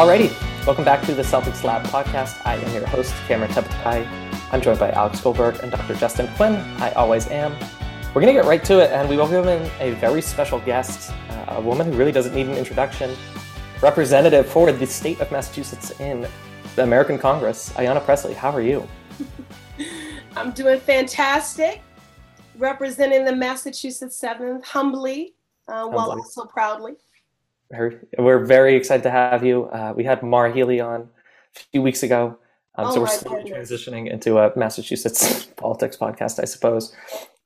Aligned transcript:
Alrighty, 0.00 0.30
welcome 0.64 0.82
back 0.82 1.04
to 1.04 1.14
the 1.14 1.20
Celtics 1.20 1.62
Lab 1.62 1.84
podcast. 1.88 2.40
I 2.46 2.54
am 2.54 2.72
your 2.72 2.86
host, 2.86 3.12
Cameron 3.28 3.50
Tabatabaie. 3.50 4.08
I'm 4.50 4.62
joined 4.62 4.78
by 4.78 4.90
Alex 4.92 5.20
Goldberg 5.20 5.56
and 5.62 5.70
Dr. 5.70 5.94
Justin 5.94 6.26
Quinn. 6.36 6.54
I 6.80 6.90
always 6.92 7.26
am. 7.26 7.52
We're 8.14 8.22
going 8.22 8.34
to 8.34 8.40
get 8.40 8.46
right 8.46 8.64
to 8.64 8.78
it, 8.78 8.90
and 8.92 9.10
we 9.10 9.18
welcome 9.18 9.46
in 9.46 9.70
a 9.78 9.90
very 9.96 10.22
special 10.22 10.58
guest, 10.60 11.12
uh, 11.28 11.44
a 11.48 11.60
woman 11.60 11.92
who 11.92 11.98
really 11.98 12.12
doesn't 12.12 12.34
need 12.34 12.46
an 12.46 12.56
introduction, 12.56 13.14
representative 13.82 14.46
for 14.46 14.72
the 14.72 14.86
state 14.86 15.20
of 15.20 15.30
Massachusetts 15.30 15.90
in 16.00 16.26
the 16.76 16.82
American 16.82 17.18
Congress, 17.18 17.70
Ayanna 17.74 18.02
Pressley. 18.02 18.32
How 18.32 18.52
are 18.52 18.62
you? 18.62 18.88
I'm 20.34 20.52
doing 20.52 20.80
fantastic, 20.80 21.82
representing 22.56 23.26
the 23.26 23.36
Massachusetts 23.36 24.18
7th 24.18 24.64
humbly, 24.64 25.34
uh, 25.68 25.86
while 25.88 26.10
also 26.12 26.46
proudly 26.46 26.96
we're 27.70 28.44
very 28.44 28.74
excited 28.74 29.02
to 29.04 29.10
have 29.10 29.44
you. 29.44 29.64
Uh, 29.66 29.92
we 29.96 30.04
had 30.04 30.22
Maura 30.22 30.52
Healey 30.52 30.80
on 30.80 31.08
a 31.56 31.60
few 31.72 31.82
weeks 31.82 32.02
ago. 32.02 32.38
Um, 32.76 32.86
oh 32.86 32.94
so 32.94 33.00
we're 33.00 33.06
slowly 33.08 33.50
transitioning 33.50 34.10
into 34.10 34.38
a 34.38 34.52
Massachusetts 34.56 35.44
politics 35.56 35.96
podcast, 35.96 36.40
I 36.40 36.44
suppose. 36.44 36.94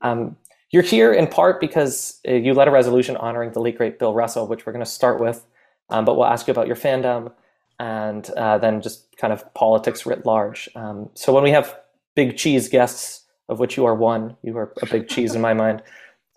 Um, 0.01 0.35
you're 0.71 0.83
here 0.83 1.13
in 1.13 1.27
part 1.27 1.61
because 1.61 2.19
uh, 2.27 2.33
you 2.33 2.53
led 2.53 2.67
a 2.67 2.71
resolution 2.71 3.15
honoring 3.17 3.51
the 3.51 3.59
late 3.59 3.77
great 3.77 3.99
Bill 3.99 4.13
Russell, 4.13 4.47
which 4.47 4.65
we're 4.65 4.73
going 4.73 4.85
to 4.85 4.89
start 4.89 5.19
with, 5.19 5.45
um, 5.89 6.05
but 6.05 6.15
we'll 6.15 6.25
ask 6.25 6.47
you 6.47 6.51
about 6.51 6.67
your 6.67 6.75
fandom 6.75 7.31
and 7.79 8.29
uh, 8.31 8.57
then 8.57 8.81
just 8.81 9.15
kind 9.17 9.33
of 9.33 9.53
politics 9.53 10.05
writ 10.05 10.25
large. 10.25 10.69
Um, 10.75 11.09
so 11.13 11.33
when 11.33 11.43
we 11.43 11.51
have 11.51 11.77
big 12.15 12.37
cheese 12.37 12.69
guests, 12.69 13.23
of 13.47 13.59
which 13.59 13.77
you 13.77 13.85
are 13.85 13.93
one, 13.93 14.35
you 14.41 14.57
are 14.57 14.73
a 14.81 14.87
big 14.87 15.07
cheese 15.07 15.35
in 15.35 15.41
my 15.41 15.53
mind. 15.53 15.83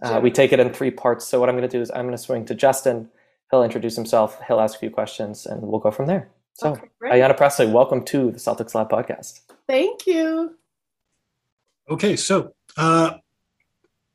Uh, 0.03 0.21
we 0.23 0.31
take 0.31 0.53
it 0.53 0.61
in 0.61 0.73
three 0.73 0.91
parts. 0.91 1.27
So 1.27 1.41
what 1.41 1.49
I'm 1.49 1.57
going 1.57 1.69
to 1.69 1.75
do 1.75 1.81
is 1.81 1.91
I'm 1.91 2.05
going 2.05 2.17
to 2.17 2.23
swing 2.23 2.45
to 2.47 2.55
Justin 2.55 3.09
He'll 3.51 3.63
introduce 3.63 3.97
himself, 3.97 4.39
he'll 4.47 4.61
ask 4.61 4.77
a 4.77 4.79
few 4.79 4.91
questions, 4.91 5.47
and 5.47 5.63
we'll 5.63 5.81
go 5.81 5.91
from 5.91 6.07
there. 6.07 6.31
So, 6.55 6.73
okay, 6.73 6.89
Ayanna 7.05 7.37
Pressley, 7.37 7.67
welcome 7.67 8.05
to 8.07 8.31
the 8.31 8.39
Celtics 8.39 8.75
Lab 8.75 8.91
podcast. 8.91 9.41
Thank 9.67 10.07
you. 10.07 10.57
Okay, 11.89 12.17
so 12.17 12.53
uh, 12.77 13.15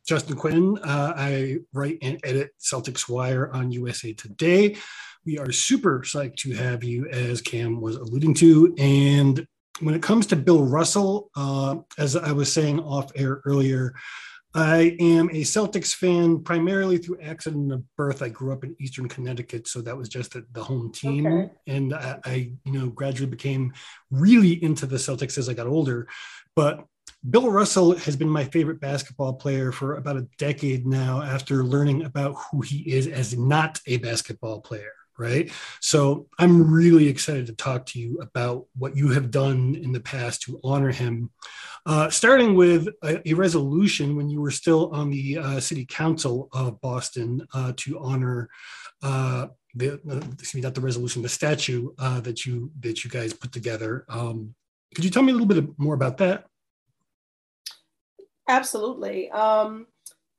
Justin 0.06 0.36
Quinn, 0.36 0.78
uh, 0.84 1.14
I 1.16 1.58
write 1.74 1.98
and 2.02 2.20
edit 2.24 2.52
Celtics 2.60 3.10
Wire 3.10 3.52
on 3.52 3.72
USA 3.72 4.14
Today. 4.14 4.76
We 5.26 5.40
are 5.40 5.52
super 5.52 6.02
psyched 6.02 6.36
to 6.38 6.54
have 6.54 6.84
you, 6.84 7.08
as 7.08 7.42
Cam 7.42 7.80
was 7.80 7.96
alluding 7.96 8.34
to. 8.36 8.76
And 8.78 9.48
when 9.80 9.96
it 9.96 10.04
comes 10.04 10.28
to 10.28 10.36
Bill 10.36 10.64
Russell, 10.64 11.32
uh, 11.36 11.78
as 11.98 12.16
I 12.16 12.34
was 12.34 12.52
saying 12.52 12.82
off 12.82 13.12
air 13.16 13.42
earlier, 13.46 13.96
I 14.56 14.96
am 15.00 15.30
a 15.30 15.42
Celtics 15.42 15.96
fan 15.96 16.44
primarily 16.44 17.00
through 17.00 17.22
accident 17.22 17.72
of 17.72 17.84
birth. 17.96 18.22
I 18.22 18.30
grew 18.30 18.54
up 18.54 18.64
in 18.64 18.76
Eastern 18.80 19.08
Connecticut, 19.08 19.68
so 19.68 19.82
that 19.82 19.98
was 19.98 20.10
just 20.10 20.34
the, 20.34 20.46
the 20.52 20.64
home 20.64 20.92
team. 20.92 21.26
Okay. 21.26 21.52
And 21.68 21.94
I, 21.94 22.20
I, 22.24 22.52
you 22.64 22.72
know, 22.74 22.88
gradually 22.90 23.30
became 23.30 23.74
really 24.12 24.64
into 24.64 24.86
the 24.86 24.98
Celtics 24.98 25.40
as 25.40 25.50
I 25.50 25.54
got 25.54 25.66
older. 25.66 26.08
But 26.56 26.86
Bill 27.28 27.50
Russell 27.50 27.98
has 27.98 28.16
been 28.16 28.30
my 28.30 28.44
favorite 28.44 28.80
basketball 28.80 29.34
player 29.34 29.72
for 29.72 29.96
about 29.96 30.18
a 30.18 30.28
decade 30.38 30.86
now 30.86 31.22
after 31.22 31.64
learning 31.64 32.04
about 32.04 32.36
who 32.36 32.62
he 32.62 32.80
is 32.82 33.08
as 33.08 33.36
not 33.36 33.80
a 33.88 33.98
basketball 33.98 34.62
player 34.62 34.92
right? 35.18 35.52
So 35.80 36.28
I'm 36.40 36.72
really 36.72 37.08
excited 37.08 37.46
to 37.48 37.56
talk 37.56 37.86
to 37.88 38.00
you 38.00 38.20
about 38.22 38.66
what 38.76 38.96
you 38.96 39.10
have 39.10 39.32
done 39.32 39.76
in 39.76 39.92
the 39.92 40.00
past 40.00 40.42
to 40.44 40.60
honor 40.64 40.92
him. 40.92 41.32
Uh, 41.86 42.10
starting 42.10 42.56
with 42.56 42.88
a, 43.04 43.30
a, 43.30 43.34
resolution 43.34 44.16
when 44.16 44.30
you 44.30 44.40
were 44.40 44.52
still 44.52 44.90
on 44.92 45.10
the 45.10 45.38
uh, 45.38 45.60
city 45.60 45.86
council 45.86 46.48
of 46.54 46.80
Boston 46.80 47.46
uh, 47.54 47.74
to 47.76 48.00
honor 48.00 48.50
uh, 49.02 49.48
the 49.76 50.00
excuse 50.32 50.56
me, 50.56 50.62
not 50.62 50.76
the 50.76 50.82
resolution, 50.82 51.22
the 51.22 51.30
statue 51.30 51.90
uh, 52.00 52.22
that 52.22 52.46
you 52.46 52.72
that 52.80 53.04
you 53.04 53.10
guys 53.10 53.34
put 53.34 53.52
together. 53.52 54.06
Um, 54.08 54.56
could 54.96 55.04
you 55.04 55.10
tell 55.10 55.24
me 55.24 55.32
a 55.32 55.36
little 55.36 55.48
bit 55.48 55.78
more 55.78 55.96
about 55.96 56.18
that? 56.20 56.46
Absolutely. 58.48 59.30
Um, 59.32 59.88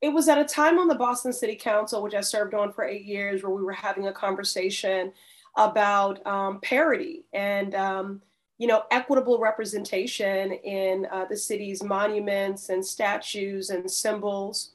it 0.05 0.13
was 0.13 0.29
at 0.29 0.37
a 0.37 0.45
time 0.45 0.79
on 0.79 0.87
the 0.87 0.95
Boston 0.95 1.33
City 1.33 1.57
Council, 1.57 2.03
which 2.03 2.13
I 2.13 2.21
served 2.21 2.53
on 2.53 2.75
for 2.75 2.85
eight 2.85 3.07
years, 3.07 3.43
where 3.43 3.55
we 3.55 3.63
were 3.63 3.73
having 3.73 4.07
a 4.07 4.13
conversation 4.13 5.11
about 5.57 6.25
um, 6.27 6.61
parity 6.61 7.25
and 7.33 7.75
um, 7.75 8.21
you 8.59 8.67
know 8.67 8.83
equitable 8.91 9.39
representation 9.39 10.53
in 10.53 11.07
uh, 11.11 11.25
the 11.25 11.37
city's 11.39 11.83
monuments 11.83 12.69
and 12.69 12.85
statues 12.85 13.71
and 13.71 13.91
symbols. 13.91 14.73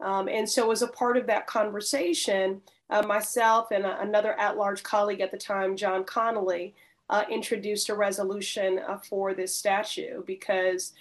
Um, 0.00 0.28
and 0.28 0.48
so, 0.48 0.72
as 0.72 0.82
a 0.82 0.88
part 0.88 1.16
of 1.16 1.28
that 1.28 1.46
conversation, 1.46 2.60
uh, 2.90 3.02
myself 3.02 3.70
and 3.70 3.86
uh, 3.86 3.98
another 4.00 4.32
at-large 4.40 4.82
colleague 4.82 5.20
at 5.20 5.30
the 5.30 5.38
time, 5.38 5.76
John 5.76 6.02
Connolly, 6.02 6.74
uh, 7.10 7.22
introduced 7.30 7.90
a 7.90 7.94
resolution 7.94 8.80
uh, 8.88 8.98
for 8.98 9.34
this 9.34 9.54
statue 9.54 10.24
because 10.24 10.94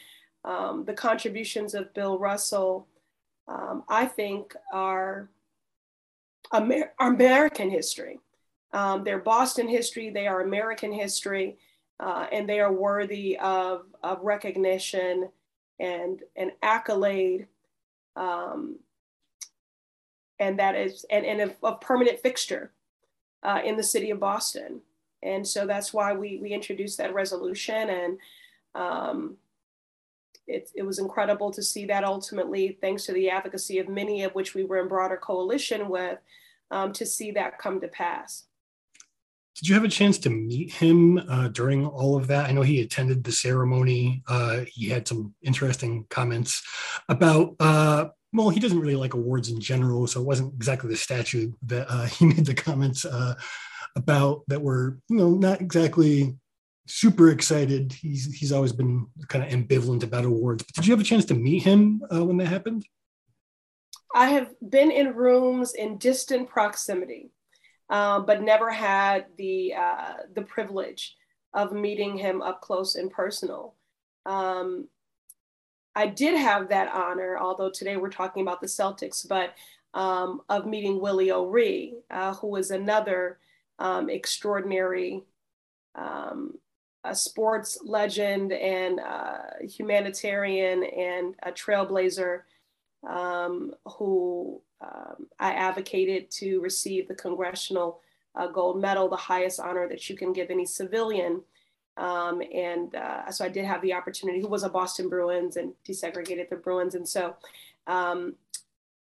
um, 0.45 0.85
the 0.85 0.93
contributions 0.93 1.73
of 1.73 1.91
Bill 1.95 2.19
Russell 2.19 2.85
um, 3.47 3.83
I 3.89 4.05
think, 4.05 4.55
are 4.71 5.29
Amer- 6.53 6.93
American 6.99 7.69
history. 7.69 8.19
Um, 8.71 9.03
they're 9.03 9.19
Boston 9.19 9.67
history, 9.67 10.09
they 10.09 10.27
are 10.27 10.41
American 10.41 10.91
history, 10.91 11.57
uh, 11.99 12.25
and 12.31 12.49
they 12.49 12.59
are 12.59 12.71
worthy 12.71 13.37
of, 13.37 13.85
of 14.01 14.21
recognition 14.21 15.29
and, 15.79 16.21
an 16.35 16.51
accolade. 16.61 17.47
Um, 18.15 18.79
and 20.39 20.59
that 20.59 20.75
is, 20.75 21.05
and, 21.09 21.25
and 21.25 21.41
a, 21.41 21.67
a 21.67 21.75
permanent 21.75 22.19
fixture 22.19 22.71
uh, 23.43 23.61
in 23.63 23.77
the 23.77 23.83
city 23.83 24.09
of 24.09 24.19
Boston. 24.19 24.81
And 25.21 25.47
so 25.47 25.65
that's 25.65 25.93
why 25.93 26.13
we, 26.13 26.37
we 26.41 26.51
introduced 26.51 26.97
that 26.97 27.13
resolution. 27.13 27.89
And 27.89 28.17
um, 28.75 29.37
it, 30.47 30.69
it 30.75 30.83
was 30.83 30.99
incredible 30.99 31.51
to 31.51 31.63
see 31.63 31.85
that 31.85 32.03
ultimately, 32.03 32.77
thanks 32.81 33.05
to 33.05 33.13
the 33.13 33.29
advocacy 33.29 33.79
of 33.79 33.87
many 33.87 34.23
of 34.23 34.33
which 34.33 34.53
we 34.53 34.63
were 34.63 34.81
in 34.81 34.87
broader 34.87 35.17
coalition 35.17 35.89
with, 35.89 36.19
um, 36.71 36.91
to 36.93 37.05
see 37.05 37.31
that 37.31 37.59
come 37.59 37.79
to 37.81 37.87
pass. 37.87 38.45
Did 39.55 39.69
you 39.69 39.75
have 39.75 39.83
a 39.83 39.89
chance 39.89 40.17
to 40.19 40.29
meet 40.31 40.71
him 40.71 41.19
uh, 41.29 41.49
during 41.49 41.85
all 41.85 42.15
of 42.15 42.27
that? 42.27 42.49
I 42.49 42.53
know 42.53 42.63
he 42.63 42.81
attended 42.81 43.23
the 43.23 43.31
ceremony. 43.31 44.23
Uh, 44.27 44.61
he 44.67 44.89
had 44.89 45.07
some 45.07 45.35
interesting 45.43 46.07
comments 46.09 46.63
about, 47.07 47.55
uh, 47.59 48.09
well, 48.33 48.49
he 48.49 48.59
doesn't 48.59 48.79
really 48.79 48.95
like 48.95 49.13
awards 49.13 49.49
in 49.49 49.61
general, 49.61 50.07
so 50.07 50.21
it 50.21 50.25
wasn't 50.25 50.55
exactly 50.55 50.89
the 50.89 50.97
statue 50.97 51.51
that 51.63 51.85
uh, 51.87 52.05
he 52.05 52.25
made 52.25 52.45
the 52.45 52.55
comments 52.55 53.05
uh, 53.05 53.35
about 53.95 54.41
that 54.47 54.61
were, 54.61 54.97
you 55.07 55.17
know, 55.17 55.29
not 55.29 55.61
exactly 55.61 56.35
super 56.87 57.29
excited. 57.29 57.93
He's 57.93 58.33
he's 58.33 58.51
always 58.51 58.73
been 58.73 59.07
kind 59.27 59.43
of 59.43 59.51
ambivalent 59.51 60.03
about 60.03 60.25
awards. 60.25 60.63
But 60.63 60.75
did 60.75 60.87
you 60.87 60.93
have 60.93 61.01
a 61.01 61.05
chance 61.05 61.25
to 61.25 61.33
meet 61.33 61.63
him 61.63 62.01
uh, 62.13 62.23
when 62.23 62.37
that 62.37 62.47
happened? 62.47 62.85
I 64.15 64.29
have 64.29 64.49
been 64.69 64.91
in 64.91 65.15
rooms 65.15 65.73
in 65.73 65.97
distant 65.97 66.47
proximity, 66.47 67.31
um, 67.89 68.25
but 68.25 68.43
never 68.43 68.69
had 68.71 69.25
the 69.37 69.73
uh, 69.73 70.13
the 70.35 70.43
privilege 70.43 71.15
of 71.53 71.71
meeting 71.71 72.17
him 72.17 72.41
up 72.41 72.61
close 72.61 72.95
and 72.95 73.11
personal. 73.11 73.75
Um, 74.25 74.87
I 75.95 76.07
did 76.07 76.35
have 76.37 76.69
that 76.69 76.93
honor, 76.93 77.37
although 77.37 77.69
today 77.69 77.97
we're 77.97 78.09
talking 78.09 78.41
about 78.41 78.61
the 78.61 78.67
Celtics, 78.67 79.27
but 79.27 79.53
um, 79.93 80.41
of 80.49 80.65
meeting 80.65 80.99
Willie 80.99 81.31
O'Ree, 81.31 81.95
uh, 82.09 82.33
who 82.33 82.55
is 82.55 82.71
another 82.71 83.37
um, 83.77 84.09
extraordinary 84.09 85.23
um, 85.95 86.55
a 87.03 87.15
sports 87.15 87.79
legend 87.83 88.53
and 88.53 88.99
humanitarian 89.61 90.83
and 90.83 91.35
a 91.43 91.51
trailblazer 91.51 92.41
um, 93.07 93.73
who 93.97 94.61
um, 94.81 95.27
I 95.39 95.53
advocated 95.53 96.31
to 96.31 96.59
receive 96.61 97.07
the 97.07 97.15
Congressional 97.15 98.01
uh, 98.35 98.47
Gold 98.47 98.81
Medal, 98.81 99.07
the 99.07 99.15
highest 99.15 99.59
honor 99.59 99.87
that 99.87 100.09
you 100.09 100.15
can 100.15 100.33
give 100.33 100.49
any 100.49 100.65
civilian. 100.65 101.41
Um, 101.97 102.41
and 102.53 102.95
uh, 102.95 103.31
so 103.31 103.45
I 103.45 103.49
did 103.49 103.65
have 103.65 103.81
the 103.81 103.93
opportunity, 103.93 104.41
who 104.41 104.47
was 104.47 104.63
a 104.63 104.69
Boston 104.69 105.09
Bruins 105.09 105.57
and 105.57 105.73
desegregated 105.87 106.49
the 106.49 106.55
Bruins. 106.55 106.95
And 106.95 107.07
so 107.07 107.35
um, 107.85 108.35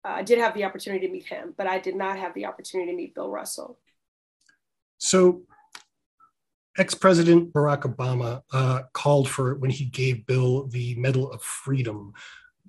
I 0.04 0.24
did 0.24 0.40
have 0.40 0.56
the 0.56 0.64
opportunity 0.64 1.06
to 1.06 1.14
meet 1.14 1.28
him, 1.28 1.54
but 1.58 1.68
I 1.68 1.78
did 1.80 1.96
not 1.96 2.18
have 2.18 2.34
the 2.34 2.46
opportunity 2.46 2.92
to 2.92 2.98
meet 2.98 3.14
Bill 3.14 3.30
Russell. 3.30 3.78
So 4.98 5.42
ex-president 6.78 7.54
Barack 7.54 7.82
Obama 7.82 8.42
uh, 8.54 8.84
called 8.94 9.30
for 9.30 9.52
it 9.52 9.60
when 9.60 9.72
he 9.72 9.86
gave 9.86 10.26
Bill 10.26 10.68
the 10.68 10.96
Medal 10.96 11.32
of 11.32 11.42
Freedom. 11.42 12.14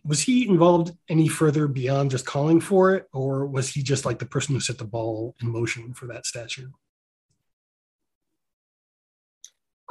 Was 0.05 0.21
he 0.21 0.49
involved 0.49 0.97
any 1.09 1.29
further 1.29 1.69
beyond 1.69 2.11
just 2.11 2.27
calling 2.27 2.61
for 2.61 2.95
it, 2.95 3.09
or 3.13 3.47
was 3.47 3.69
he 3.69 3.83
just 3.83 4.05
like 4.05 4.19
the 4.19 4.27
person 4.27 4.55
who 4.55 4.61
set 4.61 4.79
the 4.79 4.85
ball 4.85 5.37
in 5.41 5.51
motion 5.51 5.95
for 5.95 6.07
that 6.09 6.27
statue? 6.27 6.69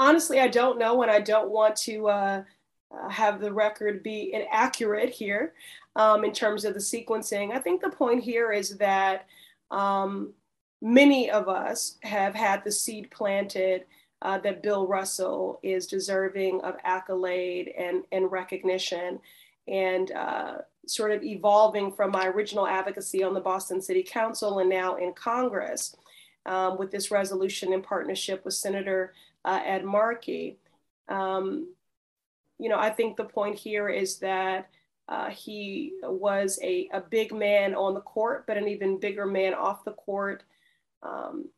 honestly, 0.01 0.39
I 0.39 0.47
don't 0.47 0.79
know, 0.79 1.03
and 1.03 1.11
I 1.11 1.21
don't 1.21 1.51
want 1.51 1.75
to 1.77 2.07
uh, 2.07 2.43
uh, 2.91 3.09
have 3.09 3.39
the 3.39 3.53
record 3.53 4.01
be 4.01 4.33
inaccurate 4.33 5.11
here 5.11 5.53
um, 5.95 6.25
in 6.25 6.31
terms 6.31 6.65
of 6.65 6.73
the 6.73 6.79
sequencing. 6.79 7.51
I 7.51 7.59
think 7.59 7.81
the 7.81 7.89
point 7.91 8.23
here 8.23 8.51
is 8.51 8.77
that 8.77 9.27
um, 9.69 10.33
many 10.81 11.29
of 11.29 11.47
us 11.47 11.97
have 12.01 12.33
had 12.33 12.63
the 12.63 12.71
seed 12.71 13.11
planted 13.11 13.85
uh, 14.21 14.37
that 14.39 14.63
Bill 14.63 14.87
Russell 14.87 15.59
is 15.63 15.87
deserving 15.87 16.61
of 16.61 16.75
accolade 16.83 17.71
and, 17.77 18.03
and 18.11 18.31
recognition. 18.31 19.19
And 19.67 20.11
uh, 20.11 20.57
sort 20.87 21.11
of 21.11 21.23
evolving 21.23 21.91
from 21.91 22.11
my 22.11 22.27
original 22.27 22.67
advocacy 22.67 23.23
on 23.23 23.33
the 23.33 23.39
Boston 23.39 23.81
City 23.81 24.03
Council 24.03 24.59
and 24.59 24.69
now 24.69 24.95
in 24.95 25.13
Congress 25.13 25.95
um, 26.45 26.77
with 26.77 26.91
this 26.91 27.11
resolution 27.11 27.73
in 27.73 27.81
partnership 27.81 28.43
with 28.43 28.53
Senator 28.53 29.13
uh, 29.45 29.61
Ed 29.63 29.85
Markey. 29.85 30.57
Um, 31.07 31.73
you 32.57 32.69
know, 32.69 32.79
I 32.79 32.89
think 32.89 33.17
the 33.17 33.25
point 33.25 33.57
here 33.57 33.89
is 33.89 34.17
that 34.17 34.69
uh, 35.07 35.29
he 35.29 35.93
was 36.03 36.59
a, 36.61 36.87
a 36.93 37.01
big 37.01 37.33
man 37.33 37.75
on 37.75 37.93
the 37.93 38.01
court, 38.01 38.45
but 38.47 38.57
an 38.57 38.67
even 38.67 38.99
bigger 38.99 39.25
man 39.25 39.53
off 39.53 39.83
the 39.83 39.93
court. 39.93 40.43
Um, 41.03 41.49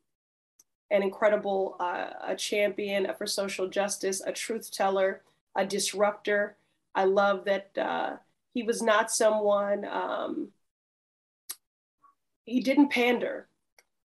an 0.91 1.01
incredible 1.01 1.75
uh, 1.79 2.09
a 2.27 2.35
champion 2.35 3.07
for 3.17 3.25
social 3.25 3.67
justice, 3.67 4.21
a 4.25 4.31
truth 4.31 4.71
teller, 4.71 5.21
a 5.55 5.65
disruptor. 5.65 6.55
I 6.95 7.05
love 7.05 7.45
that 7.45 7.71
uh, 7.77 8.17
he 8.53 8.63
was 8.63 8.81
not 8.81 9.11
someone, 9.11 9.85
um, 9.85 10.49
he 12.45 12.61
didn't 12.61 12.89
pander. 12.91 13.47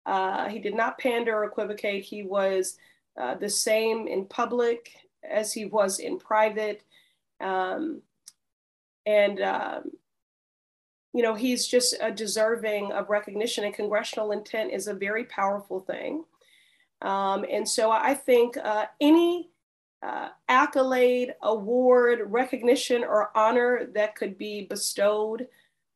Uh, 0.06 0.50
he 0.50 0.59
did 0.59 0.75
not 0.75 0.97
pander 0.97 1.35
or 1.35 1.45
equivocate. 1.45 2.03
He 2.03 2.23
was 2.23 2.77
uh, 3.19 3.35
the 3.35 3.50
same 3.50 4.07
in 4.07 4.25
public 4.25 4.91
as 5.23 5.53
he 5.53 5.65
was 5.65 6.00
in 6.00 6.19
private. 6.19 6.83
Um, 7.39 8.01
and, 9.06 9.41
um, 9.41 9.91
you 11.13 11.23
know, 11.23 11.33
he's 11.33 11.65
just 11.65 11.95
a 12.01 12.12
deserving 12.12 12.91
of 12.91 13.09
recognition, 13.09 13.63
and 13.63 13.73
congressional 13.73 14.31
intent 14.31 14.73
is 14.73 14.88
a 14.88 14.94
very 14.94 15.23
powerful 15.23 15.79
thing. 15.79 16.25
Um, 17.06 17.46
and 17.50 17.68
so 17.68 17.92
I 17.92 18.16
think 18.16 18.57
uh, 18.57 18.88
any 19.00 19.52
uh, 20.02 20.30
accolade, 20.50 21.36
award, 21.44 22.19
recognition, 22.25 23.04
or 23.04 23.30
honor 23.38 23.88
that 23.94 24.16
could 24.16 24.38
be 24.38 24.66
bestowed 24.66 25.48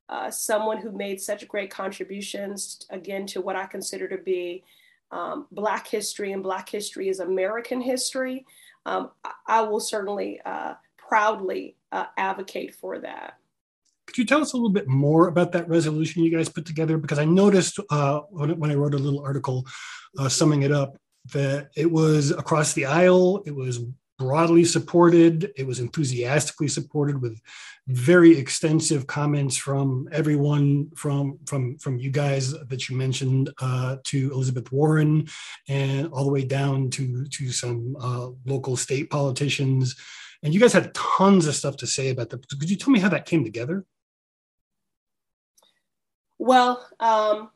uh, 0.08 0.30
someone 0.30 0.78
who 0.78 0.92
made 0.92 1.20
such 1.20 1.48
great 1.48 1.72
contributions, 1.72 2.86
again, 2.92 3.26
to 3.28 3.42
what 3.42 3.56
I 3.56 3.66
consider 3.66 4.08
to 4.08 4.18
be 4.18 4.64
um, 5.12 5.48
Black 5.52 5.88
history, 5.88 6.32
and 6.32 6.44
Black 6.44 6.70
history 6.70 7.10
is 7.10 7.20
American 7.20 7.82
history, 7.82 8.46
um, 8.86 9.10
I 9.48 9.62
will 9.62 9.80
certainly 9.80 10.40
uh, 10.46 10.76
proudly 10.96 11.76
uh, 11.92 12.06
advocate 12.18 12.76
for 12.76 13.00
that. 13.00 13.39
Could 14.10 14.18
you 14.18 14.26
tell 14.26 14.42
us 14.42 14.54
a 14.54 14.58
little 14.58 14.72
bit 14.72 14.88
more 14.88 15.28
about 15.28 15.52
that 15.52 15.70
resolution 15.70 16.24
you 16.24 16.36
guys 16.36 16.50
put 16.50 16.66
together? 16.66 16.98
Because 16.98 17.20
I 17.20 17.26
noticed 17.26 17.80
uh, 17.92 18.22
when, 18.32 18.58
when, 18.58 18.72
I 18.72 18.74
wrote 18.74 18.96
a 18.96 18.98
little 18.98 19.22
article 19.22 19.68
uh, 20.18 20.28
summing 20.28 20.64
it 20.64 20.72
up 20.72 20.98
that 21.32 21.70
it 21.78 21.92
was 21.92 22.32
across 22.32 22.74
the 22.74 22.86
aisle, 22.86 23.44
it 23.46 23.56
was 23.56 23.82
broadly 24.18 24.66
supported. 24.66 25.54
It 25.56 25.68
was 25.68 25.80
enthusiastically 25.80 26.70
supported 26.70 27.22
with 27.22 27.40
very 27.88 28.36
extensive 28.36 29.06
comments 29.06 29.56
from 29.56 30.10
everyone 30.12 30.90
from 30.96 31.38
from 31.46 31.78
from 31.78 32.00
you 32.00 32.10
guys 32.10 32.52
that 32.52 32.90
you 32.90 32.98
mentioned 32.98 33.52
uh, 33.62 33.98
to 34.06 34.32
Elizabeth 34.32 34.72
Warren 34.72 35.28
and 35.68 36.12
all 36.12 36.26
the 36.26 36.32
way 36.32 36.46
down 36.46 36.90
to 36.92 37.26
to 37.28 37.52
some 37.52 37.96
uh, 38.00 38.30
local 38.46 38.76
state 38.76 39.12
politicians. 39.12 39.96
And 40.42 40.52
you 40.52 40.60
guys 40.60 40.74
had 40.74 40.96
tons 40.96 41.46
of 41.46 41.56
stuff 41.56 41.78
to 41.78 41.88
say 41.88 42.10
about 42.10 42.30
that. 42.32 42.48
Could 42.50 42.70
you 42.70 42.78
tell 42.78 42.92
me 42.92 43.00
how 43.00 43.10
that 43.10 43.26
came 43.26 43.44
together? 43.44 43.86
Well, 46.40 46.88
um, 47.02 47.52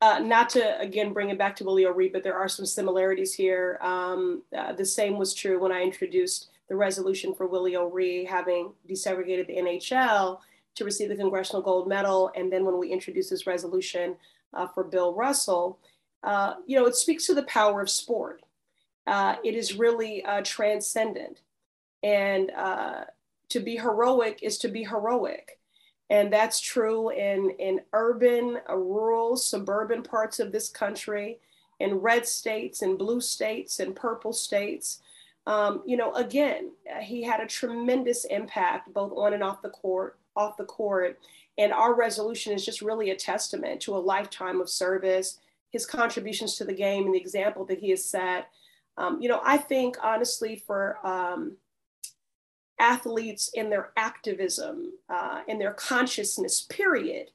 uh, 0.00 0.20
not 0.20 0.50
to 0.50 0.78
again 0.78 1.12
bring 1.12 1.30
it 1.30 1.38
back 1.38 1.56
to 1.56 1.64
Willie 1.64 1.86
O'Ree, 1.86 2.10
but 2.10 2.22
there 2.22 2.36
are 2.36 2.48
some 2.48 2.66
similarities 2.66 3.34
here. 3.34 3.78
Um, 3.80 4.42
uh, 4.56 4.74
the 4.74 4.84
same 4.84 5.16
was 5.16 5.34
true 5.34 5.58
when 5.58 5.72
I 5.72 5.82
introduced 5.82 6.50
the 6.68 6.76
resolution 6.76 7.34
for 7.34 7.46
Willie 7.46 7.76
O'Ree 7.76 8.24
having 8.24 8.72
desegregated 8.88 9.46
the 9.46 9.56
NHL 9.56 10.38
to 10.74 10.84
receive 10.84 11.08
the 11.08 11.16
Congressional 11.16 11.62
Gold 11.62 11.88
Medal, 11.88 12.30
and 12.36 12.52
then 12.52 12.64
when 12.64 12.78
we 12.78 12.92
introduced 12.92 13.30
this 13.30 13.46
resolution 13.46 14.14
uh, 14.54 14.68
for 14.68 14.84
Bill 14.84 15.14
Russell, 15.14 15.78
uh, 16.22 16.54
you 16.66 16.78
know, 16.78 16.86
it 16.86 16.94
speaks 16.94 17.26
to 17.26 17.34
the 17.34 17.42
power 17.44 17.80
of 17.80 17.90
sport. 17.90 18.42
Uh, 19.06 19.36
it 19.42 19.54
is 19.54 19.74
really 19.74 20.22
uh, 20.24 20.42
transcendent, 20.44 21.40
and 22.02 22.52
to 23.48 23.60
be 23.60 23.76
heroic 23.76 24.40
is 24.42 24.58
to 24.58 24.68
be 24.68 24.84
heroic. 24.84 25.57
And 26.10 26.32
that's 26.32 26.60
true 26.60 27.10
in, 27.10 27.50
in 27.58 27.80
urban, 27.92 28.58
uh, 28.68 28.76
rural, 28.76 29.36
suburban 29.36 30.02
parts 30.02 30.40
of 30.40 30.52
this 30.52 30.68
country, 30.70 31.38
in 31.80 31.96
red 31.96 32.26
states, 32.26 32.82
in 32.82 32.96
blue 32.96 33.20
states, 33.20 33.78
in 33.78 33.92
purple 33.92 34.32
states. 34.32 35.00
Um, 35.46 35.82
you 35.86 35.96
know, 35.96 36.12
again, 36.14 36.72
uh, 36.90 37.00
he 37.00 37.22
had 37.22 37.40
a 37.40 37.46
tremendous 37.46 38.24
impact 38.24 38.92
both 38.92 39.12
on 39.16 39.34
and 39.34 39.42
off 39.42 39.62
the 39.62 39.70
court, 39.70 40.18
off 40.34 40.56
the 40.56 40.64
court. 40.64 41.18
And 41.58 41.72
our 41.72 41.94
resolution 41.94 42.52
is 42.52 42.64
just 42.64 42.82
really 42.82 43.10
a 43.10 43.16
testament 43.16 43.80
to 43.82 43.96
a 43.96 43.98
lifetime 43.98 44.60
of 44.60 44.70
service, 44.70 45.38
his 45.70 45.84
contributions 45.84 46.56
to 46.56 46.64
the 46.64 46.72
game, 46.72 47.04
and 47.04 47.14
the 47.14 47.20
example 47.20 47.64
that 47.66 47.80
he 47.80 47.90
has 47.90 48.04
set. 48.04 48.48
Um, 48.96 49.20
you 49.20 49.28
know, 49.28 49.40
I 49.44 49.58
think 49.58 49.96
honestly, 50.02 50.62
for 50.66 50.98
um, 51.06 51.56
athletes 52.78 53.50
in 53.54 53.70
their 53.70 53.90
activism, 53.96 54.92
uh, 55.08 55.42
in 55.48 55.58
their 55.58 55.72
consciousness, 55.72 56.62
period. 56.62 57.30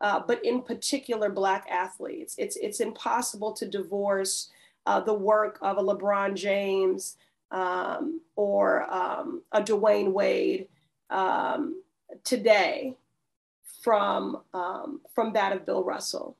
Uh, 0.00 0.20
but 0.26 0.44
in 0.44 0.62
particular, 0.62 1.28
Black 1.28 1.66
athletes. 1.70 2.34
It's, 2.38 2.56
it's 2.56 2.80
impossible 2.80 3.52
to 3.54 3.68
divorce 3.68 4.50
uh, 4.86 5.00
the 5.00 5.14
work 5.14 5.58
of 5.60 5.76
a 5.76 5.82
LeBron 5.82 6.34
James 6.34 7.16
um, 7.50 8.20
or 8.36 8.90
um, 8.92 9.42
a 9.52 9.60
Dwyane 9.60 10.12
Wade 10.12 10.68
um, 11.10 11.82
today 12.24 12.94
from, 13.82 14.42
um, 14.54 15.00
from 15.14 15.32
that 15.32 15.52
of 15.52 15.66
Bill 15.66 15.82
Russell. 15.82 16.36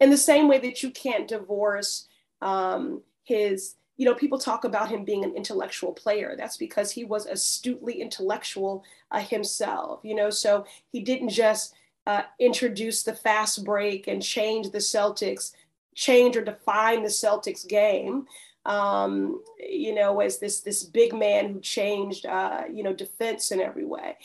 In 0.00 0.10
the 0.10 0.16
same 0.16 0.48
way 0.48 0.58
that 0.58 0.82
you 0.82 0.90
can't 0.90 1.28
divorce 1.28 2.08
um, 2.40 3.02
his 3.24 3.76
you 3.96 4.06
know, 4.06 4.14
people 4.14 4.38
talk 4.38 4.64
about 4.64 4.88
him 4.88 5.04
being 5.04 5.24
an 5.24 5.34
intellectual 5.36 5.92
player. 5.92 6.34
That's 6.36 6.56
because 6.56 6.90
he 6.90 7.04
was 7.04 7.26
astutely 7.26 8.00
intellectual 8.00 8.84
uh, 9.10 9.20
himself, 9.20 10.00
you 10.02 10.14
know, 10.14 10.30
so 10.30 10.64
he 10.90 11.00
didn't 11.00 11.28
just 11.28 11.74
uh, 12.06 12.22
introduce 12.40 13.02
the 13.02 13.14
fast 13.14 13.64
break 13.64 14.08
and 14.08 14.22
change 14.22 14.70
the 14.70 14.78
Celtics, 14.78 15.52
change 15.94 16.36
or 16.36 16.42
define 16.42 17.02
the 17.02 17.08
Celtics 17.08 17.66
game. 17.66 18.26
Um, 18.64 19.42
you 19.58 19.94
know, 19.94 20.20
as 20.20 20.38
this 20.38 20.60
this 20.60 20.84
big 20.84 21.12
man 21.12 21.52
who 21.52 21.60
changed, 21.60 22.26
uh, 22.26 22.62
you 22.72 22.82
know, 22.82 22.92
defense 22.92 23.50
in 23.50 23.60
every 23.60 23.84
way. 23.84 24.16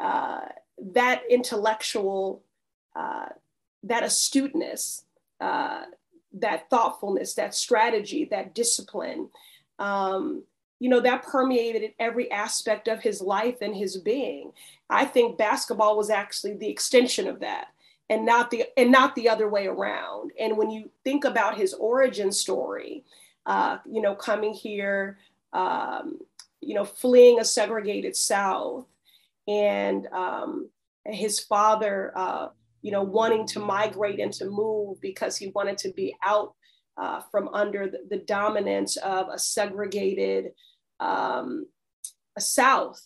Uh, 0.00 0.40
that 0.92 1.22
intellectual, 1.30 2.42
uh, 2.96 3.26
that 3.82 4.02
astuteness, 4.02 5.04
uh, 5.40 5.82
that 6.34 6.68
thoughtfulness, 6.70 7.34
that 7.34 7.54
strategy, 7.54 8.26
that 8.26 8.54
discipline, 8.54 9.28
um, 9.78 10.42
you 10.80 10.88
know, 10.88 11.00
that 11.00 11.22
permeated 11.22 11.92
every 11.98 12.30
aspect 12.30 12.88
of 12.88 13.00
his 13.00 13.20
life 13.20 13.58
and 13.60 13.74
his 13.74 13.96
being. 13.96 14.52
I 14.90 15.04
think 15.04 15.38
basketball 15.38 15.96
was 15.96 16.10
actually 16.10 16.54
the 16.54 16.68
extension 16.68 17.26
of 17.26 17.40
that 17.40 17.68
and 18.10 18.26
not 18.26 18.50
the 18.50 18.66
and 18.76 18.90
not 18.90 19.14
the 19.14 19.28
other 19.28 19.48
way 19.48 19.66
around. 19.66 20.32
And 20.38 20.58
when 20.58 20.70
you 20.70 20.90
think 21.04 21.24
about 21.24 21.56
his 21.56 21.72
origin 21.74 22.32
story, 22.32 23.04
uh, 23.46 23.78
you 23.90 24.02
know, 24.02 24.14
coming 24.14 24.52
here, 24.52 25.18
um, 25.52 26.18
you 26.60 26.74
know, 26.74 26.84
fleeing 26.84 27.40
a 27.40 27.44
segregated 27.44 28.16
South, 28.16 28.86
and 29.46 30.06
um, 30.08 30.68
his 31.06 31.38
father 31.40 32.12
uh, 32.16 32.48
you 32.84 32.90
know, 32.90 33.02
wanting 33.02 33.46
to 33.46 33.60
migrate 33.60 34.20
and 34.20 34.30
to 34.34 34.44
move 34.44 35.00
because 35.00 35.38
he 35.38 35.50
wanted 35.54 35.78
to 35.78 35.90
be 35.94 36.14
out 36.22 36.52
uh, 36.98 37.22
from 37.30 37.48
under 37.54 37.88
the, 37.88 38.00
the, 38.10 38.18
dominance 38.18 38.98
of 38.98 39.28
a 39.32 39.38
segregated 39.38 40.52
um, 41.00 41.64
a 42.36 42.42
South. 42.42 43.00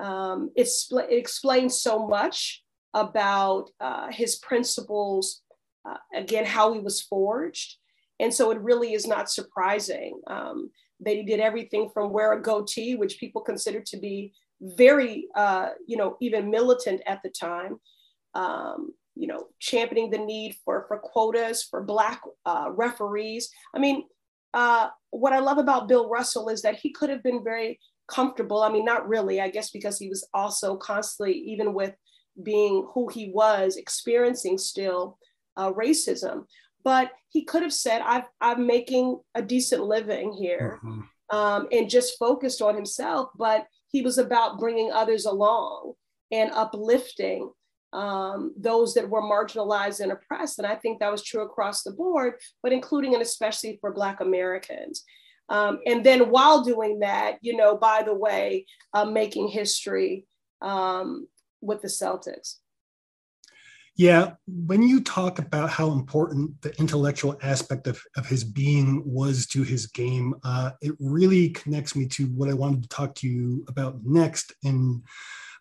Um, 0.00 0.50
it, 0.56 0.68
it, 0.90 1.18
explains 1.18 1.82
so 1.82 2.06
much 2.06 2.64
about 2.94 3.68
uh, 3.78 4.10
his 4.10 4.36
principles, 4.36 5.42
uh, 5.86 5.98
again, 6.14 6.46
how 6.46 6.72
he 6.72 6.80
was 6.80 7.02
forged. 7.02 7.76
And 8.20 8.32
so 8.32 8.52
it 8.52 8.60
really 8.60 8.94
is 8.94 9.06
not 9.06 9.30
surprising 9.30 10.18
um, 10.28 10.70
that 11.00 11.14
he 11.14 11.24
did 11.24 11.40
everything 11.40 11.90
from 11.92 12.10
wear 12.10 12.32
a 12.32 12.40
goatee, 12.40 12.94
which 12.96 13.18
people 13.18 13.42
considered 13.42 13.84
to 13.86 13.98
be 13.98 14.32
very, 14.62 15.28
uh, 15.34 15.70
you 15.86 15.98
know, 15.98 16.16
even 16.22 16.50
militant 16.50 17.02
at 17.06 17.22
the 17.22 17.28
time, 17.28 17.78
um, 18.34 18.92
you 19.14 19.26
know, 19.26 19.46
championing 19.60 20.10
the 20.10 20.18
need 20.18 20.56
for, 20.64 20.84
for 20.88 20.98
quotas 20.98 21.62
for 21.62 21.82
Black 21.82 22.22
uh, 22.44 22.66
referees. 22.70 23.48
I 23.74 23.78
mean, 23.78 24.04
uh, 24.52 24.88
what 25.10 25.32
I 25.32 25.38
love 25.38 25.58
about 25.58 25.88
Bill 25.88 26.08
Russell 26.08 26.48
is 26.48 26.62
that 26.62 26.76
he 26.76 26.92
could 26.92 27.10
have 27.10 27.22
been 27.22 27.44
very 27.44 27.78
comfortable. 28.08 28.62
I 28.62 28.70
mean, 28.70 28.84
not 28.84 29.08
really, 29.08 29.40
I 29.40 29.48
guess, 29.48 29.70
because 29.70 29.98
he 29.98 30.08
was 30.08 30.28
also 30.34 30.76
constantly, 30.76 31.34
even 31.34 31.74
with 31.74 31.94
being 32.42 32.86
who 32.92 33.08
he 33.08 33.30
was, 33.32 33.76
experiencing 33.76 34.58
still 34.58 35.18
uh, 35.56 35.72
racism. 35.72 36.44
But 36.82 37.12
he 37.30 37.44
could 37.44 37.62
have 37.62 37.72
said, 37.72 38.02
i 38.04 38.24
am 38.40 38.66
making 38.66 39.20
a 39.34 39.42
decent 39.42 39.82
living 39.82 40.32
here 40.32 40.80
mm-hmm. 40.84 41.36
um, 41.36 41.68
and 41.72 41.88
just 41.88 42.18
focused 42.18 42.60
on 42.60 42.74
himself. 42.74 43.30
But 43.36 43.66
he 43.88 44.02
was 44.02 44.18
about 44.18 44.58
bringing 44.58 44.92
others 44.92 45.24
along 45.24 45.94
and 46.30 46.50
uplifting 46.52 47.50
um, 47.94 48.52
those 48.58 48.92
that 48.94 49.08
were 49.08 49.22
marginalized 49.22 50.00
and 50.00 50.12
oppressed. 50.12 50.58
And 50.58 50.66
I 50.66 50.74
think 50.74 50.98
that 50.98 51.12
was 51.12 51.22
true 51.22 51.42
across 51.42 51.82
the 51.82 51.92
board, 51.92 52.34
but 52.62 52.72
including 52.72 53.14
and 53.14 53.22
especially 53.22 53.78
for 53.80 53.92
Black 53.92 54.20
Americans. 54.20 55.04
Um, 55.48 55.78
and 55.86 56.04
then 56.04 56.30
while 56.30 56.64
doing 56.64 57.00
that, 57.00 57.36
you 57.40 57.56
know, 57.56 57.76
by 57.76 58.02
the 58.02 58.14
way, 58.14 58.66
uh, 58.92 59.04
making 59.04 59.48
history 59.48 60.26
um, 60.60 61.28
with 61.60 61.82
the 61.82 61.88
Celtics. 61.88 62.56
Yeah, 63.96 64.32
when 64.48 64.82
you 64.82 65.00
talk 65.00 65.38
about 65.38 65.70
how 65.70 65.92
important 65.92 66.60
the 66.62 66.76
intellectual 66.80 67.38
aspect 67.44 67.86
of, 67.86 68.02
of 68.16 68.26
his 68.26 68.42
being 68.42 69.04
was 69.06 69.46
to 69.48 69.62
his 69.62 69.86
game, 69.86 70.34
uh, 70.42 70.72
it 70.80 70.96
really 70.98 71.50
connects 71.50 71.94
me 71.94 72.06
to 72.06 72.24
what 72.26 72.48
I 72.48 72.54
wanted 72.54 72.82
to 72.82 72.88
talk 72.88 73.14
to 73.16 73.28
you 73.28 73.64
about 73.68 74.04
next. 74.04 74.52
In 74.64 75.04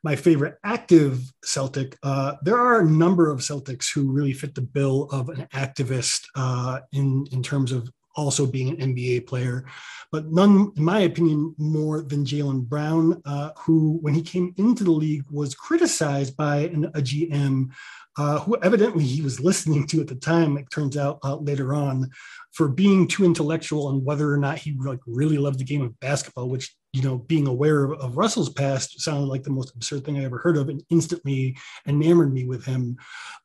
my 0.03 0.15
favorite 0.15 0.57
active 0.63 1.21
Celtic, 1.43 1.97
uh, 2.03 2.33
there 2.43 2.57
are 2.57 2.81
a 2.81 2.85
number 2.85 3.31
of 3.31 3.39
Celtics 3.39 3.93
who 3.93 4.11
really 4.11 4.33
fit 4.33 4.53
the 4.53 4.61
bill 4.61 5.07
of 5.11 5.29
an 5.29 5.47
activist 5.53 6.25
uh, 6.35 6.81
in 6.91 7.25
in 7.31 7.41
terms 7.41 7.71
of 7.71 7.89
also 8.15 8.45
being 8.45 8.69
an 8.69 8.93
NBA 8.93 9.25
player, 9.25 9.65
but 10.11 10.31
none, 10.31 10.71
in 10.75 10.83
my 10.83 10.99
opinion, 10.99 11.55
more 11.57 12.01
than 12.01 12.25
Jaylen 12.25 12.63
Brown, 12.63 13.21
uh, 13.25 13.49
who, 13.57 13.97
when 14.01 14.13
he 14.13 14.21
came 14.21 14.53
into 14.57 14.83
the 14.83 14.91
league, 14.91 15.23
was 15.31 15.55
criticized 15.55 16.37
by 16.37 16.57
an, 16.57 16.85
a 16.85 17.01
GM 17.01 17.69
uh, 18.17 18.39
who 18.39 18.55
evidently 18.61 19.03
he 19.03 19.21
was 19.21 19.39
listening 19.39 19.87
to 19.87 20.01
at 20.01 20.07
the 20.07 20.15
time. 20.15 20.57
It 20.57 20.69
turns 20.69 20.97
out 20.97 21.19
uh, 21.23 21.37
later 21.37 21.73
on, 21.73 22.11
for 22.51 22.67
being 22.67 23.07
too 23.07 23.25
intellectual 23.25 23.89
and 23.89 24.05
whether 24.05 24.31
or 24.31 24.37
not 24.37 24.59
he 24.59 24.77
like 24.77 24.99
really 25.07 25.39
loved 25.39 25.59
the 25.59 25.63
game 25.65 25.81
of 25.81 25.99
basketball, 25.99 26.49
which 26.49 26.75
you 26.93 27.01
know, 27.01 27.17
being 27.17 27.47
aware 27.47 27.83
of, 27.83 27.99
of, 27.99 28.17
Russell's 28.17 28.53
past 28.53 29.01
sounded 29.01 29.25
like 29.25 29.41
the 29.41 29.49
most 29.49 29.75
absurd 29.75 30.05
thing 30.05 30.19
I 30.19 30.25
ever 30.25 30.37
heard 30.37 30.57
of, 30.57 30.69
and 30.69 30.83
instantly 30.91 31.57
enamored 31.87 32.31
me 32.31 32.45
with 32.45 32.63
him. 32.63 32.97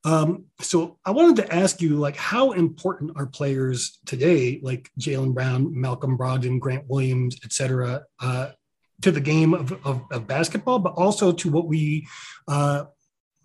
Um, 0.05 0.45
so 0.61 0.99
I 1.07 1.11
wanted 1.13 1.37
to 1.37 1.55
ask 1.55 1.81
you, 1.81 1.97
like, 1.97 2.17
how 2.17 2.53
important 2.53 3.13
are 3.17 3.27
players 3.27 3.99
today, 4.05 4.61
like 4.63 4.91
Jaylen 5.01 5.33
Brown, 5.33 5.81
Malcolm 5.81 6.19
Brogdon, 6.19 6.61
Grant 6.61 6.85
Williams, 6.89 7.39
et 7.43 7.53
cetera, 7.53 8.03
uh, 8.21 8.51
to 9.01 9.11
the 9.11 9.21
game 9.21 9.55
of, 9.55 9.73
of, 9.87 10.03
of, 10.11 10.27
basketball, 10.27 10.79
but 10.79 10.93
also 10.95 11.33
to 11.33 11.51
what 11.51 11.67
we 11.67 12.07
uh, 12.49 12.85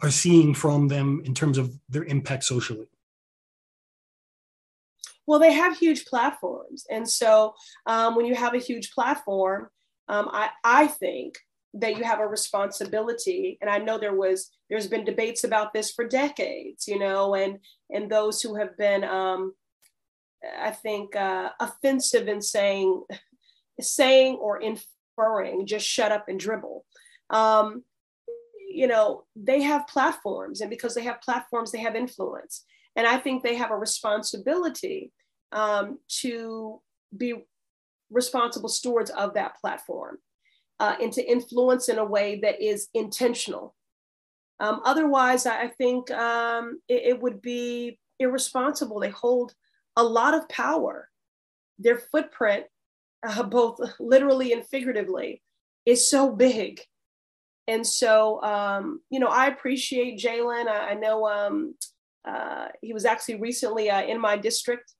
are 0.01 0.11
seeing 0.11 0.53
from 0.53 0.89
them 0.89 1.21
in 1.25 1.33
terms 1.33 1.57
of 1.57 1.73
their 1.87 2.03
impact 2.03 2.43
socially? 2.43 2.87
Well, 5.25 5.39
they 5.39 5.53
have 5.53 5.77
huge 5.77 6.05
platforms. 6.05 6.85
And 6.91 7.09
so 7.09 7.53
um, 7.85 8.15
when 8.15 8.25
you 8.25 8.35
have 8.35 8.53
a 8.53 8.57
huge 8.57 8.91
platform, 8.91 9.69
um, 10.09 10.29
I, 10.31 10.49
I 10.63 10.87
think 10.87 11.37
that 11.75 11.97
you 11.97 12.03
have 12.03 12.19
a 12.19 12.27
responsibility 12.27 13.57
and 13.61 13.69
i 13.69 13.79
know 13.79 13.97
there 13.97 14.15
was 14.15 14.51
there's 14.69 14.85
been 14.85 15.03
debates 15.03 15.43
about 15.43 15.73
this 15.73 15.91
for 15.91 16.07
decades 16.07 16.87
you 16.87 16.99
know 16.99 17.33
and 17.33 17.57
and 17.89 18.11
those 18.11 18.41
who 18.41 18.55
have 18.55 18.77
been 18.77 19.03
um, 19.03 19.53
i 20.61 20.69
think 20.69 21.15
uh, 21.15 21.49
offensive 21.59 22.27
in 22.27 22.41
saying 22.41 23.03
saying 23.81 24.35
or 24.35 24.61
inferring 24.61 25.65
just 25.65 25.87
shut 25.87 26.11
up 26.11 26.27
and 26.27 26.39
dribble. 26.39 26.85
Um, 27.29 27.83
you 28.69 28.87
know 28.87 29.23
they 29.35 29.61
have 29.61 29.87
platforms 29.87 30.61
and 30.61 30.69
because 30.69 30.95
they 30.95 31.03
have 31.03 31.21
platforms 31.21 31.71
they 31.71 31.79
have 31.79 31.95
influence. 31.95 32.65
And 32.95 33.07
i 33.07 33.17
think 33.17 33.43
they 33.43 33.55
have 33.55 33.71
a 33.71 33.77
responsibility 33.77 35.11
um, 35.51 35.99
to 36.21 36.81
be 37.15 37.35
responsible 38.13 38.69
stewards 38.69 39.09
of 39.09 39.33
that 39.33 39.57
platform 39.59 40.17
uh, 40.79 40.95
and 41.01 41.11
to 41.13 41.23
influence 41.23 41.89
in 41.89 41.97
a 41.97 42.05
way 42.05 42.39
that 42.41 42.61
is 42.61 42.87
intentional. 42.93 43.75
Um, 44.59 44.81
otherwise, 44.85 45.45
I 45.45 45.67
think 45.67 46.11
um, 46.11 46.79
it, 46.87 47.03
it, 47.05 47.21
would 47.21 47.41
be 47.41 47.99
irresponsible. 48.19 48.99
They 48.99 49.09
hold 49.09 49.53
a 49.95 50.03
lot 50.03 50.33
of 50.33 50.47
power. 50.47 51.09
Their 51.79 51.97
footprint, 51.97 52.65
uh, 53.27 53.43
both 53.43 53.79
literally 53.99 54.53
and 54.53 54.65
figuratively, 54.65 55.41
is 55.85 56.09
so 56.09 56.31
big. 56.31 56.81
And 57.67 57.85
so, 57.85 58.41
um, 58.43 59.01
you 59.09 59.19
know, 59.19 59.27
I 59.27 59.47
appreciate 59.47 60.19
Jaylen. 60.19 60.67
I, 60.67 60.91
I 60.91 60.93
know 60.93 61.27
um, 61.27 61.75
uh, 62.25 62.67
he 62.81 62.93
was 62.93 63.05
actually 63.05 63.35
recently 63.35 63.89
uh, 63.89 64.03
in 64.03 64.19
my 64.19 64.37
district 64.37 64.93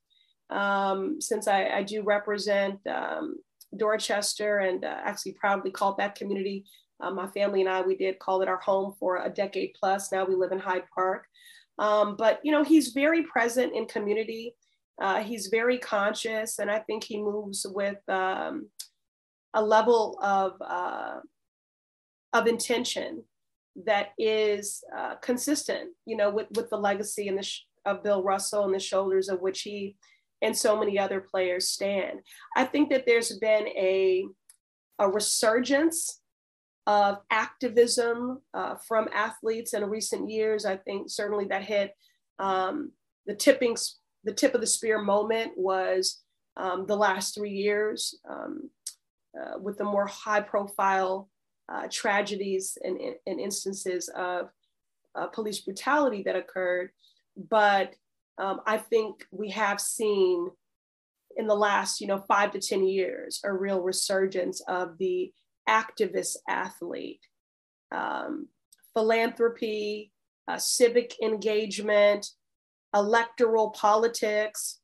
um, 0.49 1.19
since 1.19 1.47
I, 1.47 1.69
I, 1.69 1.83
do 1.83 2.03
represent 2.03 2.79
um, 2.87 3.37
Dorchester 3.75 4.59
and 4.59 4.83
uh, 4.83 4.97
actually 5.03 5.33
proudly 5.33 5.71
called 5.71 5.97
that 5.97 6.15
community. 6.15 6.65
Uh, 7.01 7.11
my 7.11 7.27
family 7.27 7.61
and 7.61 7.69
I, 7.69 7.81
we 7.81 7.95
did 7.95 8.19
call 8.19 8.41
it 8.41 8.47
our 8.47 8.59
home 8.59 8.93
for 8.99 9.23
a 9.23 9.29
decade 9.29 9.75
plus. 9.79 10.11
Now 10.11 10.25
we 10.25 10.35
live 10.35 10.51
in 10.51 10.59
Hyde 10.59 10.83
Park. 10.93 11.25
Um, 11.79 12.15
but, 12.15 12.39
you 12.43 12.51
know, 12.51 12.63
he's 12.63 12.89
very 12.89 13.23
present 13.23 13.73
in 13.73 13.87
community. 13.87 14.55
Uh, 15.01 15.23
he's 15.23 15.47
very 15.47 15.79
conscious, 15.79 16.59
and 16.59 16.69
I 16.69 16.79
think 16.79 17.03
he 17.03 17.17
moves 17.17 17.65
with 17.67 17.97
um, 18.07 18.67
a 19.55 19.61
level 19.61 20.19
of, 20.21 20.53
uh, 20.61 21.19
of 22.33 22.45
intention 22.45 23.23
that 23.87 24.09
is 24.19 24.83
uh, 24.95 25.15
consistent, 25.15 25.89
you 26.05 26.15
know, 26.15 26.29
with, 26.29 26.47
with 26.55 26.69
the 26.69 26.77
legacy 26.77 27.27
and 27.27 27.39
the 27.39 27.49
of 27.85 28.03
Bill 28.03 28.23
Russell 28.23 28.65
and 28.65 28.73
the 28.73 28.79
shoulders 28.79 29.29
of 29.29 29.41
which 29.41 29.61
he 29.61 29.95
and 30.43 30.55
so 30.55 30.77
many 30.77 30.99
other 30.99 31.21
players 31.21 31.69
stand. 31.69 32.19
I 32.55 32.65
think 32.65 32.89
that 32.89 33.05
there's 33.07 33.37
been 33.39 33.67
a, 33.69 34.25
a 34.99 35.09
resurgence 35.09 36.19
of 36.85 37.19
activism 37.31 38.41
uh, 38.53 38.75
from 38.87 39.07
athletes 39.13 39.73
in 39.73 39.85
recent 39.85 40.29
years. 40.29 40.65
I 40.65 40.75
think 40.75 41.09
certainly 41.09 41.45
that 41.45 41.63
hit 41.63 41.95
um, 42.39 42.91
the 43.25 43.33
tipping, 43.33 43.77
the 44.25 44.33
tip 44.33 44.53
of 44.53 44.61
the 44.61 44.67
spear 44.67 45.01
moment 45.01 45.53
was 45.55 46.21
um, 46.57 46.85
the 46.85 46.97
last 46.97 47.33
three 47.33 47.53
years 47.53 48.19
um, 48.29 48.69
uh, 49.39 49.57
with 49.59 49.77
the 49.77 49.85
more 49.85 50.07
high 50.07 50.41
profile 50.41 51.29
uh, 51.69 51.87
tragedies 51.89 52.77
and, 52.83 52.99
and, 53.25 53.39
instances 53.39 54.09
of 54.09 54.49
uh, 55.15 55.27
police 55.27 55.61
brutality 55.61 56.21
that 56.23 56.35
occurred. 56.35 56.89
But 57.49 57.95
um, 58.37 58.61
I 58.65 58.77
think 58.77 59.25
we 59.31 59.51
have 59.51 59.79
seen 59.79 60.49
in 61.35 61.47
the 61.47 61.55
last, 61.55 62.01
you 62.01 62.07
know, 62.07 62.23
five 62.27 62.51
to 62.51 62.59
10 62.59 62.85
years, 62.85 63.39
a 63.43 63.51
real 63.51 63.81
resurgence 63.81 64.61
of 64.67 64.97
the 64.97 65.31
activist 65.67 66.37
athlete, 66.47 67.21
um, 67.91 68.47
philanthropy, 68.93 70.11
uh, 70.47 70.57
civic 70.57 71.15
engagement, 71.23 72.27
electoral 72.93 73.71
politics, 73.71 74.79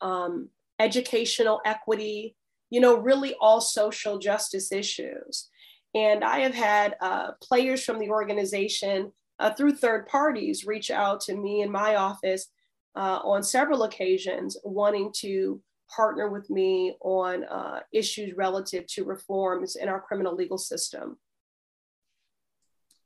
um, 0.00 0.48
educational 0.78 1.60
equity, 1.64 2.36
you 2.70 2.80
know, 2.80 2.96
really 2.96 3.34
all 3.40 3.60
social 3.60 4.18
justice 4.18 4.72
issues. 4.72 5.48
And 5.94 6.24
I 6.24 6.40
have 6.40 6.54
had 6.54 6.96
uh, 7.00 7.32
players 7.42 7.84
from 7.84 7.98
the 7.98 8.08
organization 8.08 9.12
uh, 9.42 9.52
through 9.52 9.74
third 9.74 10.06
parties 10.06 10.64
reach 10.64 10.90
out 10.90 11.20
to 11.20 11.34
me 11.34 11.62
in 11.62 11.70
my 11.70 11.96
office 11.96 12.46
uh, 12.94 13.18
on 13.24 13.42
several 13.42 13.82
occasions 13.82 14.56
wanting 14.64 15.12
to 15.16 15.60
partner 15.94 16.28
with 16.28 16.48
me 16.48 16.94
on 17.00 17.44
uh, 17.44 17.80
issues 17.92 18.34
relative 18.36 18.86
to 18.86 19.04
reforms 19.04 19.76
in 19.76 19.88
our 19.88 20.00
criminal 20.00 20.34
legal 20.34 20.58
system. 20.58 21.18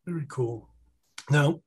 Very 0.05 0.26
cool. 0.28 0.69
Now, 1.31 1.61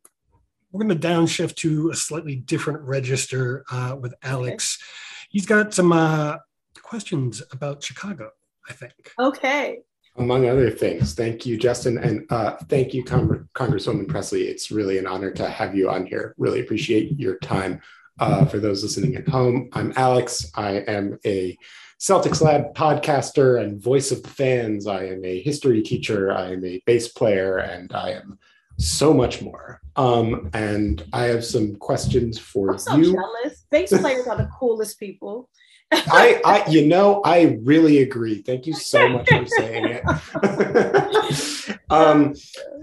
we're 0.72 0.86
going 0.86 0.98
to 0.98 1.08
downshift 1.08 1.56
to 1.58 1.90
a 1.90 1.96
slightly 1.96 2.36
different 2.36 2.82
register 2.82 3.66
uh, 3.72 3.98
with 4.00 4.14
Alex. 4.24 4.78
Okay. 4.80 5.28
He's 5.32 5.46
got 5.46 5.74
some 5.74 5.92
uh, 5.92 6.38
questions 6.82 7.42
about 7.52 7.84
Chicago, 7.84 8.30
I 8.70 8.74
think. 8.74 9.14
Okay. 9.20 9.80
Among 10.20 10.50
other 10.50 10.70
things, 10.70 11.14
thank 11.14 11.46
you, 11.46 11.58
Justin, 11.58 11.98
and 11.98 12.26
uh, 12.30 12.58
thank 12.68 12.94
you, 12.94 13.06
Con- 13.06 13.48
Congresswoman 13.54 14.06
Pressley. 14.06 14.44
It's 14.44 14.70
really 14.70 14.98
an 14.98 15.08
honor 15.08 15.32
to 15.32 15.48
have 15.48 15.74
you 15.74 15.90
on 15.90 16.06
here. 16.06 16.36
Really 16.38 16.60
appreciate 16.60 17.18
your 17.18 17.38
time. 17.40 17.80
Uh, 18.20 18.44
for 18.44 18.60
those 18.60 18.84
listening 18.84 19.16
at 19.16 19.30
home, 19.30 19.70
I'm 19.72 19.94
Alex. 19.96 20.52
I 20.56 20.72
am 20.90 21.18
a 21.26 21.58
Celtics 22.02 22.42
Lab 22.42 22.74
podcaster 22.76 23.62
and 23.62 23.82
voice 23.82 24.12
of 24.12 24.22
the 24.22 24.28
fans. 24.28 24.88
I 24.88 25.06
am 25.06 25.24
a 25.24 25.42
history 25.42 25.82
teacher. 25.82 26.34
I 26.34 26.52
am 26.52 26.66
a 26.66 26.82
bass 26.86 27.08
player, 27.08 27.60
and 27.60 27.94
I 27.94 28.12
am 28.12 28.38
so 28.78 29.14
much 29.14 29.42
more. 29.42 29.80
Um, 29.96 30.50
and 30.54 31.02
I 31.14 31.24
have 31.24 31.46
some 31.46 31.78
questions 31.78 32.38
for 32.38 32.72
I'm 32.72 32.78
so 32.78 32.98
you. 32.98 33.14
Jealous. 33.14 33.66
Bass 33.72 33.98
players 33.98 34.28
are 34.28 34.36
the 34.36 34.50
coolest 34.60 35.00
people. 35.00 35.50
I, 35.92 36.42
I, 36.46 36.70
you 36.70 36.86
know, 36.86 37.22
I 37.24 37.60
really 37.64 38.00
agree. 38.00 38.42
Thank 38.42 38.68
you 38.68 38.74
so 38.74 39.10
much 39.10 39.30
for 39.30 39.46
saying 39.48 40.02
it. 40.04 41.80
um, 41.90 42.36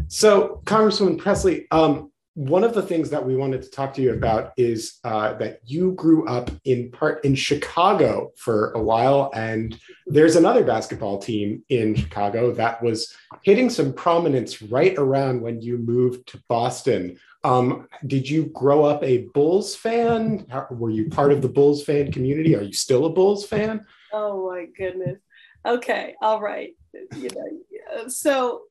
so, 0.09 0.61
Congresswoman 0.65 1.19
Pressley, 1.19 1.67
um, 1.71 2.11
one 2.37 2.65
of 2.65 2.75
the 2.75 2.83
things 2.83 3.09
that 3.09 3.25
we 3.25 3.35
wanted 3.35 3.63
to 3.63 3.71
talk 3.71 3.95
to 3.95 4.03
you 4.03 4.13
about 4.13 4.53
is 4.59 4.99
uh, 5.05 5.33
that 5.35 5.61
you 5.65 5.93
grew 5.93 6.29
up 6.29 6.51
in 6.65 6.91
part 6.91 7.25
in 7.25 7.35
Chicago 7.35 8.31
for 8.37 8.73
a 8.73 8.83
while, 8.83 9.31
and 9.35 9.81
there's 10.07 10.37
another 10.37 10.63
basketball 10.63 11.17
team 11.17 11.65
in 11.71 11.95
Chicago 11.95 12.53
that 12.53 12.83
was 12.83 13.17
hitting 13.43 13.71
some 13.71 13.91
prominence 13.91 14.61
right 14.61 14.95
around 14.99 15.41
when 15.41 15.63
you 15.63 15.79
moved 15.79 16.29
to 16.29 16.43
Boston. 16.47 17.19
Um, 17.47 17.88
did 18.07 18.29
you 18.29 18.47
grow 18.47 18.85
up 18.85 19.05
a 19.05 19.29
Bulls 19.35 19.76
fan? 19.76 20.47
How, 20.50 20.67
were 20.71 20.91
you 20.91 21.09
part 21.09 21.33
of 21.33 21.43
the 21.43 21.49
Bulls 21.49 21.85
fan 21.85 22.11
community? 22.11 22.57
Are 22.57 22.62
you 22.62 22.73
still 22.73 23.07
a 23.07 23.11
Bulls 23.11 23.47
fan? 23.47 23.87
Oh 24.12 24.50
my 24.50 24.67
goodness. 24.76 25.19
Okay, 25.65 26.15
all 26.21 26.41
right. 26.41 26.75
You 27.17 27.29
know, 27.29 28.09
so 28.09 28.62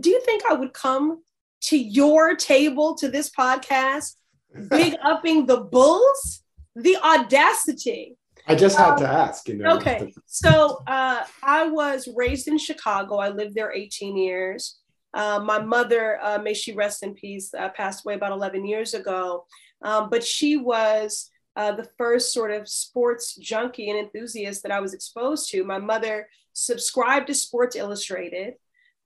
do 0.00 0.08
you 0.08 0.20
think 0.22 0.44
I 0.48 0.54
would 0.54 0.72
come 0.72 1.22
to 1.62 1.76
your 1.76 2.34
table 2.34 2.94
to 2.96 3.08
this 3.08 3.30
podcast, 3.30 4.16
big 4.68 4.96
upping 5.04 5.46
the 5.46 5.58
Bulls, 5.58 6.42
the 6.74 6.96
audacity. 6.96 8.16
I 8.46 8.54
just 8.54 8.76
had 8.76 8.94
um, 8.94 8.98
to 8.98 9.08
ask, 9.08 9.48
you 9.48 9.54
know. 9.54 9.76
Okay. 9.76 10.12
So 10.26 10.82
uh, 10.86 11.24
I 11.42 11.68
was 11.68 12.08
raised 12.16 12.48
in 12.48 12.58
Chicago. 12.58 13.18
I 13.18 13.28
lived 13.28 13.54
there 13.54 13.72
18 13.72 14.16
years. 14.16 14.78
Uh, 15.14 15.40
my 15.44 15.60
mother, 15.60 16.18
uh, 16.22 16.38
may 16.38 16.54
she 16.54 16.72
rest 16.72 17.02
in 17.02 17.14
peace, 17.14 17.52
uh, 17.54 17.68
passed 17.70 18.04
away 18.04 18.14
about 18.14 18.32
11 18.32 18.66
years 18.66 18.94
ago. 18.94 19.44
Um, 19.82 20.08
but 20.10 20.24
she 20.24 20.56
was 20.56 21.30
uh, 21.56 21.72
the 21.72 21.88
first 21.98 22.32
sort 22.32 22.50
of 22.50 22.68
sports 22.68 23.36
junkie 23.36 23.90
and 23.90 23.98
enthusiast 23.98 24.62
that 24.62 24.72
I 24.72 24.80
was 24.80 24.94
exposed 24.94 25.50
to. 25.50 25.64
My 25.64 25.78
mother 25.78 26.28
subscribed 26.52 27.26
to 27.26 27.34
Sports 27.34 27.76
Illustrated. 27.76 28.54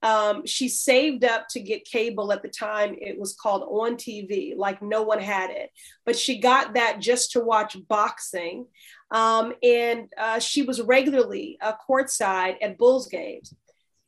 Um, 0.03 0.45
she 0.45 0.69
saved 0.69 1.25
up 1.25 1.47
to 1.49 1.59
get 1.59 1.83
cable 1.83 2.31
at 2.31 2.43
the 2.43 2.49
time. 2.49 2.95
It 3.01 3.19
was 3.19 3.35
called 3.35 3.63
On 3.63 3.97
TV, 3.97 4.55
like 4.55 4.81
no 4.81 5.01
one 5.01 5.19
had 5.19 5.49
it. 5.49 5.71
But 6.05 6.17
she 6.17 6.39
got 6.39 6.75
that 6.75 6.99
just 6.99 7.31
to 7.31 7.39
watch 7.39 7.75
boxing. 7.87 8.67
Um, 9.09 9.53
and 9.63 10.07
uh, 10.17 10.39
she 10.39 10.61
was 10.61 10.81
regularly 10.81 11.57
courtside 11.89 12.57
at 12.61 12.77
Bulls 12.77 13.07
games. 13.07 13.53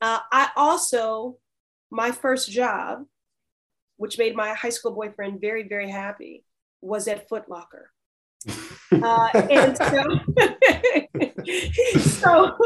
I 0.02 0.50
also, 0.56 1.38
my 1.92 2.12
first 2.12 2.50
job, 2.50 3.06
which 3.98 4.18
made 4.18 4.36
my 4.36 4.54
high 4.54 4.70
school 4.70 4.92
boyfriend 4.92 5.42
very, 5.42 5.68
very 5.68 5.90
happy, 5.90 6.44
was 6.82 7.08
at 7.08 7.28
Foot 7.30 7.50
Locker. 7.50 7.92
Uh, 8.92 9.30
and 9.52 9.78
so, 9.78 10.04
so, 12.00 12.58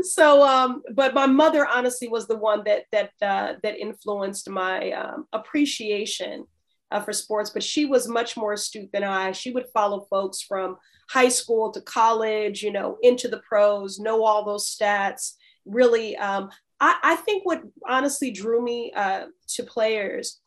so, 0.00 0.42
um, 0.42 0.82
but 0.94 1.12
my 1.12 1.26
mother 1.26 1.66
honestly 1.66 2.08
was 2.08 2.26
the 2.26 2.36
one 2.36 2.62
that 2.64 2.84
that 2.92 3.10
uh, 3.20 3.52
that 3.62 3.78
influenced 3.78 4.48
my 4.48 4.90
um, 4.92 5.26
appreciation 5.34 6.46
uh, 6.90 7.00
for 7.00 7.12
sports. 7.12 7.50
But 7.50 7.62
she 7.62 7.84
was 7.84 8.08
much 8.08 8.36
more 8.36 8.54
astute 8.54 8.90
than 8.92 9.04
I. 9.04 9.32
She 9.32 9.50
would 9.50 9.66
follow 9.72 10.06
folks 10.10 10.40
from 10.40 10.76
high 11.10 11.28
school 11.28 11.70
to 11.72 11.80
college, 11.82 12.62
you 12.62 12.72
know, 12.72 12.96
into 13.02 13.28
the 13.28 13.42
pros, 13.46 13.98
know 13.98 14.24
all 14.24 14.44
those 14.44 14.74
stats. 14.74 15.34
Really, 15.66 16.16
um, 16.16 16.50
I, 16.80 16.96
I 17.02 17.16
think 17.16 17.44
what 17.44 17.62
honestly 17.88 18.30
drew 18.30 18.62
me 18.62 18.92
uh, 18.94 19.26
to 19.48 19.62
players 19.64 20.40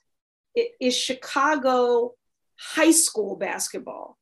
is 0.80 0.96
Chicago 0.96 2.14
high 2.60 2.92
school 2.92 3.36
basketball 3.36 4.18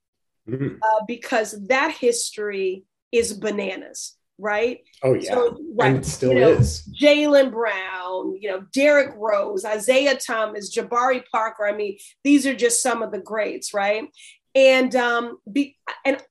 mm-hmm. 0.49 0.75
uh, 0.81 1.05
because 1.07 1.67
that 1.67 1.91
history 1.91 2.83
is 3.11 3.33
bananas, 3.33 4.15
right? 4.37 4.79
Oh 5.03 5.13
yeah, 5.13 5.33
so, 5.33 5.57
right, 5.75 5.95
and 5.95 6.05
still 6.05 6.33
you 6.33 6.39
know, 6.39 6.51
is. 6.51 6.87
Jalen 6.99 7.51
Brown, 7.51 8.35
you 8.39 8.49
know, 8.49 8.65
Derrick 8.73 9.13
Rose, 9.17 9.65
Isaiah 9.65 10.17
Thomas, 10.17 10.75
Jabari 10.75 11.23
Parker. 11.31 11.67
I 11.67 11.75
mean, 11.75 11.97
these 12.23 12.45
are 12.45 12.55
just 12.55 12.81
some 12.81 13.01
of 13.01 13.11
the 13.11 13.19
greats, 13.19 13.73
right? 13.73 14.05
And 14.55 14.95
um, 14.95 15.37
be 15.51 15.77
and 16.05 16.21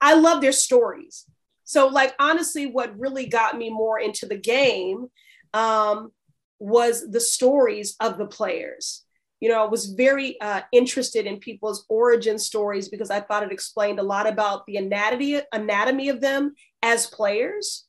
I 0.00 0.14
love 0.14 0.40
their 0.40 0.52
stories. 0.52 1.26
So, 1.70 1.86
like 1.86 2.14
honestly, 2.18 2.66
what 2.66 2.98
really 2.98 3.26
got 3.26 3.56
me 3.56 3.70
more 3.70 4.00
into 4.00 4.26
the 4.26 4.36
game 4.36 5.06
um, 5.54 6.10
was 6.58 7.08
the 7.08 7.20
stories 7.20 7.96
of 8.00 8.18
the 8.18 8.26
players 8.26 9.04
you 9.40 9.48
know, 9.48 9.64
I 9.64 9.66
was 9.66 9.86
very 9.86 10.38
uh, 10.40 10.60
interested 10.70 11.26
in 11.26 11.38
people's 11.38 11.86
origin 11.88 12.38
stories 12.38 12.88
because 12.88 13.10
I 13.10 13.20
thought 13.20 13.42
it 13.42 13.52
explained 13.52 13.98
a 13.98 14.02
lot 14.02 14.28
about 14.28 14.66
the 14.66 14.76
anatomy, 14.76 15.40
anatomy 15.52 16.10
of 16.10 16.20
them 16.20 16.54
as 16.82 17.06
players 17.06 17.86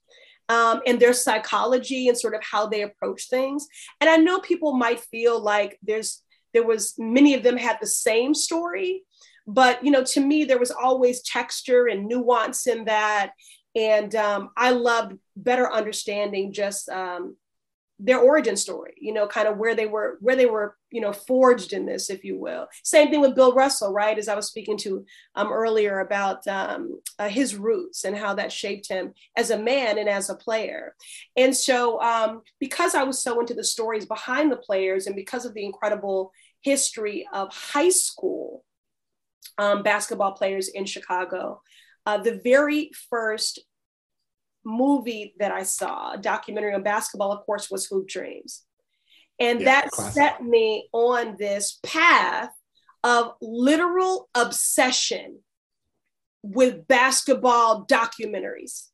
um, 0.48 0.82
and 0.88 0.98
their 0.98 1.14
psychology 1.14 2.08
and 2.08 2.18
sort 2.18 2.36
of 2.36 2.44
how 2.44 2.68
they 2.68 2.84
approach 2.84 3.28
things. 3.30 3.68
And 4.00 4.10
I 4.10 4.16
know 4.16 4.40
people 4.40 4.74
might 4.78 5.02
feel 5.02 5.42
like 5.42 5.78
there's, 5.84 6.24
there 6.54 6.66
was 6.66 6.96
many 6.98 7.34
of 7.34 7.44
them 7.44 7.58
had 7.58 7.78
the 7.82 7.88
same 7.88 8.34
story, 8.34 9.04
but 9.46 9.84
you 9.84 9.92
know, 9.92 10.06
to 10.06 10.22
me, 10.22 10.46
there 10.46 10.60
was 10.60 10.72
always 10.72 11.22
texture 11.22 11.88
and 11.88 12.08
nuance 12.08 12.66
in 12.66 12.86
that. 12.86 13.32
And 13.76 14.14
um, 14.16 14.50
I 14.58 14.72
loved 14.72 15.18
better 15.36 15.72
understanding 15.72 16.54
just 16.54 16.90
um, 16.90 17.36
their 18.04 18.20
origin 18.20 18.58
story 18.58 18.94
you 18.98 19.14
know 19.14 19.28
kind 19.28 19.48
of 19.48 19.58
where 19.58 19.76
they 19.76 19.86
were 19.86 20.18
where 20.22 20.36
they 20.36 20.48
were 20.48 20.76
you 20.90 21.00
know 21.00 21.14
forged 21.14 21.72
in 21.72 21.86
this 21.86 22.10
if 22.10 22.24
you 22.24 22.38
will. 22.38 22.68
Same 22.84 23.10
thing 23.10 23.22
with 23.22 23.36
bill 23.36 23.54
russell 23.54 23.94
right? 23.94 24.18
As 24.18 24.28
i 24.28 24.36
was 24.36 24.48
speaking 24.48 24.78
to 24.78 25.06
um, 25.36 25.52
earlier 25.52 26.00
about 26.00 26.46
um, 26.48 27.00
uh, 27.20 27.30
his 27.30 27.56
roots 27.56 28.04
and 28.04 28.18
how 28.18 28.34
that 28.34 28.52
shaped 28.52 28.88
him 28.88 29.14
as 29.38 29.52
a 29.52 29.60
man 29.60 30.00
and 30.00 30.10
as 30.10 30.30
a 30.30 30.36
player. 30.36 30.96
And 31.38 31.56
so 31.56 32.02
um, 32.02 32.42
because 32.60 32.96
i 32.96 33.04
was 33.04 33.22
so 33.22 33.40
into 33.40 33.54
the 33.54 33.64
stories 33.64 34.06
behind 34.06 34.52
the 34.52 34.58
players 34.58 35.06
and 35.06 35.16
because 35.16 35.46
of 35.46 35.54
the 35.54 35.64
incredible 35.64 36.32
history 36.62 37.28
of 37.34 37.54
high 37.54 37.90
school 37.90 38.64
um, 39.58 39.84
basketball 39.84 40.32
players 40.32 40.70
in 40.70 40.86
chicago 40.86 41.62
uh, 42.06 42.18
the 42.18 42.40
very 42.44 42.92
first 43.10 43.60
movie 44.64 45.34
that 45.40 45.52
I 45.52 45.64
saw, 45.64 46.14
a 46.14 46.18
documentary 46.18 46.74
on 46.74 46.84
basketball, 46.84 47.32
of 47.32 47.46
course, 47.46 47.70
was 47.70 47.86
Hoop 47.88 48.08
Dreams. 48.08 48.64
And 49.40 49.60
yeah, 49.60 49.66
that 49.66 49.92
classic. 49.92 50.14
set 50.14 50.44
me 50.44 50.88
on 50.92 51.36
this 51.38 51.80
path 51.84 52.52
of 53.04 53.34
literal 53.42 54.30
obsession 54.36 55.40
with 56.44 56.88
basketball 56.88 57.86
documentaries. 57.86 58.88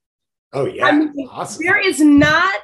Oh, 0.54 0.66
yeah. 0.66 0.86
I 0.86 0.92
mean, 0.94 1.14
awesome. 1.30 1.66
There 1.66 1.80
is 1.80 2.00
not, 2.00 2.56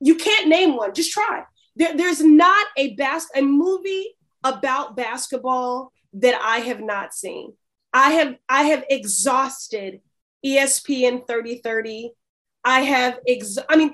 you 0.00 0.14
can't 0.14 0.48
name 0.48 0.76
one, 0.76 0.94
just 0.94 1.12
try. 1.12 1.42
There, 1.74 1.96
there's 1.96 2.22
not 2.22 2.66
a 2.76 2.94
bas- 2.94 3.30
a 3.34 3.42
movie 3.42 4.14
about 4.44 4.96
basketball 4.96 5.92
that 6.14 6.40
I 6.40 6.58
have 6.58 6.80
not 6.80 7.14
seen. 7.14 7.54
I 7.98 8.10
have 8.12 8.36
I 8.48 8.62
have 8.62 8.84
exhausted 8.88 10.00
ESPN 10.46 11.26
3030, 11.26 12.12
I 12.64 12.80
have, 12.82 13.18
ex- 13.26 13.58
I 13.68 13.76
mean, 13.76 13.92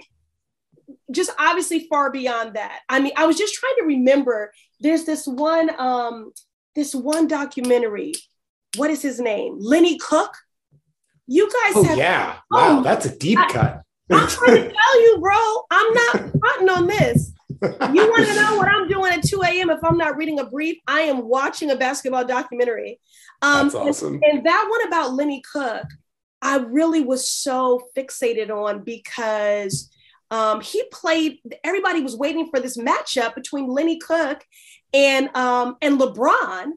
just 1.10 1.30
obviously 1.38 1.86
far 1.88 2.10
beyond 2.10 2.54
that. 2.54 2.80
I 2.88 3.00
mean, 3.00 3.12
I 3.16 3.26
was 3.26 3.38
just 3.38 3.54
trying 3.54 3.76
to 3.78 3.84
remember. 3.84 4.52
There's 4.80 5.04
this 5.04 5.26
one, 5.26 5.70
um, 5.78 6.32
this 6.74 6.94
one 6.94 7.28
documentary. 7.28 8.12
What 8.76 8.90
is 8.90 9.00
his 9.00 9.20
name? 9.20 9.56
Lenny 9.58 9.98
Cooke? 9.98 10.36
You 11.26 11.46
guys 11.46 11.72
oh, 11.76 11.84
have. 11.84 11.98
Yeah. 11.98 12.36
Wow, 12.50 12.80
oh, 12.80 12.82
that's 12.82 13.06
a 13.06 13.16
deep 13.16 13.38
I, 13.38 13.50
cut. 13.50 13.82
I'm 14.10 14.28
trying 14.28 14.54
to 14.56 14.74
tell 14.84 15.00
you, 15.00 15.18
bro. 15.20 15.62
I'm 15.70 15.94
not 15.94 16.32
fronting 16.38 16.68
on 16.68 16.86
this. 16.86 17.32
You 17.62 18.08
want 18.10 18.26
to 18.26 18.34
know 18.42 18.56
what 18.56 18.68
I'm 18.68 18.88
doing 18.88 19.12
at 19.12 19.22
2 19.22 19.42
a.m. 19.42 19.70
if 19.70 19.82
I'm 19.82 19.98
not 19.98 20.16
reading 20.16 20.38
a 20.40 20.44
brief? 20.44 20.78
I 20.86 21.02
am 21.02 21.28
watching 21.28 21.70
a 21.70 21.76
basketball 21.76 22.24
documentary. 22.24 23.00
Um, 23.42 23.66
That's 23.66 23.74
awesome. 23.74 24.14
And, 24.14 24.24
and 24.24 24.46
that 24.46 24.66
one 24.68 24.86
about 24.88 25.14
Lenny 25.14 25.42
Cooke, 25.52 25.90
I 26.42 26.56
really 26.58 27.00
was 27.00 27.28
so 27.28 27.80
fixated 27.96 28.50
on 28.50 28.84
because 28.84 29.90
Um, 30.30 30.60
he 30.60 30.82
played. 30.90 31.38
Everybody 31.62 32.00
was 32.00 32.16
waiting 32.16 32.48
for 32.50 32.58
this 32.58 32.76
matchup 32.76 33.34
between 33.34 33.68
Lenny 33.68 33.98
Cooke 33.98 34.42
and 34.92 35.28
um, 35.36 35.76
and 35.80 36.00
LeBron. 36.00 36.72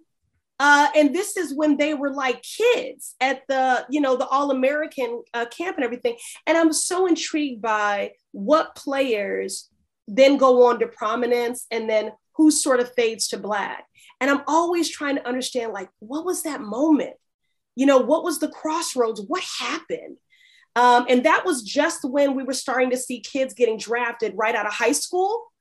Uh, 0.59 0.87
and 0.95 1.13
this 1.13 1.37
is 1.37 1.53
when 1.53 1.77
they 1.77 1.93
were 1.93 2.11
like 2.11 2.41
kids 2.41 3.15
at 3.21 3.43
the, 3.47 3.85
you 3.89 4.01
know, 4.01 4.17
the 4.17 4.27
All 4.27 4.49
American 4.51 5.23
uh, 5.33 5.45
camp 5.45 5.77
and 5.77 5.85
everything. 5.85 6.17
And 6.47 6.57
I'm 6.57 6.73
so 6.73 7.05
intrigued 7.05 7.61
by 7.61 8.13
what 8.31 8.75
players 8.75 9.69
then 10.07 10.37
go 10.37 10.67
on 10.67 10.79
to 10.79 10.87
prominence 10.87 11.65
and 11.71 11.89
then 11.89 12.11
who 12.35 12.51
sort 12.51 12.79
of 12.79 12.93
fades 12.93 13.27
to 13.29 13.37
black. 13.37 13.85
And 14.21 14.29
I'm 14.31 14.41
always 14.47 14.89
trying 14.89 15.15
to 15.15 15.27
understand, 15.27 15.73
like, 15.73 15.89
what 15.99 16.25
was 16.25 16.43
that 16.43 16.61
moment? 16.61 17.15
You 17.75 17.85
know, 17.85 17.99
what 17.99 18.23
was 18.23 18.39
the 18.39 18.47
crossroads? 18.47 19.21
What 19.21 19.43
happened? 19.59 20.17
Um, 20.75 21.05
and 21.09 21.23
that 21.25 21.45
was 21.45 21.63
just 21.63 22.03
when 22.03 22.35
we 22.35 22.43
were 22.43 22.53
starting 22.53 22.91
to 22.91 22.97
see 22.97 23.19
kids 23.19 23.53
getting 23.53 23.77
drafted 23.77 24.33
right 24.35 24.55
out 24.55 24.67
of 24.67 24.73
high 24.73 24.91
school. 24.91 25.51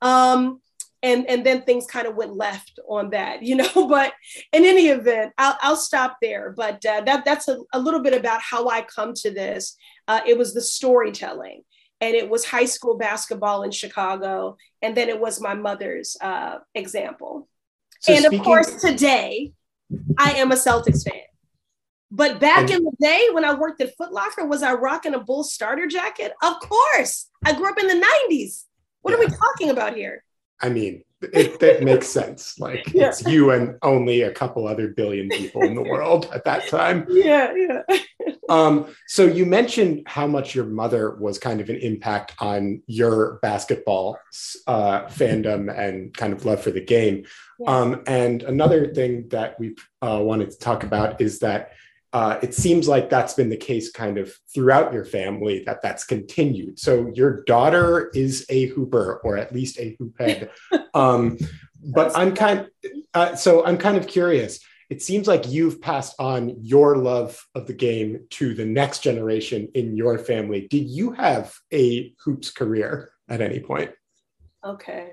Um, 0.00 0.60
and, 1.02 1.28
and 1.28 1.44
then 1.44 1.62
things 1.62 1.86
kind 1.86 2.06
of 2.06 2.16
went 2.16 2.34
left 2.34 2.80
on 2.88 3.10
that, 3.10 3.42
you 3.42 3.56
know. 3.56 3.88
But 3.88 4.14
in 4.52 4.64
any 4.64 4.88
event, 4.88 5.32
I'll, 5.38 5.58
I'll 5.60 5.76
stop 5.76 6.18
there. 6.22 6.54
But 6.56 6.84
uh, 6.86 7.02
that, 7.02 7.24
that's 7.24 7.48
a, 7.48 7.58
a, 7.72 7.78
little 7.78 8.00
bit 8.00 8.14
about 8.14 8.40
how 8.40 8.68
I 8.68 8.82
come 8.82 9.12
to 9.14 9.30
this. 9.30 9.76
Uh, 10.08 10.20
it 10.26 10.38
was 10.38 10.54
the 10.54 10.62
storytelling, 10.62 11.62
and 12.00 12.14
it 12.14 12.28
was 12.28 12.44
high 12.44 12.64
school 12.64 12.96
basketball 12.96 13.62
in 13.62 13.70
Chicago, 13.70 14.56
and 14.82 14.96
then 14.96 15.08
it 15.08 15.20
was 15.20 15.40
my 15.40 15.54
mother's 15.54 16.16
uh, 16.20 16.58
example. 16.74 17.48
So 18.00 18.12
and 18.12 18.24
speaking- 18.24 18.40
of 18.40 18.44
course, 18.44 18.74
today 18.80 19.52
I 20.18 20.32
am 20.32 20.52
a 20.52 20.56
Celtics 20.56 21.08
fan. 21.08 21.20
But 22.10 22.38
back 22.38 22.70
in 22.70 22.84
the 22.84 22.92
day 23.00 23.28
when 23.32 23.44
I 23.44 23.54
worked 23.54 23.80
at 23.80 23.96
Foot 23.96 24.12
Locker, 24.12 24.46
was 24.46 24.62
I 24.62 24.74
rocking 24.74 25.14
a 25.14 25.18
Bulls 25.18 25.52
starter 25.52 25.88
jacket? 25.88 26.32
Of 26.42 26.60
course. 26.60 27.28
I 27.44 27.54
grew 27.54 27.68
up 27.68 27.78
in 27.78 27.88
the 27.88 28.06
90s. 28.30 28.64
What 29.02 29.10
yeah. 29.10 29.16
are 29.16 29.20
we 29.20 29.26
talking 29.26 29.70
about 29.70 29.96
here? 29.96 30.22
I 30.60 30.68
mean, 30.68 31.02
it, 31.20 31.58
that 31.58 31.82
makes 31.82 32.06
sense. 32.06 32.58
Like 32.58 32.86
yeah. 32.94 33.08
it's 33.08 33.26
you 33.26 33.50
and 33.50 33.78
only 33.82 34.22
a 34.22 34.32
couple 34.32 34.68
other 34.68 34.88
billion 34.88 35.28
people 35.28 35.62
in 35.62 35.74
the 35.74 35.82
world 35.82 36.30
at 36.32 36.44
that 36.44 36.68
time. 36.68 37.06
Yeah, 37.10 37.52
yeah. 37.54 37.98
Um, 38.48 38.94
so 39.06 39.24
you 39.24 39.46
mentioned 39.46 40.02
how 40.06 40.26
much 40.26 40.54
your 40.54 40.66
mother 40.66 41.14
was 41.16 41.38
kind 41.38 41.60
of 41.60 41.68
an 41.68 41.76
impact 41.76 42.34
on 42.38 42.82
your 42.86 43.38
basketball 43.42 44.18
uh, 44.66 45.02
fandom 45.06 45.76
and 45.76 46.14
kind 46.14 46.32
of 46.32 46.44
love 46.44 46.60
for 46.60 46.70
the 46.70 46.80
game. 46.80 47.24
Yeah. 47.58 47.70
Um, 47.70 48.02
and 48.06 48.42
another 48.42 48.92
thing 48.92 49.28
that 49.28 49.58
we 49.58 49.76
uh, 50.02 50.20
wanted 50.22 50.50
to 50.50 50.58
talk 50.58 50.84
about 50.84 51.20
is 51.20 51.38
that 51.40 51.72
uh, 52.12 52.38
it 52.42 52.54
seems 52.54 52.86
like 52.86 53.10
that's 53.10 53.34
been 53.34 53.48
the 53.48 53.56
case 53.56 53.90
kind 53.90 54.18
of 54.18 54.32
throughout 54.54 54.92
your 54.92 55.04
family 55.04 55.64
that 55.66 55.82
that's 55.82 56.04
continued. 56.04 56.78
So 56.78 57.10
your 57.12 57.42
daughter 57.42 58.10
is 58.14 58.46
a 58.48 58.66
hooper, 58.66 59.20
or 59.24 59.36
at 59.36 59.52
least 59.52 59.80
a 59.80 59.96
hoophead. 59.98 60.50
um, 60.94 61.38
but 61.82 62.16
I'm 62.16 62.32
kind, 62.34 62.68
uh, 63.14 63.34
so 63.34 63.64
I'm 63.66 63.78
kind 63.78 63.96
of 63.96 64.06
curious. 64.06 64.60
It 64.90 65.02
seems 65.02 65.26
like 65.26 65.48
you've 65.48 65.80
passed 65.80 66.14
on 66.18 66.56
your 66.60 66.96
love 66.96 67.46
of 67.54 67.66
the 67.66 67.72
game 67.72 68.26
to 68.30 68.54
the 68.54 68.66
next 68.66 69.00
generation 69.00 69.68
in 69.74 69.96
your 69.96 70.18
family. 70.18 70.66
Did 70.68 70.88
you 70.88 71.12
have 71.12 71.54
a 71.72 72.14
hoops 72.24 72.50
career 72.50 73.12
at 73.28 73.40
any 73.40 73.60
point? 73.60 73.92
Okay. 74.64 75.12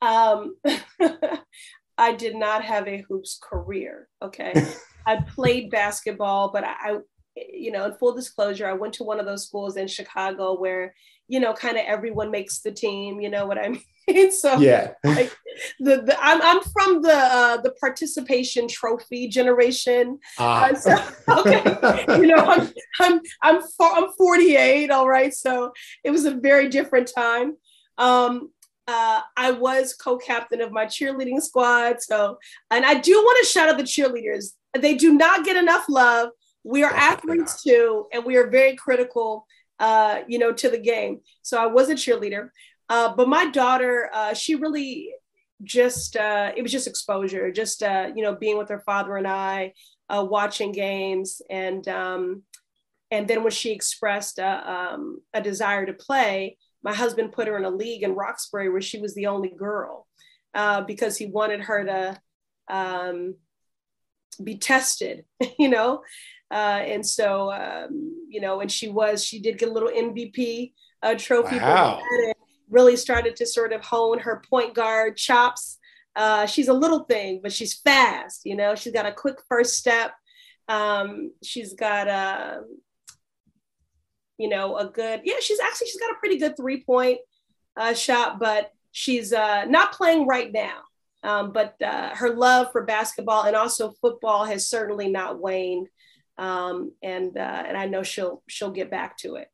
um, 0.00 0.56
I 1.98 2.12
did 2.14 2.36
not 2.36 2.64
have 2.64 2.88
a 2.88 3.04
hoops 3.08 3.38
career. 3.42 4.08
Okay. 4.20 4.52
I 5.06 5.16
played 5.16 5.70
basketball, 5.70 6.52
but 6.52 6.64
I, 6.64 6.98
you 7.36 7.72
know, 7.72 7.86
in 7.86 7.94
full 7.94 8.14
disclosure, 8.14 8.68
I 8.68 8.74
went 8.74 8.94
to 8.94 9.04
one 9.04 9.18
of 9.18 9.26
those 9.26 9.46
schools 9.46 9.76
in 9.76 9.88
Chicago 9.88 10.56
where, 10.58 10.94
you 11.26 11.40
know, 11.40 11.52
kind 11.54 11.76
of 11.76 11.84
everyone 11.86 12.30
makes 12.30 12.60
the 12.60 12.70
team, 12.70 13.20
you 13.20 13.28
know 13.30 13.46
what 13.46 13.58
I 13.58 13.68
mean? 13.68 13.82
so 14.30 14.58
yeah, 14.58 14.92
like, 15.04 15.32
the, 15.78 16.02
the 16.02 16.16
I'm, 16.20 16.42
I'm 16.42 16.62
from 16.62 17.02
the 17.02 17.14
uh, 17.14 17.56
the 17.58 17.72
participation 17.80 18.68
trophy 18.68 19.28
generation. 19.28 20.18
Ah. 20.38 20.70
Uh, 20.70 20.74
so, 20.74 20.96
okay, 21.38 22.18
you 22.18 22.26
know, 22.26 22.36
I'm 22.36 22.68
I'm 23.00 23.20
I'm 23.42 23.62
I'm 23.80 24.12
48. 24.18 24.90
All 24.90 25.08
right, 25.08 25.32
so 25.32 25.72
it 26.04 26.10
was 26.10 26.24
a 26.24 26.34
very 26.34 26.68
different 26.68 27.10
time. 27.14 27.56
Um, 27.98 28.50
uh, 28.88 29.20
I 29.36 29.52
was 29.52 29.94
co-captain 29.94 30.60
of 30.60 30.72
my 30.72 30.86
cheerleading 30.86 31.40
squad. 31.40 32.02
So, 32.02 32.38
and 32.70 32.84
I 32.84 32.94
do 32.94 33.12
want 33.12 33.46
to 33.46 33.50
shout 33.50 33.68
out 33.68 33.78
the 33.78 33.84
cheerleaders. 33.84 34.52
They 34.76 34.94
do 34.94 35.14
not 35.14 35.44
get 35.44 35.56
enough 35.56 35.84
love. 35.88 36.30
We 36.64 36.82
are 36.82 36.92
athletes 36.92 37.62
too, 37.62 38.06
and 38.12 38.24
we 38.24 38.36
are 38.36 38.48
very 38.48 38.76
critical, 38.76 39.46
uh, 39.78 40.20
you 40.26 40.38
know, 40.38 40.52
to 40.52 40.70
the 40.70 40.78
game. 40.78 41.20
So 41.42 41.62
I 41.62 41.66
was 41.66 41.90
a 41.90 41.94
cheerleader, 41.94 42.50
uh, 42.92 43.14
but 43.14 43.28
my 43.28 43.50
daughter, 43.50 44.10
uh, 44.12 44.34
she 44.34 44.54
really 44.54 45.12
just 45.62 46.16
uh, 46.16 46.52
it 46.56 46.62
was 46.62 46.72
just 46.72 46.86
exposure, 46.86 47.50
just 47.50 47.82
uh, 47.82 48.10
you 48.14 48.22
know, 48.22 48.34
being 48.34 48.58
with 48.58 48.68
her 48.68 48.80
father 48.80 49.16
and 49.16 49.26
I, 49.26 49.72
watching 50.10 50.72
games, 50.72 51.40
and 51.48 51.86
um, 51.88 52.42
and 53.10 53.26
then 53.28 53.42
when 53.42 53.52
she 53.52 53.72
expressed 53.72 54.38
um, 54.38 55.20
a 55.32 55.40
desire 55.40 55.86
to 55.86 55.92
play, 55.92 56.58
my 56.82 56.92
husband 56.92 57.32
put 57.32 57.46
her 57.46 57.56
in 57.56 57.64
a 57.64 57.70
league 57.70 58.02
in 58.02 58.14
Roxbury 58.14 58.68
where 58.68 58.80
she 58.80 58.98
was 58.98 59.14
the 59.14 59.26
only 59.26 59.50
girl 59.50 60.06
uh, 60.54 60.82
because 60.82 61.16
he 61.16 61.26
wanted 61.26 61.60
her 61.60 61.84
to 61.84 62.20
um, 62.68 63.34
be 64.42 64.58
tested, 64.58 65.24
you 65.58 65.68
know. 65.68 66.02
Uh, 66.50 66.82
and 66.84 67.06
so, 67.06 67.50
um, 67.50 68.26
you 68.28 68.40
know, 68.40 68.60
and 68.60 68.70
she 68.70 68.88
was, 68.88 69.24
she 69.24 69.40
did 69.40 69.58
get 69.58 69.70
a 69.70 69.72
little 69.72 69.88
MVP 69.88 70.72
uh, 71.02 71.14
trophy. 71.14 71.56
Wow. 71.56 72.02
Really 72.72 72.96
started 72.96 73.36
to 73.36 73.46
sort 73.46 73.72
of 73.72 73.84
hone 73.84 74.18
her 74.18 74.42
point 74.48 74.74
guard 74.74 75.16
chops. 75.16 75.78
Uh, 76.16 76.46
she's 76.46 76.68
a 76.68 76.72
little 76.72 77.04
thing, 77.04 77.40
but 77.42 77.52
she's 77.52 77.74
fast. 77.74 78.42
You 78.44 78.56
know, 78.56 78.74
she's 78.74 78.92
got 78.92 79.06
a 79.06 79.12
quick 79.12 79.36
first 79.48 79.76
step. 79.76 80.12
Um, 80.68 81.32
she's 81.42 81.74
got 81.74 82.08
a, 82.08 82.62
you 84.38 84.48
know, 84.48 84.76
a 84.76 84.88
good, 84.88 85.20
yeah, 85.24 85.36
she's 85.40 85.60
actually, 85.60 85.88
she's 85.88 86.00
got 86.00 86.12
a 86.12 86.18
pretty 86.18 86.38
good 86.38 86.56
three 86.56 86.82
point 86.82 87.18
uh, 87.76 87.94
shot, 87.94 88.38
but 88.40 88.70
she's 88.90 89.32
uh, 89.32 89.64
not 89.66 89.92
playing 89.92 90.26
right 90.26 90.50
now. 90.50 90.78
Um, 91.24 91.52
but 91.52 91.80
uh, 91.80 92.16
her 92.16 92.34
love 92.34 92.72
for 92.72 92.84
basketball 92.84 93.44
and 93.44 93.54
also 93.54 93.92
football 94.00 94.44
has 94.44 94.68
certainly 94.68 95.08
not 95.08 95.38
waned. 95.38 95.88
Um, 96.36 96.92
and, 97.02 97.36
uh, 97.36 97.62
and 97.66 97.76
I 97.76 97.86
know 97.86 98.02
she'll, 98.02 98.42
she'll 98.48 98.72
get 98.72 98.90
back 98.90 99.18
to 99.18 99.36
it. 99.36 99.51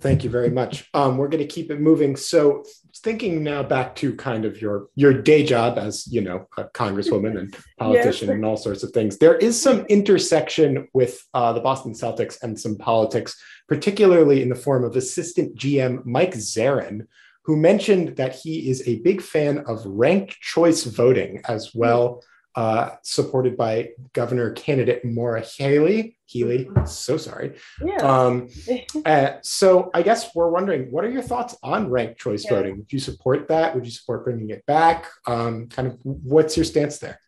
Thank 0.00 0.24
you 0.24 0.30
very 0.30 0.50
much. 0.50 0.88
Um, 0.94 1.16
we're 1.16 1.28
going 1.28 1.46
to 1.46 1.52
keep 1.52 1.70
it 1.70 1.80
moving. 1.80 2.16
So, 2.16 2.64
thinking 2.98 3.42
now 3.42 3.62
back 3.62 3.94
to 3.96 4.14
kind 4.16 4.44
of 4.44 4.60
your 4.60 4.88
your 4.94 5.12
day 5.12 5.44
job 5.44 5.78
as 5.78 6.06
you 6.06 6.20
know 6.20 6.48
a 6.56 6.64
congresswoman 6.64 7.38
and 7.38 7.56
politician 7.78 8.28
yes. 8.28 8.34
and 8.34 8.44
all 8.44 8.56
sorts 8.56 8.82
of 8.82 8.90
things. 8.90 9.18
There 9.18 9.36
is 9.36 9.60
some 9.60 9.80
intersection 9.86 10.88
with 10.92 11.22
uh, 11.34 11.52
the 11.52 11.60
Boston 11.60 11.92
Celtics 11.92 12.42
and 12.42 12.58
some 12.58 12.76
politics, 12.76 13.40
particularly 13.68 14.42
in 14.42 14.48
the 14.48 14.54
form 14.54 14.84
of 14.84 14.96
assistant 14.96 15.56
GM 15.56 16.04
Mike 16.04 16.34
Zarren, 16.34 17.06
who 17.44 17.56
mentioned 17.56 18.16
that 18.16 18.34
he 18.34 18.68
is 18.68 18.86
a 18.86 19.00
big 19.00 19.22
fan 19.22 19.58
of 19.66 19.84
ranked 19.86 20.40
choice 20.40 20.84
voting 20.84 21.40
as 21.48 21.74
well 21.74 22.22
uh, 22.56 22.96
supported 23.02 23.56
by 23.56 23.90
Governor 24.14 24.50
candidate 24.52 25.04
Maura. 25.04 25.42
Healey, 25.42 26.64
mm-hmm. 26.64 26.84
so 26.86 27.16
sorry. 27.16 27.56
Yeah. 27.84 27.96
Um, 27.98 28.48
uh, 29.04 29.32
so 29.42 29.90
I 29.94 30.02
guess 30.02 30.34
we're 30.34 30.50
wondering, 30.50 30.90
what 30.90 31.04
are 31.04 31.10
your 31.10 31.22
thoughts 31.22 31.56
on 31.62 31.90
ranked 31.90 32.18
choice 32.18 32.44
yeah. 32.44 32.50
voting? 32.50 32.78
Would 32.78 32.92
you 32.92 32.98
support 32.98 33.48
that? 33.48 33.74
Would 33.74 33.84
you 33.84 33.92
support 33.92 34.24
bringing 34.24 34.50
it 34.50 34.64
back? 34.66 35.06
Um, 35.26 35.68
kind 35.68 35.86
of, 35.88 35.98
what's 36.02 36.56
your 36.56 36.64
stance 36.64 36.98
there? 36.98 37.20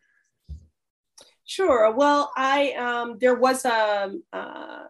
Sure. 1.44 1.92
Well, 1.94 2.32
I 2.36 2.72
um, 2.72 3.18
there 3.20 3.34
was 3.34 3.64
a 3.64 4.12
uh, 4.32 4.84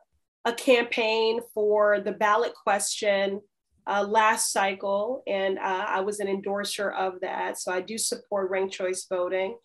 a 0.44 0.52
campaign 0.54 1.40
for 1.52 2.00
the 2.00 2.12
ballot 2.12 2.52
question 2.54 3.40
uh, 3.86 4.04
last 4.04 4.52
cycle, 4.52 5.22
and 5.26 5.58
uh, 5.58 5.84
I 5.88 6.00
was 6.00 6.20
an 6.20 6.28
endorser 6.28 6.90
of 6.90 7.20
that. 7.20 7.58
So 7.58 7.72
I 7.72 7.80
do 7.80 7.96
support 7.96 8.50
ranked 8.50 8.74
choice 8.74 9.06
voting 9.08 9.56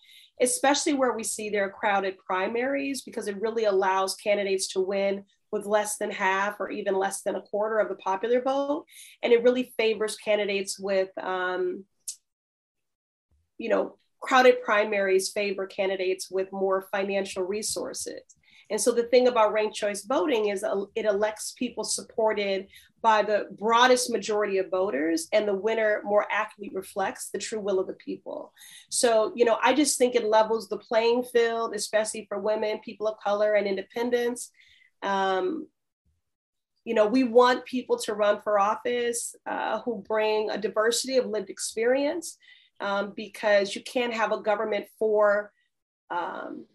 especially 0.41 0.93
where 0.93 1.13
we 1.13 1.23
see 1.23 1.49
their 1.49 1.69
crowded 1.69 2.17
primaries, 2.17 3.01
because 3.01 3.27
it 3.27 3.39
really 3.41 3.65
allows 3.65 4.15
candidates 4.15 4.67
to 4.69 4.79
win 4.79 5.23
with 5.51 5.65
less 5.65 5.97
than 5.97 6.09
half 6.09 6.59
or 6.59 6.69
even 6.71 6.95
less 6.95 7.21
than 7.21 7.35
a 7.35 7.41
quarter 7.41 7.79
of 7.79 7.87
the 7.87 7.95
popular 7.95 8.41
vote. 8.41 8.85
And 9.21 9.31
it 9.31 9.43
really 9.43 9.73
favors 9.77 10.17
candidates 10.17 10.79
with, 10.79 11.09
um, 11.21 11.85
you 13.59 13.69
know, 13.69 13.97
crowded 14.19 14.63
primaries 14.63 15.31
favor 15.31 15.67
candidates 15.67 16.31
with 16.31 16.51
more 16.51 16.87
financial 16.91 17.43
resources. 17.43 18.23
And 18.69 18.79
so 18.79 18.91
the 18.91 19.03
thing 19.03 19.27
about 19.27 19.53
ranked 19.53 19.75
choice 19.75 20.03
voting 20.03 20.49
is 20.49 20.63
uh, 20.63 20.85
it 20.95 21.05
elects 21.05 21.53
people 21.57 21.83
supported 21.83 22.67
by 23.01 23.21
the 23.21 23.47
broadest 23.59 24.09
majority 24.09 24.59
of 24.59 24.71
voters, 24.71 25.27
and 25.33 25.45
the 25.45 25.53
winner 25.53 26.01
more 26.05 26.25
accurately 26.31 26.71
reflects 26.73 27.29
the 27.29 27.37
true 27.37 27.59
will 27.59 27.79
of 27.79 27.87
the 27.87 27.93
people. 27.93 28.53
So, 28.89 29.33
you 29.35 29.43
know, 29.43 29.57
I 29.61 29.73
just 29.73 29.97
think 29.97 30.15
it 30.15 30.23
levels 30.23 30.69
the 30.69 30.77
playing 30.77 31.23
field, 31.23 31.75
especially 31.75 32.25
for 32.29 32.39
women, 32.39 32.79
people 32.79 33.07
of 33.07 33.19
color, 33.19 33.55
and 33.55 33.67
independents. 33.67 34.51
Um, 35.01 35.67
you 36.85 36.93
know, 36.93 37.05
we 37.05 37.23
want 37.23 37.65
people 37.65 37.97
to 37.99 38.13
run 38.13 38.41
for 38.41 38.59
office 38.59 39.35
uh, 39.45 39.81
who 39.81 40.03
bring 40.07 40.49
a 40.49 40.57
diversity 40.57 41.17
of 41.17 41.25
lived 41.25 41.49
experience 41.49 42.37
um, 42.79 43.13
because 43.15 43.75
you 43.75 43.81
can't 43.83 44.13
have 44.13 44.31
a 44.31 44.41
government 44.41 44.85
for 44.99 45.51
um, 46.09 46.65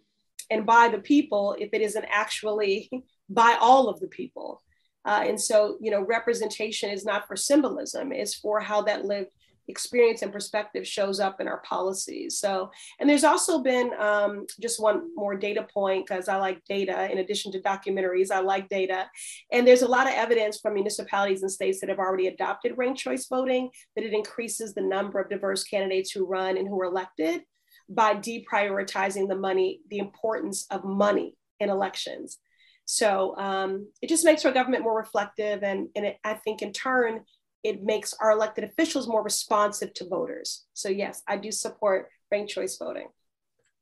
and 0.50 0.66
by 0.66 0.88
the 0.88 0.98
people 0.98 1.56
if 1.58 1.70
it 1.72 1.82
isn't 1.82 2.06
actually 2.08 2.90
by 3.28 3.56
all 3.61 3.88
of 3.88 4.00
the 4.00 4.08
people. 4.08 4.62
Uh, 5.04 5.24
and 5.26 5.40
so, 5.40 5.78
you 5.80 5.90
know, 5.90 6.02
representation 6.02 6.90
is 6.90 7.04
not 7.04 7.26
for 7.26 7.37
symbolism, 7.37 8.12
it's 8.12 8.34
for 8.34 8.61
how 8.61 8.82
that 8.82 9.04
lived 9.04 9.30
experience 9.68 10.22
and 10.22 10.32
perspective 10.32 10.87
shows 10.87 11.20
up 11.20 11.40
in 11.40 11.48
our 11.48 11.58
policies. 11.58 12.38
So, 12.38 12.70
and 12.98 13.08
there's 13.08 13.24
also 13.24 13.62
been 13.62 13.92
um, 13.98 14.46
just 14.61 14.80
one 14.80 15.14
more 15.14 15.37
data 15.37 15.66
point 15.72 16.06
because 16.06 16.28
I 16.28 16.37
like 16.37 16.64
data. 16.64 17.11
In 17.11 17.18
addition 17.18 17.52
to 17.52 17.61
documentaries, 17.61 18.30
I 18.30 18.40
like 18.40 18.68
data. 18.68 19.08
And 19.52 19.66
there's 19.66 19.82
a 19.82 19.88
lot 19.88 20.06
of 20.06 20.14
evidence 20.14 20.58
from 20.58 20.74
municipalities 20.74 21.42
and 21.42 21.50
states 21.50 21.80
that 21.80 21.90
have 21.90 21.98
already 21.98 22.26
adopted 22.26 22.76
ranked 22.76 23.00
choice 23.00 23.26
voting 23.28 23.70
that 23.94 24.04
it 24.04 24.14
increases 24.14 24.74
the 24.74 24.82
number 24.82 25.20
of 25.20 25.28
diverse 25.28 25.64
candidates 25.64 26.11
who 26.11 26.26
run 26.26 26.56
and 26.56 26.66
who 26.66 26.80
are 26.80 26.87
elected 26.87 27.42
by 27.88 28.14
deprioritizing 28.14 29.29
the 29.29 29.37
money, 29.37 29.81
the 29.88 29.98
importance 29.98 30.66
of 30.70 30.85
money 30.85 31.37
in 31.61 31.70
elections. 31.70 32.38
So 32.85 33.37
um, 33.37 33.88
it 34.01 34.09
just 34.09 34.24
makes 34.24 34.44
our 34.44 34.53
government 34.53 34.83
more 34.83 34.96
reflective, 34.96 35.62
and, 35.62 35.88
and 35.94 36.07
it, 36.07 36.18
I 36.24 36.35
think 36.35 36.62
in 36.62 36.72
turn 36.72 37.24
it 37.64 37.83
makes 37.83 38.14
our 38.20 38.31
elected 38.31 38.64
officials 38.64 39.09
more 39.09 39.22
responsive 39.22 39.92
to 39.94 40.09
voters. 40.09 40.64
So 40.74 40.88
yes, 40.88 41.22
I 41.27 41.37
do 41.37 41.51
support 41.51 42.09
ranked 42.31 42.53
choice 42.53 42.77
voting. 42.79 43.09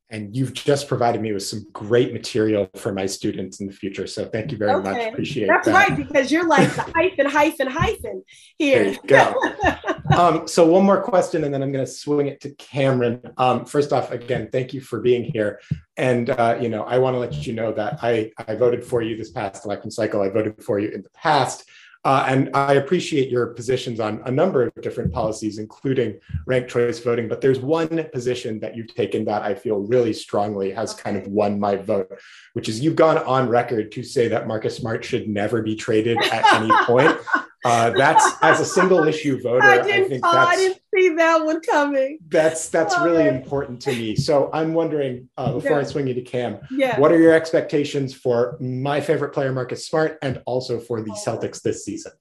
And 0.09 0.37
you've 0.37 0.55
just 0.55 0.87
provided 0.87 1.21
me 1.21 1.33
with 1.33 1.42
some 1.42 1.66
great 1.73 2.12
material 2.12 2.71
for 2.77 2.92
my 2.92 3.07
students 3.07 3.61
in 3.61 3.66
the 3.66 3.73
future. 3.73 4.07
So 4.07 4.27
thank 4.27 4.53
you 4.53 4.59
very 4.59 4.73
okay. 4.75 4.90
much. 4.90 5.12
Appreciate 5.12 5.49
That's 5.49 5.66
that. 5.66 5.73
That's 5.73 5.90
right, 5.90 5.99
because 5.99 6.31
you're 6.31 6.47
like 6.47 6.73
the 6.77 6.83
hyphen, 6.95 7.27
hyphen, 7.27 7.66
hyphen 7.66 8.23
here. 8.57 8.85
There 8.85 8.92
you 8.92 9.01
go. 9.07 9.35
um, 10.14 10.47
so 10.47 10.66
one 10.66 10.85
more 10.85 11.03
question, 11.03 11.45
and 11.45 11.53
then 11.53 11.62
I'm 11.62 11.73
going 11.73 11.85
to 11.85 11.90
swing 11.90 12.27
it 12.27 12.40
to 12.42 12.51
Cameron. 12.51 13.21
Um, 13.38 13.64
first 13.64 13.92
off, 13.92 14.11
again, 14.11 14.49
thank 14.53 14.73
you 14.75 14.81
for 14.81 15.01
being 15.01 15.25
here. 15.25 15.61
And 15.97 16.31
uh, 16.31 16.59
you 16.61 16.69
know, 16.69 16.83
I 16.85 16.99
want 16.99 17.14
to 17.14 17.19
let 17.19 17.47
you 17.47 17.53
know 17.53 17.73
that 17.73 17.99
I 18.03 18.33
I 18.47 18.55
voted 18.55 18.85
for 18.85 19.03
you 19.03 19.16
this 19.16 19.31
past 19.31 19.64
election 19.64 19.90
cycle. 19.90 20.23
I 20.23 20.29
voted 20.29 20.62
for 20.62 20.79
you 20.79 20.88
in 20.90 21.03
the 21.03 21.11
past. 21.11 21.64
Uh, 22.07 22.25
and 22.29 22.51
I 22.55 22.75
appreciate 22.75 23.31
your 23.31 23.49
positions 23.49 23.99
on 23.99 24.23
a 24.27 24.31
number 24.31 24.62
of 24.62 24.73
different 24.81 25.12
policies, 25.12 25.59
including 25.59 26.21
ranked 26.47 26.71
choice 26.71 27.01
voting. 27.01 27.27
But 27.27 27.40
there's 27.40 27.59
one 27.59 28.09
position 28.12 28.61
that 28.61 28.77
you've 28.77 28.95
taken 28.95 29.25
that 29.25 29.42
I 29.42 29.57
feel 29.57 29.81
really 29.81 30.12
strongly 30.12 30.71
has 30.71 30.95
kind 30.95 31.16
of 31.16 31.27
won 31.27 31.59
my 31.59 31.75
vote, 31.75 32.16
which 32.53 32.69
is 32.69 32.79
you've 32.79 32.95
gone 32.95 33.19
on 33.19 33.49
record 33.49 33.90
to 33.90 34.05
say 34.05 34.29
that 34.29 34.47
Marcus 34.47 34.77
Smart 34.77 35.05
should 35.05 35.29
never 35.29 35.62
be 35.62 35.75
traded 35.75 36.19
at 36.19 36.45
any 36.55 36.71
point. 36.85 37.19
Uh, 37.64 37.90
that's 37.90 38.25
as 38.42 38.61
a 38.61 38.64
single 38.64 39.09
issue 39.09 39.42
voter. 39.42 39.66
I, 39.66 39.79
I 39.81 40.05
think 40.05 40.25
oh, 40.25 40.31
I 40.31 40.77
see 40.96 41.11
that 41.11 41.44
one 41.44 41.61
coming. 41.61 42.18
That's 42.28 42.68
that's 42.68 42.94
oh, 42.96 43.04
really 43.04 43.24
man. 43.24 43.37
important 43.37 43.80
to 43.82 43.92
me. 43.92 44.16
So 44.16 44.50
I'm 44.52 44.74
wondering 44.74 45.28
uh, 45.37 45.52
before 45.54 45.72
yeah. 45.72 45.78
I 45.78 45.82
swing 45.85 46.06
you 46.06 46.14
to 46.14 46.22
Cam, 46.22 46.59
yeah. 46.70 46.98
what 46.98 47.12
are 47.12 47.18
your 47.18 47.35
expectations 47.35 48.14
for 48.14 48.56
my 48.61 49.00
favorite 49.00 49.30
player, 49.30 49.52
Marcus 49.52 49.87
Smart, 49.87 50.18
and 50.22 50.42
also 50.46 50.78
for 50.78 51.02
the 51.02 51.11
Celtics 51.12 51.62
this 51.62 51.85
season? 51.85 52.12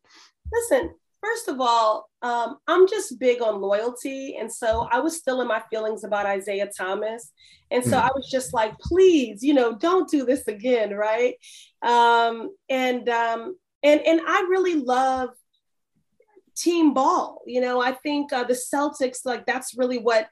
Listen, 0.51 0.93
first 1.21 1.47
of 1.47 1.59
all, 1.59 2.09
um, 2.21 2.57
I'm 2.67 2.88
just 2.88 3.19
big 3.19 3.41
on 3.41 3.61
loyalty, 3.61 4.38
and 4.38 4.51
so 4.51 4.88
I 4.91 4.99
was 4.99 5.17
still 5.17 5.41
in 5.41 5.47
my 5.47 5.61
feelings 5.69 6.03
about 6.03 6.25
Isaiah 6.25 6.69
Thomas, 6.75 7.31
and 7.71 7.83
so 7.83 7.97
mm. 7.97 8.01
I 8.01 8.09
was 8.15 8.29
just 8.29 8.53
like, 8.53 8.77
please, 8.79 9.43
you 9.43 9.53
know, 9.53 9.75
don't 9.75 10.09
do 10.09 10.25
this 10.25 10.47
again, 10.47 10.93
right? 10.93 11.35
Um, 11.81 12.51
and 12.69 13.07
um, 13.09 13.57
and 13.83 14.01
and 14.01 14.21
I 14.25 14.47
really 14.49 14.75
love 14.75 15.29
team 16.56 16.94
ball. 16.94 17.41
You 17.46 17.62
know, 17.62 17.82
I 17.82 17.94
think 17.94 18.32
uh, 18.34 18.44
the 18.44 18.54
Celtics 18.54 19.20
like 19.26 19.46
that's 19.46 19.78
really 19.78 19.98
what 19.98 20.28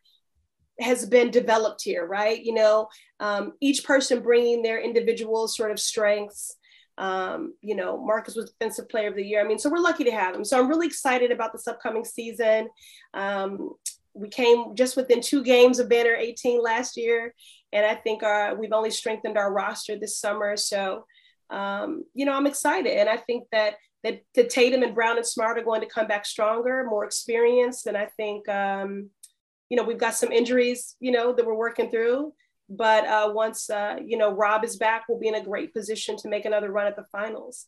has 0.80 1.06
been 1.06 1.30
developed 1.30 1.82
here, 1.84 2.06
right? 2.06 2.44
You 2.44 2.54
know, 2.54 2.88
um, 3.20 3.54
each 3.62 3.84
person 3.84 4.22
bringing 4.22 4.64
their 4.64 4.82
individual 4.82 5.48
sort 5.48 5.72
of 5.72 5.80
strengths. 5.80 6.56
Um, 6.98 7.56
you 7.62 7.76
know, 7.76 8.04
Marcus 8.04 8.36
was 8.36 8.52
Defensive 8.52 8.90
Player 8.90 9.10
of 9.10 9.16
the 9.16 9.26
Year. 9.26 9.42
I 9.42 9.48
mean, 9.48 9.58
so 9.58 9.70
we're 9.70 9.80
lucky 9.80 10.04
to 10.04 10.12
have 10.12 10.36
him. 10.36 10.46
So 10.46 10.60
I'm 10.60 10.68
really 10.68 10.88
excited 10.88 11.32
about 11.32 11.52
this 11.52 11.68
upcoming 11.68 12.06
season. 12.06 12.70
Um, 13.14 13.72
we 14.14 14.30
came 14.30 14.76
just 14.76 14.96
within 14.96 15.22
two 15.22 15.44
games 15.44 15.80
of 15.80 15.90
banner 15.90 16.14
18 16.16 16.62
last 16.62 16.98
year, 16.98 17.34
and 17.72 17.84
I 17.84 17.96
think 17.96 18.22
our, 18.22 18.56
we've 18.56 18.74
only 18.74 18.92
strengthened 18.92 19.40
our 19.40 19.52
roster 19.52 19.98
this 19.98 20.20
summer. 20.20 20.56
So 20.56 21.06
um, 21.54 22.04
you 22.14 22.26
know, 22.26 22.34
I'm 22.34 22.48
excited. 22.48 22.98
And 22.98 23.08
I 23.08 23.18
think 23.18 23.46
that 23.52 23.76
that, 24.04 24.22
that 24.36 24.50
Tatum 24.50 24.84
and 24.84 24.94
Brown 24.94 25.18
and 25.18 25.26
Smart 25.26 25.58
are 25.58 25.64
going 25.64 25.82
to 25.82 25.88
come 25.88 26.08
back 26.08 26.26
stronger, 26.26 26.86
more 26.90 27.06
experienced. 27.06 27.88
And 27.88 27.98
I 27.98 28.08
think, 28.18 28.48
um, 28.50 29.10
you 29.70 29.78
know, 29.78 29.84
we've 29.84 29.98
got 29.98 30.16
some 30.16 30.32
injuries, 30.32 30.96
you 31.00 31.12
know, 31.12 31.34
that 31.34 31.46
we're 31.46 31.56
working 31.56 31.90
through. 31.90 32.34
But 32.70 33.06
uh, 33.06 33.32
once, 33.34 33.70
uh, 33.70 33.98
you 34.06 34.18
know, 34.18 34.32
Rob 34.32 34.64
is 34.64 34.78
back, 34.78 35.04
we'll 35.08 35.20
be 35.20 35.28
in 35.28 35.36
a 35.36 35.44
great 35.44 35.74
position 35.74 36.18
to 36.18 36.30
make 36.30 36.46
another 36.46 36.72
run 36.72 36.88
at 36.88 36.96
the 36.96 37.06
finals. 37.12 37.68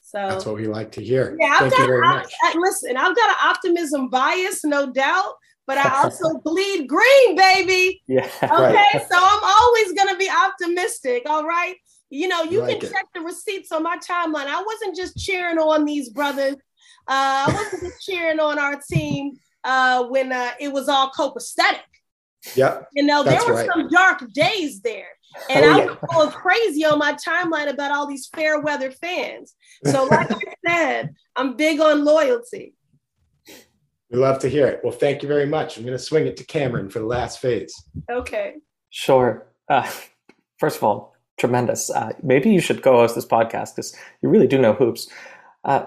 So 0.00 0.18
that's 0.18 0.46
what 0.46 0.56
we 0.56 0.66
like 0.66 0.92
to 0.92 1.02
hear. 1.02 1.36
Yeah, 1.38 1.56
I've 1.60 1.70
got, 1.70 1.80
I, 1.80 2.24
I, 2.42 2.54
listen, 2.58 2.96
I've 2.96 3.14
got 3.14 3.30
an 3.30 3.48
optimism 3.48 4.08
bias, 4.08 4.64
no 4.64 4.92
doubt, 4.92 5.34
but 5.66 5.78
I 5.78 5.88
also 6.02 6.38
bleed 6.44 6.88
green, 6.88 7.36
baby. 7.36 8.02
Yeah. 8.06 8.28
Okay. 8.42 8.52
Right. 8.52 9.06
So 9.08 9.16
I'm 9.16 9.44
always 9.44 9.92
going 9.92 10.08
to 10.08 10.16
be 10.16 10.28
optimistic. 10.28 11.22
All 11.26 11.44
right. 11.44 11.76
You 12.12 12.28
know, 12.28 12.42
you 12.42 12.60
like 12.60 12.80
can 12.80 12.90
it. 12.90 12.92
check 12.92 13.06
the 13.14 13.22
receipts 13.22 13.72
on 13.72 13.82
my 13.82 13.96
timeline. 13.96 14.46
I 14.46 14.62
wasn't 14.62 14.94
just 14.94 15.16
cheering 15.16 15.56
on 15.56 15.86
these 15.86 16.10
brothers. 16.10 16.56
Uh, 17.08 17.46
I 17.48 17.52
wasn't 17.54 17.84
just 17.84 18.02
cheering 18.02 18.38
on 18.38 18.58
our 18.58 18.78
team 18.90 19.32
uh, 19.64 20.04
when 20.04 20.30
uh, 20.30 20.50
it 20.60 20.70
was 20.70 20.90
all 20.90 21.10
copacetic. 21.10 21.80
Yeah. 22.54 22.82
You 22.94 23.04
know, 23.04 23.22
there 23.22 23.40
were 23.46 23.54
right. 23.54 23.68
some 23.72 23.88
dark 23.88 24.30
days 24.34 24.82
there. 24.82 25.08
And 25.48 25.64
oh, 25.64 25.70
I 25.70 25.86
was 25.86 25.96
going 26.10 26.30
crazy 26.32 26.84
on 26.84 26.98
my 26.98 27.14
timeline 27.14 27.70
about 27.70 27.92
all 27.92 28.06
these 28.06 28.26
fair 28.26 28.60
weather 28.60 28.90
fans. 28.90 29.54
So, 29.86 30.04
like 30.04 30.30
I 30.30 30.38
said, 30.68 31.14
I'm 31.34 31.56
big 31.56 31.80
on 31.80 32.04
loyalty. 32.04 32.74
We 34.10 34.18
love 34.18 34.38
to 34.40 34.50
hear 34.50 34.66
it. 34.66 34.80
Well, 34.84 34.92
thank 34.92 35.22
you 35.22 35.28
very 35.28 35.46
much. 35.46 35.78
I'm 35.78 35.84
going 35.84 35.96
to 35.96 36.02
swing 36.02 36.26
it 36.26 36.36
to 36.36 36.44
Cameron 36.44 36.90
for 36.90 36.98
the 36.98 37.06
last 37.06 37.38
phase. 37.38 37.74
Okay. 38.10 38.56
Sure. 38.90 39.46
Uh, 39.70 39.90
first 40.58 40.76
of 40.76 40.84
all, 40.84 41.11
tremendous. 41.38 41.90
Uh, 41.90 42.12
maybe 42.22 42.50
you 42.50 42.60
should 42.60 42.82
co-host 42.82 43.14
this 43.14 43.26
podcast 43.26 43.76
because 43.76 43.96
you 44.22 44.28
really 44.28 44.46
do 44.46 44.58
know 44.58 44.72
hoops. 44.72 45.08
Uh, 45.64 45.86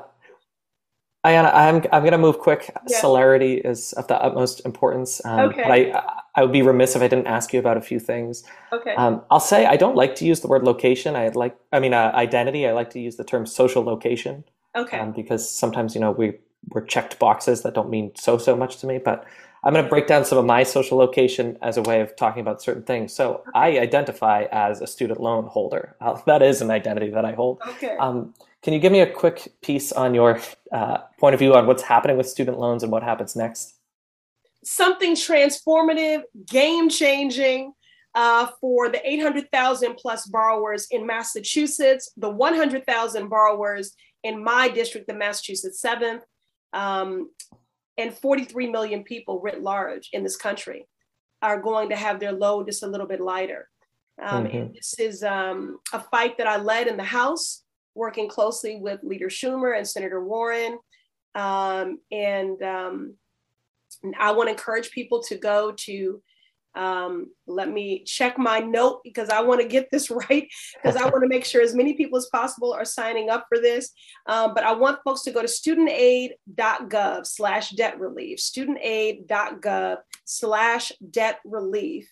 Ayanna, 1.25 1.51
I'm 1.53 1.77
I'm 1.91 2.03
going 2.03 2.12
to 2.12 2.19
move 2.19 2.38
quick. 2.38 2.69
Yeah. 2.88 2.99
Celerity 2.99 3.55
is 3.55 3.93
of 3.93 4.08
the 4.08 4.21
utmost 4.21 4.63
importance. 4.63 5.25
Um, 5.25 5.39
okay. 5.49 5.63
But 5.63 5.71
I 5.71 6.13
I 6.36 6.41
would 6.43 6.51
be 6.51 6.62
remiss 6.62 6.95
if 6.95 7.01
I 7.01 7.08
didn't 7.08 7.27
ask 7.27 7.51
you 7.51 7.60
about 7.60 7.77
a 7.77 7.81
few 7.81 7.99
things. 7.99 8.43
Okay. 8.71 8.93
Um, 8.93 9.23
I'll 9.31 9.39
say 9.39 9.65
I 9.65 9.75
don't 9.75 9.95
like 9.95 10.13
to 10.15 10.25
use 10.25 10.41
the 10.41 10.47
word 10.47 10.63
location. 10.63 11.15
I 11.15 11.29
like 11.29 11.58
I 11.71 11.79
mean 11.79 11.95
uh, 11.95 12.12
identity. 12.13 12.67
I 12.67 12.73
like 12.73 12.91
to 12.91 12.99
use 12.99 13.15
the 13.15 13.23
term 13.23 13.47
social 13.47 13.84
location. 13.84 14.43
Okay. 14.75 14.99
Um, 14.99 15.13
because 15.13 15.49
sometimes 15.49 15.95
you 15.95 16.01
know 16.01 16.12
we 16.12 16.34
we're 16.69 16.86
checked 16.86 17.17
boxes 17.17 17.63
that 17.63 17.73
don't 17.73 17.89
mean 17.89 18.12
so 18.15 18.38
so 18.38 18.55
much 18.55 18.77
to 18.77 18.88
me, 18.88 18.99
but 18.99 19.25
I'm 19.65 19.73
going 19.73 19.84
to 19.84 19.89
break 19.89 20.06
down 20.06 20.23
some 20.23 20.38
of 20.38 20.45
my 20.45 20.62
social 20.62 20.95
location 20.95 21.58
as 21.63 21.78
a 21.78 21.82
way 21.82 21.99
of 21.99 22.15
talking 22.15 22.41
about 22.41 22.62
certain 22.62 22.84
things. 22.84 23.13
So 23.13 23.43
I 23.56 23.80
identify 23.80 24.45
as 24.51 24.80
a 24.80 24.86
student 24.86 25.19
loan 25.19 25.47
holder. 25.47 25.95
Uh, 25.99 26.21
that 26.28 26.43
is 26.43 26.62
an 26.62 26.69
identity 26.69 27.10
that 27.10 27.25
I 27.25 27.34
hold. 27.34 27.62
Okay. 27.67 27.97
Um, 27.97 28.36
can 28.62 28.73
you 28.73 28.80
give 28.80 28.91
me 28.91 29.01
a 29.01 29.12
quick 29.12 29.54
piece 29.63 29.91
on 29.91 30.13
your 30.13 30.39
uh, 30.71 30.99
point 31.19 31.34
of 31.34 31.39
view 31.39 31.56
on 31.56 31.65
what's 31.65 31.82
happening 31.82 32.15
with 32.15 32.30
student 32.30 32.60
loans 32.60 32.84
and 32.84 32.91
what 32.91 33.01
happens 33.01 33.36
next? 33.36 33.73
Something 34.63 35.15
transformative, 35.15 36.21
game 36.47 36.89
changing. 36.89 37.73
Uh, 38.13 38.47
for 38.62 38.88
the 38.88 39.01
800,000 39.06 39.95
plus 39.95 40.25
borrowers 40.28 40.88
in 40.89 41.06
Massachusetts, 41.06 42.13
the 42.15 42.30
100,000 42.30 43.28
borrowers 43.28 43.91
in 44.23 44.41
my 44.41 44.69
district, 44.69 45.08
the 45.08 45.13
Massachusetts 45.13 45.84
7th, 45.86 46.21
um, 46.71 47.30
and 47.97 48.13
43 48.13 48.69
million 48.71 49.03
people 49.03 49.39
writ 49.39 49.62
large 49.62 50.10
in 50.13 50.23
this 50.23 50.36
country 50.36 50.88
are 51.41 51.62
going 51.62 51.89
to 51.89 51.95
have 51.95 52.19
their 52.19 52.31
load 52.31 52.67
just 52.67 52.84
a 52.84 52.88
little 52.88 53.08
bit 53.08 53.21
lighter. 53.21 53.69
Um, 54.21 54.45
mm-hmm. 54.45 54.58
And 54.58 54.73
this 54.73 54.95
is 54.99 55.23
um, 55.23 55.79
a 55.93 55.99
fight 55.99 56.38
that 56.38 56.47
I 56.47 56.58
led 56.58 56.88
in 56.88 56.97
the 56.97 57.03
House, 57.03 57.63
working 57.93 58.27
closely 58.27 58.77
with 58.77 59.03
Leader 59.03 59.27
Schumer 59.27 59.77
and 59.77 59.88
Senator 59.88 60.23
Warren. 60.23 60.79
Um, 61.36 61.99
and, 62.12 62.62
um, 62.62 63.15
and 64.03 64.15
I 64.19 64.31
want 64.31 64.47
to 64.47 64.51
encourage 64.51 64.91
people 64.91 65.21
to 65.23 65.38
go 65.38 65.73
to 65.79 66.21
um, 66.75 67.31
let 67.47 67.69
me 67.69 68.03
check 68.03 68.38
my 68.38 68.59
note 68.59 69.01
because 69.03 69.29
I 69.29 69.41
want 69.41 69.61
to 69.61 69.67
get 69.67 69.89
this 69.91 70.09
right 70.29 70.47
because 70.73 70.95
I 70.95 71.03
want 71.03 71.23
to 71.23 71.27
make 71.27 71.45
sure 71.45 71.61
as 71.61 71.75
many 71.75 71.93
people 71.93 72.17
as 72.17 72.27
possible 72.27 72.73
are 72.73 72.85
signing 72.85 73.29
up 73.29 73.45
for 73.47 73.59
this. 73.59 73.91
Um, 74.27 74.53
but 74.53 74.63
I 74.63 74.73
want 74.73 74.99
folks 75.03 75.23
to 75.23 75.31
go 75.31 75.41
to 75.41 75.47
studentaid.gov 75.47 77.25
slash 77.25 77.71
debt 77.71 77.99
relief, 77.99 78.39
studentaid.gov 78.39 79.97
slash 80.25 80.91
debt 81.11 81.39
relief. 81.45 82.09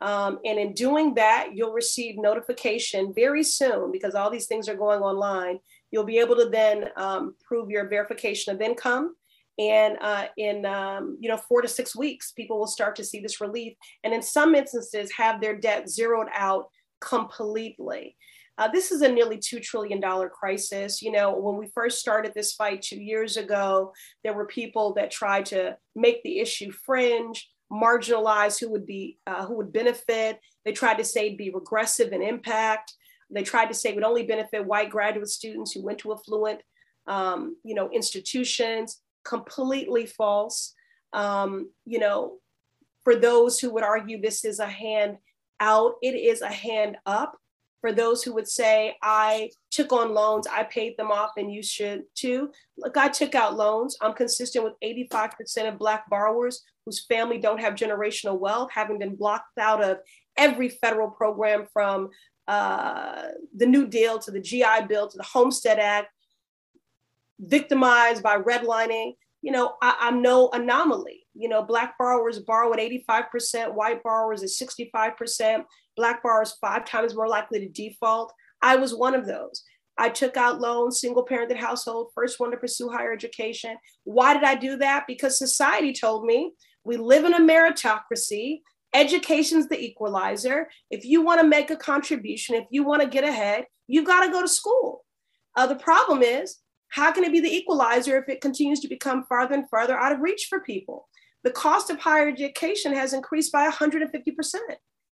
Um, 0.00 0.38
and 0.44 0.60
in 0.60 0.74
doing 0.74 1.14
that, 1.14 1.50
you'll 1.54 1.72
receive 1.72 2.18
notification 2.18 3.12
very 3.12 3.42
soon 3.42 3.90
because 3.90 4.14
all 4.14 4.30
these 4.30 4.46
things 4.46 4.68
are 4.68 4.76
going 4.76 5.00
online 5.00 5.58
You'll 5.90 6.04
be 6.04 6.18
able 6.18 6.36
to 6.36 6.48
then 6.48 6.90
um, 6.96 7.34
prove 7.42 7.70
your 7.70 7.88
verification 7.88 8.54
of 8.54 8.60
income. 8.60 9.14
And 9.58 9.96
uh, 10.00 10.26
in 10.36 10.64
um, 10.66 11.18
you 11.20 11.28
know 11.28 11.36
four 11.36 11.62
to 11.62 11.68
six 11.68 11.96
weeks, 11.96 12.32
people 12.32 12.58
will 12.58 12.66
start 12.66 12.96
to 12.96 13.04
see 13.04 13.20
this 13.20 13.40
relief, 13.40 13.74
and 14.04 14.14
in 14.14 14.22
some 14.22 14.54
instances, 14.54 15.10
have 15.16 15.40
their 15.40 15.56
debt 15.56 15.88
zeroed 15.88 16.28
out 16.32 16.66
completely. 17.00 18.16
Uh, 18.58 18.66
this 18.66 18.90
is 18.90 19.02
a 19.02 19.08
nearly 19.08 19.36
$2 19.36 19.62
trillion 19.62 20.02
crisis. 20.30 21.00
You 21.00 21.12
know, 21.12 21.38
when 21.38 21.56
we 21.56 21.70
first 21.72 22.00
started 22.00 22.32
this 22.34 22.54
fight 22.54 22.82
two 22.82 23.00
years 23.00 23.36
ago, 23.36 23.92
there 24.24 24.32
were 24.32 24.46
people 24.46 24.94
that 24.94 25.12
tried 25.12 25.46
to 25.46 25.76
make 25.94 26.24
the 26.24 26.40
issue 26.40 26.72
fringe, 26.72 27.48
marginalize 27.72 28.58
who 28.58 28.68
would 28.70 28.84
be, 28.84 29.18
uh, 29.28 29.46
who 29.46 29.56
would 29.58 29.72
benefit. 29.72 30.40
They 30.64 30.72
tried 30.72 30.98
to 30.98 31.04
say 31.04 31.36
be 31.36 31.50
regressive 31.50 32.12
in 32.12 32.20
impact. 32.20 32.94
They 33.30 33.44
tried 33.44 33.66
to 33.66 33.74
say 33.74 33.90
it 33.90 33.94
would 33.94 34.04
only 34.04 34.26
benefit 34.26 34.66
white 34.66 34.90
graduate 34.90 35.28
students 35.28 35.72
who 35.72 35.84
went 35.84 35.98
to 35.98 36.12
affluent, 36.12 36.60
um, 37.06 37.56
you 37.62 37.76
know, 37.76 37.90
institutions. 37.90 39.00
Completely 39.24 40.06
false. 40.06 40.74
Um, 41.12 41.70
you 41.84 41.98
know, 41.98 42.38
for 43.04 43.16
those 43.16 43.58
who 43.58 43.70
would 43.70 43.84
argue 43.84 44.20
this 44.20 44.44
is 44.44 44.58
a 44.58 44.66
hand 44.66 45.18
out, 45.60 45.94
it 46.02 46.14
is 46.14 46.42
a 46.42 46.48
hand 46.48 46.96
up 47.06 47.38
for 47.80 47.92
those 47.92 48.22
who 48.22 48.34
would 48.34 48.48
say, 48.48 48.96
I 49.02 49.50
took 49.70 49.92
on 49.92 50.12
loans, 50.12 50.46
I 50.46 50.64
paid 50.64 50.96
them 50.96 51.10
off, 51.10 51.32
and 51.36 51.52
you 51.52 51.62
should 51.62 52.02
too. 52.14 52.50
Look, 52.76 52.96
I 52.96 53.08
took 53.08 53.34
out 53.34 53.56
loans. 53.56 53.96
I'm 54.00 54.14
consistent 54.14 54.64
with 54.64 54.74
85% 54.82 55.68
of 55.68 55.78
Black 55.78 56.08
borrowers 56.10 56.64
whose 56.84 57.04
family 57.06 57.38
don't 57.38 57.60
have 57.60 57.74
generational 57.74 58.38
wealth, 58.38 58.70
having 58.72 58.98
been 58.98 59.14
blocked 59.14 59.58
out 59.58 59.82
of 59.82 59.98
every 60.36 60.68
federal 60.68 61.10
program 61.10 61.66
from 61.72 62.08
uh, 62.48 63.28
the 63.54 63.66
New 63.66 63.86
Deal 63.86 64.18
to 64.18 64.30
the 64.30 64.40
GI 64.40 64.86
Bill 64.88 65.08
to 65.08 65.16
the 65.16 65.22
Homestead 65.22 65.78
Act, 65.78 66.08
victimized 67.40 68.22
by 68.22 68.38
redlining. 68.38 69.14
You 69.42 69.52
know, 69.52 69.74
I, 69.80 69.96
I'm 70.00 70.22
no 70.22 70.50
anomaly. 70.50 71.26
You 71.34 71.48
know, 71.48 71.62
Black 71.62 71.96
borrowers 71.98 72.40
borrow 72.40 72.72
at 72.72 72.80
85%, 72.80 73.74
white 73.74 74.02
borrowers 74.02 74.42
at 74.42 74.48
65%. 74.50 75.64
Black 75.96 76.22
borrowers 76.22 76.56
five 76.60 76.84
times 76.84 77.14
more 77.14 77.28
likely 77.28 77.60
to 77.60 77.68
default. 77.68 78.32
I 78.60 78.76
was 78.76 78.94
one 78.94 79.14
of 79.14 79.26
those. 79.26 79.62
I 79.98 80.08
took 80.08 80.36
out 80.36 80.60
loans, 80.60 81.00
single 81.00 81.26
parented 81.26 81.56
household, 81.56 82.12
first 82.14 82.38
one 82.38 82.52
to 82.52 82.56
pursue 82.56 82.88
higher 82.88 83.12
education. 83.12 83.76
Why 84.04 84.32
did 84.32 84.44
I 84.44 84.54
do 84.54 84.76
that? 84.76 85.04
Because 85.08 85.38
society 85.38 85.92
told 85.92 86.24
me 86.24 86.52
we 86.84 86.96
live 86.96 87.24
in 87.24 87.34
a 87.34 87.40
meritocracy. 87.40 88.60
Education's 88.94 89.68
the 89.68 89.78
equalizer. 89.78 90.68
If 90.90 91.04
you 91.04 91.22
want 91.22 91.40
to 91.40 91.46
make 91.46 91.70
a 91.70 91.76
contribution, 91.76 92.54
if 92.54 92.64
you 92.70 92.84
want 92.84 93.02
to 93.02 93.08
get 93.08 93.24
ahead, 93.24 93.64
you've 93.88 94.06
got 94.06 94.24
to 94.24 94.32
go 94.32 94.40
to 94.40 94.48
school. 94.48 95.04
Uh, 95.56 95.66
the 95.66 95.74
problem 95.74 96.22
is, 96.22 96.58
how 96.88 97.12
can 97.12 97.24
it 97.24 97.32
be 97.32 97.40
the 97.40 97.54
equalizer 97.54 98.18
if 98.18 98.28
it 98.28 98.40
continues 98.40 98.80
to 98.80 98.88
become 98.88 99.24
farther 99.28 99.54
and 99.54 99.68
farther 99.68 99.98
out 99.98 100.12
of 100.12 100.20
reach 100.20 100.46
for 100.48 100.60
people? 100.60 101.08
The 101.44 101.50
cost 101.50 101.90
of 101.90 101.98
higher 101.98 102.28
education 102.28 102.94
has 102.94 103.12
increased 103.12 103.52
by 103.52 103.68
150%. 103.68 104.10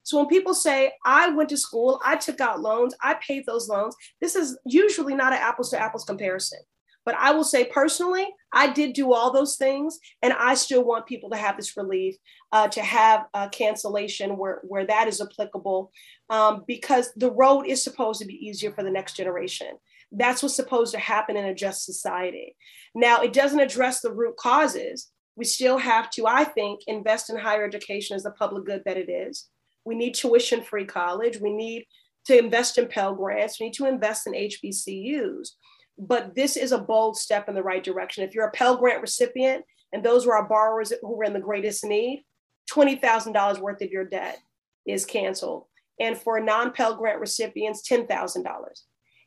So 0.05 0.19
when 0.19 0.27
people 0.27 0.55
say, 0.55 0.93
I 1.05 1.31
went 1.31 1.49
to 1.51 1.57
school, 1.57 2.01
I 2.05 2.17
took 2.17 2.41
out 2.41 2.61
loans, 2.61 2.95
I 3.03 3.15
paid 3.27 3.45
those 3.47 3.69
loans, 3.69 3.95
this 4.21 4.35
is 4.35 4.59
usually 4.65 5.15
not 5.15 5.33
an 5.33 5.39
apples 5.39 5.71
to 5.71 5.81
apples 5.81 6.05
comparison. 6.05 6.61
But 7.05 7.17
I 7.17 7.33
will 7.33 7.45
say 7.45 7.65
personally, 7.65 8.29
I 8.53 8.73
did 8.73 8.93
do 8.93 9.13
all 9.13 9.33
those 9.33 9.57
things, 9.57 9.99
and 10.23 10.33
I 10.33 10.55
still 10.55 10.85
want 10.85 11.07
people 11.07 11.31
to 11.31 11.37
have 11.37 11.57
this 11.57 11.77
relief, 11.77 12.15
uh, 12.53 12.69
to 12.69 12.81
have 12.81 13.27
a 13.35 13.49
cancellation 13.49 14.37
where, 14.37 14.61
where 14.63 14.87
that 14.87 15.09
is 15.09 15.21
applicable, 15.21 15.91
um, 16.31 16.65
because 16.67 17.13
the 17.17 17.33
road 17.33 17.67
is 17.67 17.83
supposed 17.83 18.21
to 18.21 18.27
be 18.27 18.35
easier 18.35 18.73
for 18.73 18.85
the 18.85 18.91
next 18.91 19.17
generation. 19.17 19.79
That's 20.13 20.43
what's 20.43 20.55
supposed 20.55 20.93
to 20.93 21.01
happen 21.01 21.37
in 21.37 21.47
a 21.47 21.55
just 21.55 21.85
society. 21.85 22.55
Now, 22.95 23.23
it 23.23 23.33
doesn't 23.33 23.61
address 23.61 24.01
the 24.01 24.13
root 24.13 24.37
causes. 24.37 25.11
We 25.37 25.45
still 25.45 25.79
have 25.79 26.11
to, 26.11 26.27
I 26.27 26.45
think, 26.45 26.81
invest 26.87 27.31
in 27.31 27.39
higher 27.39 27.65
education 27.65 28.15
as 28.15 28.23
the 28.23 28.31
public 28.33 28.67
good 28.67 28.83
that 28.85 28.99
it 28.99 29.11
is. 29.11 29.49
We 29.85 29.95
need 29.95 30.15
tuition 30.15 30.63
free 30.63 30.85
college. 30.85 31.41
We 31.41 31.53
need 31.53 31.87
to 32.27 32.39
invest 32.39 32.79
in 32.79 32.89
Pell 32.89 33.15
Grants. 33.15 33.59
We 33.59 33.67
need 33.67 33.75
to 33.75 33.87
invest 33.87 34.27
in 34.27 34.35
HBCUs. 34.35 35.49
But 35.99 36.35
this 36.35 36.57
is 36.57 36.73
a 36.73 36.79
bold 36.79 37.17
step 37.17 37.49
in 37.49 37.55
the 37.55 37.63
right 37.63 37.83
direction. 37.83 38.25
If 38.25 38.35
you're 38.35 38.47
a 38.47 38.53
Pell 38.53 38.77
Grant 38.77 39.01
recipient, 39.01 39.65
and 39.93 40.05
those 40.05 40.27
were 40.27 40.37
our 40.37 40.49
borrowers 40.49 40.93
who 41.01 41.17
were 41.17 41.25
in 41.25 41.33
the 41.33 41.41
greatest 41.41 41.85
need, 41.85 42.25
$20,000 42.71 43.59
worth 43.61 43.83
of 43.83 43.91
your 43.91 44.05
debt 44.05 44.39
is 44.87 45.05
canceled. 45.05 45.65
And 46.01 46.17
for 46.17 46.41
non 46.41 46.73
Pell 46.73 46.97
Grant 46.97 47.21
recipients, 47.21 47.87
$10,000. 47.89 48.45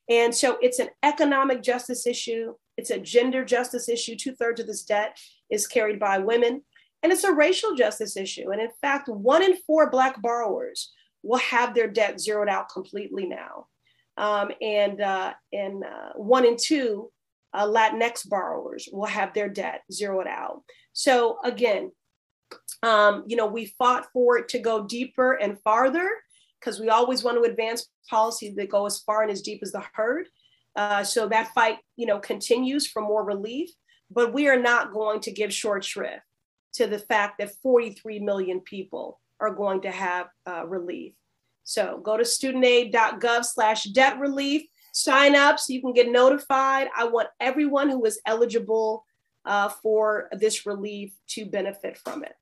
And 0.10 0.34
so 0.34 0.58
it's 0.62 0.80
an 0.80 0.90
economic 1.04 1.64
justice 1.64 2.06
issue, 2.06 2.54
it's 2.78 2.92
a 2.92 3.00
gender 3.00 3.46
justice 3.46 3.90
issue. 3.90 4.16
Two 4.16 4.36
thirds 4.36 4.60
of 4.60 4.68
this 4.68 4.84
debt 4.84 5.18
is 5.50 5.68
carried 5.68 6.00
by 6.00 6.18
women. 6.20 6.62
And 7.04 7.12
it's 7.12 7.24
a 7.24 7.34
racial 7.34 7.76
justice 7.76 8.18
issue. 8.18 8.52
And 8.52 8.62
in 8.62 8.70
fact, 8.82 9.08
one 9.08 9.44
in 9.44 9.58
four 9.68 9.90
Black 9.90 10.22
borrowers 10.22 10.92
will 11.24 11.40
have 11.40 11.74
their 11.74 11.88
debt 11.88 12.20
zeroed 12.20 12.50
out 12.50 12.70
completely 12.70 13.26
now. 13.26 13.68
Um, 14.18 14.52
and 14.62 15.02
uh, 15.02 15.34
and 15.52 15.84
uh, 15.84 16.14
one 16.16 16.46
in 16.46 16.56
two 16.58 17.12
uh, 17.54 17.68
Latinx 17.68 18.28
borrowers 18.28 18.88
will 18.92 19.08
have 19.08 19.34
their 19.34 19.50
debt 19.50 19.82
zeroed 19.92 20.28
out. 20.28 20.64
So 20.94 21.38
again, 21.44 21.92
um, 22.84 23.24
you 23.28 23.36
know, 23.36 23.48
we 23.48 23.74
fought 23.78 24.08
for 24.14 24.38
it 24.38 24.50
to 24.50 24.60
go 24.60 24.86
deeper 24.86 25.34
and 25.34 25.60
farther 25.64 26.10
because 26.66 26.80
we 26.80 26.90
always 26.90 27.24
want 27.24 27.38
to 27.38 27.50
advance 27.50 27.90
policies 28.10 28.56
that 28.56 28.72
go 28.72 28.88
as 28.88 29.00
far 29.00 29.22
and 29.22 29.32
as 29.32 29.44
deep 29.44 29.60
as 29.62 29.72
the 29.72 29.84
herd. 29.94 30.28
Uh, 30.76 31.04
so 31.04 31.28
that 31.28 31.54
fight, 31.54 31.78
you 31.96 32.08
know, 32.08 32.20
continues 32.20 32.88
for 32.88 33.02
more 33.02 33.24
relief, 33.24 33.70
but 34.10 34.34
we 34.34 34.48
are 34.48 34.60
not 34.60 34.92
going 34.92 35.20
to 35.22 35.32
give 35.32 35.54
short 35.54 35.84
shrift 35.84 36.24
to 36.74 36.88
the 36.88 36.98
fact 36.98 37.38
that 37.38 37.54
43 37.62 38.20
million 38.20 38.62
people 38.62 39.22
are 39.40 39.54
going 39.54 39.82
to 39.82 39.92
have 39.92 40.28
uh, 40.48 40.66
relief. 40.66 41.14
So 41.64 42.02
go 42.04 42.18
to 42.18 42.24
studentaid.gov 42.24 43.46
slash 43.46 43.84
debt 43.86 44.20
relief, 44.20 44.64
sign 44.92 45.36
up 45.36 45.60
so 45.60 45.72
you 45.72 45.82
can 45.82 45.94
get 45.94 46.10
notified. 46.10 46.88
I 46.98 47.06
want 47.06 47.30
everyone 47.40 47.90
who 47.90 48.04
is 48.06 48.20
eligible 48.26 49.06
uh, 49.46 49.70
for 49.70 50.30
this 50.32 50.66
relief 50.66 51.14
to 51.30 51.46
benefit 51.46 51.98
from 51.98 52.24
it. 52.24 52.34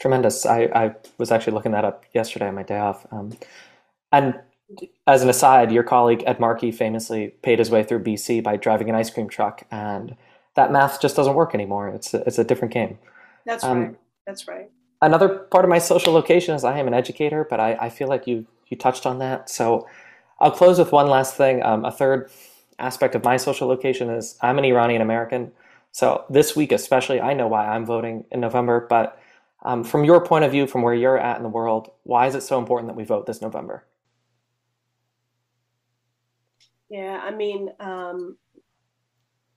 Tremendous. 0.00 0.46
I, 0.46 0.68
I 0.74 0.94
was 1.18 1.30
actually 1.32 1.54
looking 1.54 1.72
that 1.72 1.84
up 1.84 2.04
yesterday 2.14 2.48
on 2.48 2.54
my 2.54 2.62
day 2.62 2.78
off. 2.78 3.06
Um, 3.10 3.32
and 4.12 4.38
as 5.06 5.22
an 5.22 5.28
aside, 5.28 5.72
your 5.72 5.82
colleague 5.82 6.22
Ed 6.26 6.38
Markey 6.38 6.70
famously 6.70 7.34
paid 7.42 7.58
his 7.58 7.70
way 7.70 7.82
through 7.82 8.04
BC 8.04 8.42
by 8.42 8.56
driving 8.56 8.88
an 8.88 8.94
ice 8.94 9.10
cream 9.10 9.28
truck 9.28 9.62
and 9.70 10.16
that 10.58 10.72
math 10.72 11.00
just 11.00 11.14
doesn't 11.14 11.34
work 11.34 11.54
anymore. 11.54 11.88
It's 11.88 12.12
a, 12.12 12.22
it's 12.26 12.38
a 12.38 12.44
different 12.44 12.74
game. 12.74 12.98
That's 13.46 13.62
um, 13.62 13.80
right. 13.80 13.94
That's 14.26 14.48
right. 14.48 14.70
Another 15.00 15.28
part 15.28 15.64
of 15.64 15.68
my 15.68 15.78
social 15.78 16.12
location 16.12 16.54
is 16.54 16.64
I 16.64 16.78
am 16.78 16.88
an 16.88 16.94
educator, 16.94 17.46
but 17.48 17.60
I, 17.60 17.74
I 17.80 17.88
feel 17.88 18.08
like 18.08 18.26
you 18.26 18.46
you 18.66 18.76
touched 18.76 19.06
on 19.06 19.20
that. 19.20 19.48
So 19.48 19.86
I'll 20.40 20.50
close 20.50 20.78
with 20.78 20.90
one 20.92 21.08
last 21.08 21.36
thing. 21.36 21.62
Um, 21.62 21.84
a 21.84 21.92
third 21.92 22.30
aspect 22.78 23.14
of 23.14 23.24
my 23.24 23.36
social 23.36 23.68
location 23.68 24.10
is 24.10 24.36
I'm 24.42 24.58
an 24.58 24.64
Iranian 24.64 25.00
American. 25.00 25.52
So 25.92 26.24
this 26.28 26.54
week, 26.56 26.72
especially, 26.72 27.20
I 27.20 27.34
know 27.34 27.46
why 27.46 27.66
I'm 27.68 27.86
voting 27.86 28.24
in 28.30 28.40
November. 28.40 28.86
But 28.90 29.18
um, 29.62 29.84
from 29.84 30.04
your 30.04 30.24
point 30.24 30.44
of 30.44 30.52
view, 30.52 30.66
from 30.66 30.82
where 30.82 30.94
you're 30.94 31.18
at 31.18 31.36
in 31.36 31.42
the 31.42 31.48
world, 31.48 31.90
why 32.04 32.26
is 32.26 32.34
it 32.34 32.42
so 32.42 32.58
important 32.58 32.88
that 32.88 32.96
we 32.96 33.04
vote 33.04 33.26
this 33.26 33.42
November? 33.42 33.84
Yeah, 36.88 37.20
I 37.22 37.32
mean, 37.32 37.70
um, 37.80 38.38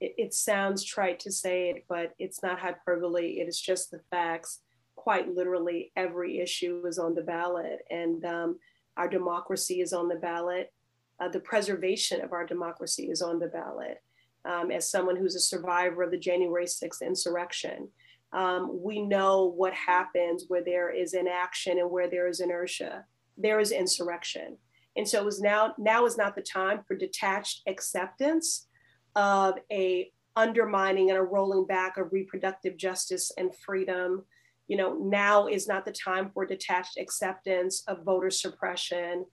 it, 0.00 0.14
it 0.18 0.34
sounds 0.34 0.84
trite 0.84 1.20
to 1.20 1.32
say 1.32 1.70
it, 1.70 1.84
but 1.88 2.14
it's 2.18 2.42
not 2.42 2.58
hyperbole. 2.58 3.38
It 3.40 3.48
is 3.48 3.60
just 3.60 3.90
the 3.90 4.00
facts. 4.10 4.60
Quite 4.96 5.34
literally, 5.34 5.92
every 5.96 6.40
issue 6.40 6.84
is 6.86 6.98
on 6.98 7.14
the 7.14 7.22
ballot, 7.22 7.80
and 7.90 8.24
um, 8.24 8.58
our 8.96 9.08
democracy 9.08 9.80
is 9.80 9.92
on 9.92 10.08
the 10.08 10.16
ballot. 10.16 10.72
Uh, 11.20 11.28
the 11.28 11.40
preservation 11.40 12.20
of 12.20 12.32
our 12.32 12.44
democracy 12.44 13.04
is 13.04 13.22
on 13.22 13.38
the 13.38 13.46
ballot. 13.46 14.02
Um, 14.44 14.72
as 14.72 14.90
someone 14.90 15.16
who's 15.16 15.36
a 15.36 15.40
survivor 15.40 16.02
of 16.02 16.10
the 16.10 16.18
January 16.18 16.66
6th 16.66 17.00
insurrection, 17.00 17.88
um, 18.32 18.80
we 18.82 19.02
know 19.02 19.52
what 19.56 19.74
happens 19.74 20.44
where 20.48 20.64
there 20.64 20.90
is 20.90 21.14
inaction 21.14 21.78
and 21.78 21.90
where 21.90 22.08
there 22.08 22.28
is 22.28 22.40
inertia. 22.40 23.04
There 23.36 23.60
is 23.60 23.72
insurrection. 23.72 24.56
And 24.96 25.08
so 25.08 25.20
it 25.20 25.24
was 25.24 25.40
now, 25.40 25.74
now 25.78 26.06
is 26.06 26.16
not 26.16 26.34
the 26.34 26.42
time 26.42 26.82
for 26.86 26.94
detached 26.94 27.62
acceptance 27.66 28.68
of 29.16 29.54
a 29.70 30.10
undermining 30.36 31.10
and 31.10 31.18
a 31.18 31.22
rolling 31.22 31.66
back 31.66 31.98
of 31.98 32.12
reproductive 32.12 32.76
justice 32.76 33.30
and 33.36 33.54
freedom. 33.54 34.24
You 34.68 34.76
know, 34.78 34.94
now 34.94 35.46
is 35.46 35.68
not 35.68 35.84
the 35.84 35.92
time 35.92 36.30
for 36.32 36.46
detached 36.46 36.96
acceptance 36.98 37.82
of 37.86 38.04
voter 38.04 38.30
suppression, 38.30 39.26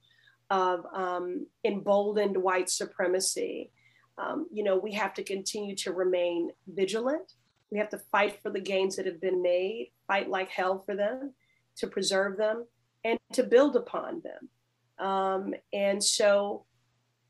of 0.49 0.85
um, 0.93 1.45
emboldened 1.63 2.35
white 2.35 2.69
supremacy. 2.69 3.71
Um, 4.17 4.47
you 4.51 4.63
know, 4.63 4.77
we 4.77 4.91
have 4.93 5.13
to 5.13 5.23
continue 5.23 5.75
to 5.77 5.93
remain 5.93 6.51
vigilant. 6.67 7.31
We 7.71 7.77
have 7.77 7.89
to 7.89 8.01
fight 8.11 8.41
for 8.41 8.49
the 8.49 8.59
gains 8.59 8.95
that 8.95 9.05
have 9.05 9.21
been 9.21 9.41
made, 9.41 9.91
fight 10.07 10.29
like 10.29 10.49
hell 10.49 10.83
for 10.85 10.95
them, 10.95 11.33
to 11.77 11.87
preserve 11.87 12.37
them, 12.37 12.65
and 13.03 13.19
to 13.33 13.43
build 13.43 13.75
upon 13.75 14.21
them. 14.21 15.05
Um, 15.05 15.53
and 15.71 16.03
so 16.03 16.65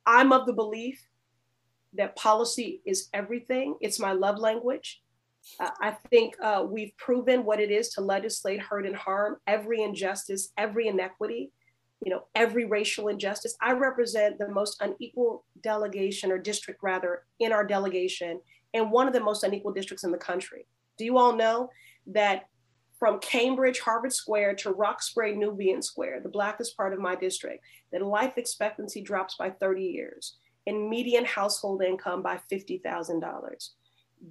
I'm 0.05 0.31
of 0.31 0.45
the 0.45 0.53
belief 0.53 1.01
that 1.93 2.15
policy 2.15 2.81
is 2.85 3.09
everything. 3.13 3.75
It's 3.81 3.99
my 3.99 4.13
love 4.13 4.39
language. 4.39 5.01
Uh, 5.59 5.69
I 5.81 5.91
think 6.09 6.35
uh, 6.41 6.65
we've 6.67 6.95
proven 6.97 7.45
what 7.45 7.59
it 7.59 7.71
is 7.71 7.89
to 7.89 8.01
legislate 8.01 8.61
hurt 8.61 8.85
and 8.85 8.95
harm, 8.95 9.37
every 9.47 9.81
injustice, 9.81 10.49
every 10.57 10.87
inequity, 10.87 11.51
you 12.03 12.11
know, 12.11 12.25
every 12.35 12.65
racial 12.65 13.07
injustice. 13.07 13.55
I 13.61 13.73
represent 13.73 14.37
the 14.37 14.49
most 14.49 14.81
unequal 14.81 15.45
delegation 15.61 16.31
or 16.31 16.37
district 16.37 16.81
rather 16.83 17.23
in 17.39 17.51
our 17.51 17.65
delegation 17.65 18.41
and 18.73 18.91
one 18.91 19.07
of 19.07 19.13
the 19.13 19.19
most 19.19 19.43
unequal 19.43 19.73
districts 19.73 20.03
in 20.03 20.11
the 20.11 20.17
country. 20.17 20.65
Do 20.97 21.05
you 21.05 21.17
all 21.17 21.35
know 21.35 21.69
that 22.07 22.47
from 22.99 23.19
Cambridge, 23.19 23.79
Harvard 23.79 24.11
Square 24.11 24.55
to 24.55 24.71
Roxbury, 24.71 25.35
Nubian 25.35 25.81
Square, 25.81 26.19
the 26.21 26.29
blackest 26.29 26.75
part 26.75 26.93
of 26.93 26.99
my 26.99 27.15
district, 27.15 27.63
that 27.91 28.05
life 28.05 28.37
expectancy 28.37 29.01
drops 29.01 29.35
by 29.37 29.49
30 29.49 29.83
years 29.83 30.37
and 30.67 30.89
median 30.89 31.25
household 31.25 31.81
income 31.81 32.21
by 32.21 32.39
$50,000. 32.51 33.69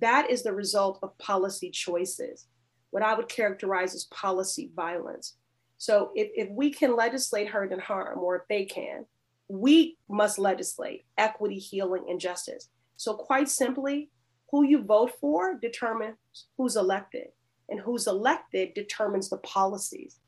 That 0.00 0.30
is 0.30 0.42
the 0.42 0.52
result 0.52 0.98
of 1.02 1.16
policy 1.16 1.70
choices, 1.70 2.46
what 2.90 3.02
I 3.02 3.14
would 3.14 3.28
characterize 3.28 3.94
as 3.94 4.04
policy 4.04 4.70
violence. 4.76 5.36
So 5.78 6.10
if, 6.14 6.28
if 6.34 6.50
we 6.50 6.70
can 6.70 6.94
legislate 6.94 7.48
hurt 7.48 7.72
and 7.72 7.80
harm, 7.80 8.18
or 8.18 8.36
if 8.36 8.42
they 8.48 8.66
can, 8.66 9.06
we 9.48 9.96
must 10.10 10.38
legislate 10.38 11.04
equity, 11.16 11.58
healing, 11.58 12.04
and 12.08 12.20
justice. 12.20 12.68
So 12.96 13.14
quite 13.14 13.48
simply, 13.48 14.10
who 14.50 14.64
you 14.64 14.82
vote 14.82 15.12
for 15.20 15.58
determines 15.60 16.16
who's 16.56 16.76
elected, 16.76 17.28
and 17.68 17.80
who's 17.80 18.06
elected 18.06 18.74
determines 18.74 19.28
the 19.28 19.38
policies. 19.38 20.20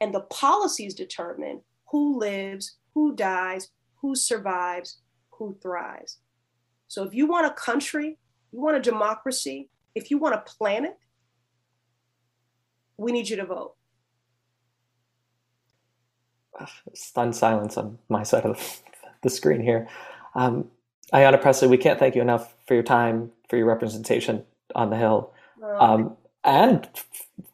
And 0.00 0.14
the 0.14 0.20
policies 0.20 0.94
determine 0.94 1.62
who 1.90 2.18
lives, 2.18 2.76
who 2.94 3.14
dies, 3.14 3.68
who 4.00 4.14
survives, 4.14 4.98
who 5.30 5.56
thrives. 5.62 6.18
So 6.88 7.04
if 7.04 7.14
you 7.14 7.26
want 7.26 7.46
a 7.46 7.54
country, 7.54 8.18
you 8.52 8.60
want 8.60 8.76
a 8.76 8.80
democracy, 8.80 9.70
if 9.94 10.10
you 10.10 10.18
want 10.18 10.34
a 10.34 10.38
planet, 10.38 10.98
we 12.96 13.12
need 13.12 13.28
you 13.28 13.36
to 13.36 13.46
vote. 13.46 13.74
Stunned 16.94 17.34
silence 17.34 17.76
on 17.76 17.98
my 18.08 18.22
side 18.30 18.44
of 18.44 18.82
the 19.22 19.30
screen 19.30 19.62
here. 19.62 19.88
Um, 20.34 20.70
Ayanna 21.12 21.40
Pressley, 21.40 21.68
we 21.68 21.78
can't 21.78 21.98
thank 21.98 22.14
you 22.14 22.22
enough 22.22 22.54
for 22.66 22.74
your 22.74 22.82
time, 22.82 23.30
for 23.52 23.58
your 23.58 23.66
representation 23.66 24.44
on 24.74 24.88
the 24.88 24.96
Hill, 24.96 25.30
um, 25.78 26.16
and 26.42 26.88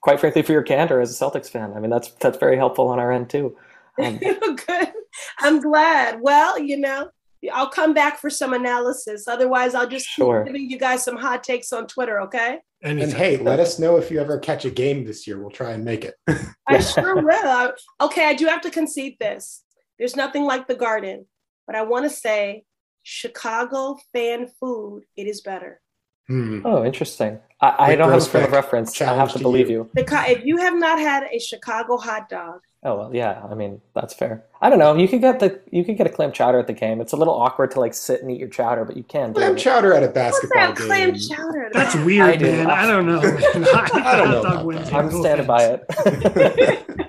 quite 0.00 0.20
frankly, 0.20 0.42
for 0.42 0.52
your 0.52 0.62
candor 0.62 1.00
as 1.00 1.10
a 1.10 1.24
Celtics 1.24 1.50
fan. 1.50 1.72
I 1.74 1.80
mean, 1.80 1.90
that's 1.90 2.12
that's 2.20 2.38
very 2.38 2.56
helpful 2.56 2.86
on 2.86 3.00
our 3.00 3.10
end 3.10 3.28
too. 3.28 3.56
Um, 4.00 4.18
Good. 4.18 4.92
I'm 5.40 5.60
glad. 5.60 6.20
Well, 6.20 6.56
you 6.56 6.78
know, 6.78 7.08
I'll 7.52 7.68
come 7.68 7.94
back 7.94 8.20
for 8.20 8.30
some 8.30 8.52
analysis. 8.52 9.26
Otherwise, 9.26 9.74
I'll 9.74 9.88
just 9.88 10.06
sure. 10.06 10.44
keep 10.44 10.52
giving 10.52 10.70
you 10.70 10.78
guys 10.78 11.02
some 11.02 11.16
hot 11.16 11.42
takes 11.42 11.72
on 11.72 11.88
Twitter. 11.88 12.20
Okay. 12.20 12.60
And, 12.84 13.00
and 13.00 13.12
hey, 13.12 13.38
let 13.38 13.58
us 13.58 13.80
know 13.80 13.96
if 13.96 14.08
you 14.08 14.20
ever 14.20 14.38
catch 14.38 14.66
a 14.66 14.70
game 14.70 15.04
this 15.04 15.26
year. 15.26 15.40
We'll 15.40 15.50
try 15.50 15.72
and 15.72 15.84
make 15.84 16.04
it. 16.04 16.14
I 16.68 16.78
sure 16.78 17.20
will. 17.20 17.72
Okay, 18.00 18.24
I 18.24 18.34
do 18.34 18.46
have 18.46 18.60
to 18.60 18.70
concede 18.70 19.16
this. 19.18 19.64
There's 19.98 20.14
nothing 20.14 20.44
like 20.44 20.68
the 20.68 20.76
Garden, 20.76 21.26
but 21.66 21.74
I 21.74 21.82
want 21.82 22.04
to 22.04 22.10
say 22.10 22.62
Chicago 23.02 23.98
fan 24.12 24.48
food, 24.60 25.02
it 25.16 25.26
is 25.26 25.40
better. 25.40 25.80
Hmm. 26.28 26.60
Oh, 26.64 26.84
interesting. 26.84 27.40
I, 27.60 27.92
I 27.92 27.96
don't 27.96 28.10
have 28.10 28.22
a 28.22 28.24
frame 28.24 28.44
of 28.44 28.52
reference. 28.52 29.00
I 29.00 29.14
have 29.14 29.32
to, 29.32 29.38
to 29.38 29.42
believe 29.42 29.70
you. 29.70 29.90
you. 29.96 30.04
If 30.04 30.44
you 30.44 30.58
have 30.58 30.74
not 30.74 30.98
had 30.98 31.24
a 31.32 31.38
Chicago 31.38 31.96
hot 31.96 32.28
dog, 32.28 32.60
oh 32.84 32.96
well, 32.96 33.14
yeah. 33.14 33.42
I 33.50 33.54
mean, 33.54 33.80
that's 33.94 34.12
fair. 34.12 34.44
I 34.60 34.68
don't 34.68 34.78
know. 34.78 34.94
You 34.94 35.08
can 35.08 35.20
get 35.20 35.40
the 35.40 35.60
you 35.72 35.84
can 35.84 35.96
get 35.96 36.06
a 36.06 36.10
clam 36.10 36.30
chowder 36.30 36.58
at 36.58 36.66
the 36.66 36.74
game. 36.74 37.00
It's 37.00 37.12
a 37.12 37.16
little 37.16 37.34
awkward 37.34 37.70
to 37.72 37.80
like 37.80 37.94
sit 37.94 38.20
and 38.20 38.30
eat 38.30 38.38
your 38.38 38.50
chowder, 38.50 38.84
but 38.84 38.96
you 38.96 39.02
can. 39.02 39.32
Clam 39.32 39.56
chowder 39.56 39.94
at 39.94 40.02
a 40.02 40.08
basketball 40.08 40.68
What's 40.68 40.86
that 40.86 40.88
game. 40.88 41.14
Clam 41.14 41.18
chowder. 41.18 41.70
That's 41.72 41.94
weird, 42.04 42.28
I 42.28 42.36
do. 42.36 42.44
man. 42.44 42.70
I 42.70 42.86
don't 42.86 43.06
know. 43.06 43.20
I 43.74 44.16
don't 44.16 44.30
know. 44.30 44.98
I'm 44.98 45.10
standing 45.10 45.46
by 45.46 45.78
it. 45.80 47.08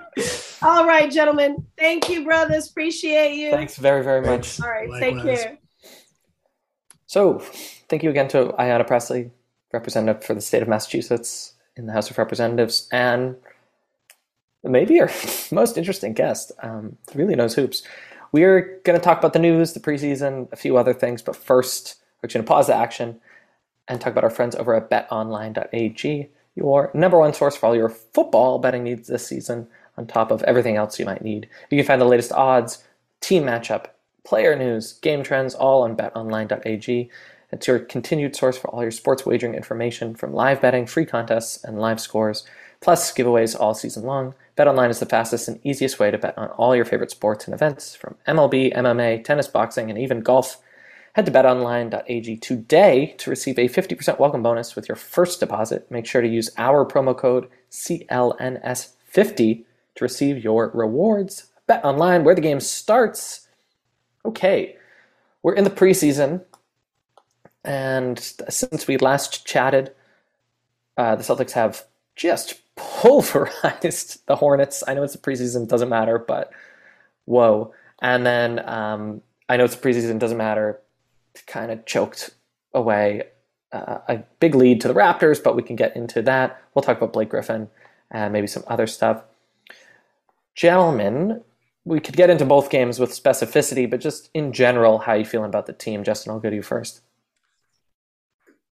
All 0.61 0.85
right, 0.85 1.11
gentlemen. 1.11 1.65
Thank 1.77 2.09
you, 2.09 2.23
brothers. 2.23 2.69
Appreciate 2.69 3.35
you. 3.35 3.51
Thanks 3.51 3.75
very, 3.75 4.03
very 4.03 4.21
much. 4.21 4.59
All 4.61 4.69
right, 4.69 4.89
Likewise. 4.89 5.23
take 5.23 5.43
care. 5.43 5.57
So, 7.09 7.39
thank 7.39 8.03
you 8.03 8.11
again 8.11 8.27
to 8.27 8.53
Ayanna 8.59 8.85
Pressley, 8.85 9.31
representative 9.73 10.23
for 10.23 10.35
the 10.35 10.41
state 10.41 10.61
of 10.61 10.67
Massachusetts 10.67 11.53
in 11.75 11.87
the 11.87 11.91
House 11.91 12.11
of 12.11 12.19
Representatives, 12.19 12.87
and 12.91 13.35
maybe 14.63 15.01
our 15.01 15.09
most 15.51 15.75
interesting 15.75 16.13
guest, 16.13 16.51
um, 16.61 16.97
really 17.15 17.33
knows 17.33 17.55
hoops. 17.55 17.81
We're 18.31 18.79
going 18.83 18.95
to 18.95 19.03
talk 19.03 19.17
about 19.17 19.33
the 19.33 19.39
news, 19.39 19.73
the 19.73 19.79
preseason, 19.79 20.49
a 20.51 20.55
few 20.55 20.77
other 20.77 20.93
things, 20.93 21.23
but 21.23 21.35
first, 21.35 21.95
we're 22.21 22.29
going 22.29 22.45
to 22.45 22.47
pause 22.47 22.67
the 22.67 22.75
action 22.75 23.19
and 23.87 23.99
talk 23.99 24.11
about 24.11 24.23
our 24.23 24.29
friends 24.29 24.53
over 24.53 24.75
at 24.75 24.91
betonline.ag, 24.91 26.29
your 26.53 26.91
number 26.93 27.17
one 27.17 27.33
source 27.33 27.55
for 27.55 27.65
all 27.65 27.75
your 27.75 27.89
football 27.89 28.59
betting 28.59 28.83
needs 28.83 29.07
this 29.07 29.25
season, 29.25 29.67
on 29.97 30.05
top 30.05 30.29
of 30.29 30.43
everything 30.43 30.75
else 30.75 30.99
you 30.99 31.05
might 31.05 31.23
need. 31.23 31.49
You 31.71 31.79
can 31.79 31.87
find 31.87 31.99
the 31.99 32.05
latest 32.05 32.31
odds, 32.33 32.83
team 33.19 33.45
matchup, 33.45 33.87
player 34.23 34.55
news, 34.55 34.93
game 34.93 35.23
trends, 35.23 35.55
all 35.55 35.83
on 35.83 35.95
betonline.ag. 35.95 37.09
It's 37.51 37.67
your 37.67 37.79
continued 37.79 38.35
source 38.35 38.57
for 38.57 38.69
all 38.69 38.83
your 38.83 38.91
sports 38.91 39.25
wagering 39.25 39.55
information 39.55 40.13
from 40.15 40.33
live 40.33 40.61
betting, 40.61 40.85
free 40.85 41.05
contests, 41.05 41.63
and 41.63 41.79
live 41.79 41.99
scores, 41.99 42.45
plus 42.79 43.11
giveaways 43.11 43.59
all 43.59 43.73
season 43.73 44.03
long. 44.03 44.35
BetOnline 44.57 44.89
is 44.89 44.99
the 44.99 45.05
fastest 45.05 45.47
and 45.47 45.59
easiest 45.63 45.99
way 45.99 46.11
to 46.11 46.17
bet 46.17 46.37
on 46.37 46.49
all 46.49 46.75
your 46.75 46.85
favorite 46.85 47.11
sports 47.11 47.45
and 47.45 47.53
events 47.53 47.95
from 47.95 48.15
MLB, 48.27 48.75
MMA, 48.75 49.23
tennis, 49.23 49.47
boxing, 49.47 49.89
and 49.89 49.97
even 49.97 50.21
golf. 50.21 50.61
Head 51.13 51.25
to 51.25 51.31
betonline.ag 51.31 52.37
today 52.37 53.15
to 53.17 53.29
receive 53.29 53.57
a 53.57 53.67
50% 53.67 54.19
welcome 54.19 54.43
bonus 54.43 54.75
with 54.75 54.87
your 54.87 54.95
first 54.95 55.39
deposit. 55.39 55.89
Make 55.89 56.05
sure 56.05 56.21
to 56.21 56.27
use 56.27 56.51
our 56.57 56.85
promo 56.85 57.17
code 57.17 57.49
CLNS50 57.71 59.63
to 59.95 60.05
receive 60.05 60.43
your 60.43 60.69
rewards. 60.73 61.47
Bet 61.65 61.83
online 61.83 62.23
where 62.23 62.35
the 62.35 62.41
game 62.41 62.59
starts. 62.59 63.47
Okay, 64.29 64.75
we're 65.41 65.55
in 65.55 65.63
the 65.63 65.71
preseason, 65.71 66.43
and 67.63 68.19
since 68.19 68.85
we 68.85 68.97
last 68.97 69.43
chatted, 69.43 69.91
uh, 70.97 71.15
the 71.15 71.23
Celtics 71.23 71.53
have 71.53 71.85
just 72.15 72.61
pulverized 72.75 74.23
the 74.27 74.35
Hornets. 74.35 74.83
I 74.87 74.93
know 74.93 75.01
it's 75.01 75.15
a 75.15 75.17
preseason, 75.17 75.67
doesn't 75.67 75.89
matter, 75.89 76.19
but 76.19 76.51
whoa. 77.25 77.73
And 78.03 78.23
then 78.23 78.59
um, 78.69 79.23
I 79.49 79.57
know 79.57 79.63
it's 79.63 79.73
a 79.73 79.79
preseason, 79.79 80.19
doesn't 80.19 80.37
matter, 80.37 80.79
kind 81.47 81.71
of 81.71 81.83
choked 81.87 82.29
away 82.75 83.23
uh, 83.71 83.97
a 84.07 84.17
big 84.39 84.53
lead 84.53 84.79
to 84.81 84.87
the 84.87 84.93
Raptors, 84.93 85.43
but 85.43 85.55
we 85.55 85.63
can 85.63 85.75
get 85.75 85.95
into 85.95 86.21
that. 86.21 86.61
We'll 86.75 86.83
talk 86.83 86.97
about 86.97 87.13
Blake 87.13 87.29
Griffin 87.29 87.67
and 88.11 88.31
maybe 88.31 88.45
some 88.45 88.63
other 88.67 88.85
stuff. 88.85 89.23
Gentlemen, 90.53 91.41
we 91.85 91.99
could 91.99 92.15
get 92.15 92.29
into 92.29 92.45
both 92.45 92.69
games 92.69 92.99
with 92.99 93.11
specificity, 93.11 93.89
but 93.89 93.99
just 93.99 94.29
in 94.33 94.53
general, 94.53 94.99
how 94.99 95.13
you 95.13 95.25
feeling 95.25 95.49
about 95.49 95.65
the 95.65 95.73
team? 95.73 96.03
Justin, 96.03 96.31
I'll 96.31 96.39
go 96.39 96.49
to 96.49 96.55
you 96.55 96.61
first. 96.61 97.01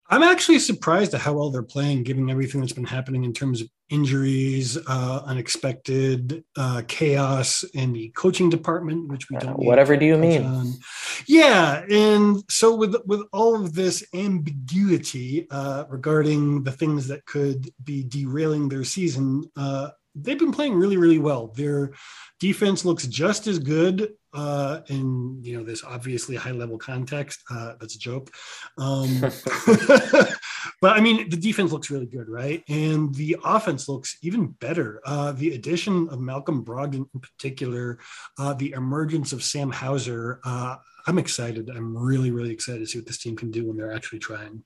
I'm 0.10 0.24
actually 0.24 0.60
surprised 0.60 1.14
at 1.14 1.22
how 1.22 1.34
well 1.34 1.50
they're 1.50 1.64
playing, 1.64 2.04
given 2.04 2.30
everything 2.30 2.62
that's 2.62 2.74
been 2.74 2.86
happening 2.86 3.26
in 3.26 3.34
terms 3.34 3.60
of 3.60 3.70
injuries, 3.90 4.78
uh, 4.88 5.22
unexpected 5.26 6.46
uh, 6.56 6.82
chaos 6.88 7.64
in 7.74 7.92
the 7.92 8.10
coaching 8.10 8.50
department, 8.50 9.10
which 9.10 9.30
we 9.30 9.38
don't. 9.38 9.50
Uh, 9.50 9.54
whatever 9.56 9.98
do 9.98 10.06
you 10.06 10.18
mean? 10.18 10.46
On. 10.46 10.74
Yeah, 11.26 11.84
and 11.90 12.42
so 12.50 12.74
with 12.76 12.96
with 13.06 13.24
all 13.34 13.62
of 13.62 13.74
this 13.74 14.06
ambiguity 14.14 15.48
uh, 15.52 15.84
regarding 15.90 16.64
the 16.64 16.72
things 16.72 17.08
that 17.08 17.26
could 17.26 17.70
be 17.84 18.04
derailing 18.04 18.70
their 18.70 18.86
season, 18.86 19.44
uh, 19.58 19.90
they've 20.22 20.40
been 20.40 20.52
playing 20.52 20.76
really, 20.76 20.98
really 20.98 21.20
well. 21.20 21.48
Their 21.48 21.94
defense 22.40 22.86
looks 22.86 23.08
just 23.08 23.48
as 23.48 23.60
good 23.60 24.14
uh, 24.34 24.82
in 24.88 25.40
you 25.44 25.58
know 25.58 25.64
this 25.64 25.84
obviously 25.84 26.36
high 26.36 26.52
level 26.52 26.78
context. 26.78 27.42
Uh, 27.50 27.74
that's 27.80 27.96
a 27.96 28.00
joke, 28.00 28.30
um, 28.78 29.20
but 30.82 30.96
I 30.96 31.02
mean 31.02 31.30
the 31.30 31.38
defense 31.38 31.72
looks 31.72 31.90
really 31.90 32.06
good, 32.06 32.30
right? 32.30 32.64
And 32.70 33.14
the 33.16 33.38
offense 33.44 33.90
looks 33.90 34.18
even 34.22 34.48
better. 34.48 35.02
Uh, 35.06 35.32
the 35.32 35.56
addition 35.56 36.08
of 36.10 36.20
Malcolm 36.20 36.64
Brogdon 36.64 37.08
in 37.14 37.20
particular, 37.20 38.00
uh, 38.38 38.54
the 38.54 38.72
emergence 38.74 39.34
of 39.34 39.44
Sam 39.44 39.72
Hauser. 39.72 40.40
Uh, 40.44 40.76
I'm 41.08 41.20
excited. 41.20 41.70
I'm 41.70 41.98
really, 41.98 42.32
really 42.32 42.52
excited 42.52 42.80
to 42.80 42.86
see 42.86 43.00
what 43.00 43.08
this 43.08 43.18
team 43.18 43.38
can 43.38 43.50
do 43.50 43.66
when 43.66 43.78
they're 43.78 43.94
actually 43.94 44.20
trying. 44.20 44.64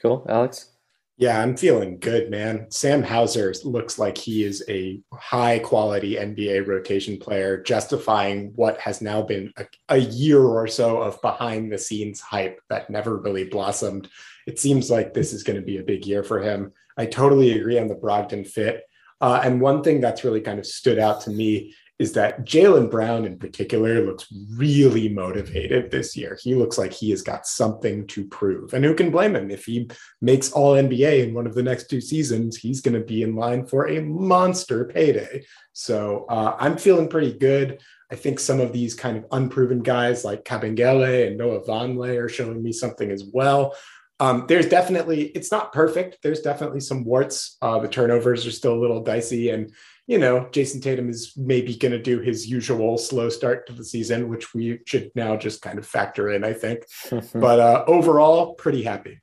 Cool, 0.00 0.24
Alex. 0.28 0.77
Yeah, 1.20 1.42
I'm 1.42 1.56
feeling 1.56 1.98
good, 1.98 2.30
man. 2.30 2.70
Sam 2.70 3.02
Hauser 3.02 3.52
looks 3.64 3.98
like 3.98 4.16
he 4.16 4.44
is 4.44 4.64
a 4.68 5.00
high 5.12 5.58
quality 5.58 6.14
NBA 6.14 6.64
rotation 6.68 7.18
player, 7.18 7.60
justifying 7.60 8.52
what 8.54 8.78
has 8.78 9.02
now 9.02 9.22
been 9.22 9.52
a, 9.56 9.66
a, 9.88 9.96
year 9.96 10.40
or 10.40 10.68
so 10.68 11.02
of 11.02 11.20
behind 11.20 11.72
the 11.72 11.78
scenes 11.78 12.20
hype 12.20 12.60
that 12.70 12.88
never 12.88 13.16
really 13.16 13.42
blossomed. 13.42 14.08
It 14.46 14.60
seems 14.60 14.92
like 14.92 15.12
this 15.12 15.32
is 15.32 15.42
going 15.42 15.58
to 15.58 15.66
be 15.66 15.78
a 15.78 15.82
big 15.82 16.06
year 16.06 16.22
for 16.22 16.40
him. 16.40 16.72
I 16.96 17.06
totally 17.06 17.58
agree 17.58 17.80
on 17.80 17.88
the 17.88 17.96
Brogdon 17.96 18.46
fit. 18.46 18.84
Uh, 19.20 19.40
and 19.42 19.60
one 19.60 19.82
thing 19.82 20.00
that's 20.00 20.22
really 20.22 20.40
kind 20.40 20.60
of 20.60 20.66
stood 20.66 21.00
out 21.00 21.22
to 21.22 21.30
me 21.30 21.74
is 21.98 22.12
that 22.12 22.44
Jaylen 22.44 22.90
Brown 22.90 23.24
in 23.24 23.38
particular 23.38 24.04
looks 24.04 24.26
really 24.54 25.08
motivated 25.08 25.90
this 25.90 26.16
year. 26.16 26.38
He 26.40 26.54
looks 26.54 26.78
like 26.78 26.92
he 26.92 27.10
has 27.10 27.22
got 27.22 27.46
something 27.46 28.06
to 28.08 28.24
prove. 28.26 28.72
And 28.72 28.84
who 28.84 28.94
can 28.94 29.10
blame 29.10 29.34
him? 29.34 29.50
If 29.50 29.64
he 29.64 29.90
makes 30.20 30.52
all 30.52 30.74
NBA 30.74 31.24
in 31.26 31.34
one 31.34 31.46
of 31.46 31.54
the 31.54 31.62
next 31.62 31.90
two 31.90 32.00
seasons, 32.00 32.56
he's 32.56 32.80
going 32.80 32.94
to 32.94 33.04
be 33.04 33.22
in 33.22 33.34
line 33.34 33.66
for 33.66 33.88
a 33.88 34.00
monster 34.00 34.84
payday. 34.84 35.44
So 35.72 36.26
uh, 36.28 36.56
I'm 36.58 36.76
feeling 36.76 37.08
pretty 37.08 37.32
good. 37.36 37.80
I 38.10 38.14
think 38.14 38.38
some 38.38 38.60
of 38.60 38.72
these 38.72 38.94
kind 38.94 39.16
of 39.16 39.26
unproven 39.32 39.80
guys 39.80 40.24
like 40.24 40.44
Kabengele 40.44 41.26
and 41.26 41.36
Noah 41.36 41.66
Vonleh 41.66 42.22
are 42.22 42.28
showing 42.28 42.62
me 42.62 42.72
something 42.72 43.10
as 43.10 43.24
well. 43.32 43.74
Um, 44.20 44.46
there's 44.48 44.68
definitely, 44.68 45.26
it's 45.26 45.52
not 45.52 45.72
perfect. 45.72 46.18
There's 46.22 46.40
definitely 46.40 46.80
some 46.80 47.04
warts. 47.04 47.56
Uh, 47.60 47.78
the 47.80 47.88
turnovers 47.88 48.46
are 48.46 48.52
still 48.52 48.74
a 48.74 48.80
little 48.80 49.02
dicey. 49.02 49.50
And 49.50 49.72
you 50.08 50.16
know, 50.16 50.48
Jayson 50.52 50.80
Tatum 50.80 51.10
is 51.10 51.34
maybe 51.36 51.76
going 51.76 51.92
to 51.92 52.02
do 52.02 52.18
his 52.18 52.48
usual 52.48 52.96
slow 52.96 53.28
start 53.28 53.66
to 53.66 53.74
the 53.74 53.84
season, 53.84 54.30
which 54.30 54.54
we 54.54 54.80
should 54.86 55.12
now 55.14 55.36
just 55.36 55.60
kind 55.60 55.78
of 55.78 55.86
factor 55.86 56.30
in, 56.30 56.44
I 56.44 56.54
think. 56.54 56.84
but 57.34 57.60
uh, 57.60 57.84
overall, 57.86 58.54
pretty 58.54 58.82
happy. 58.82 59.20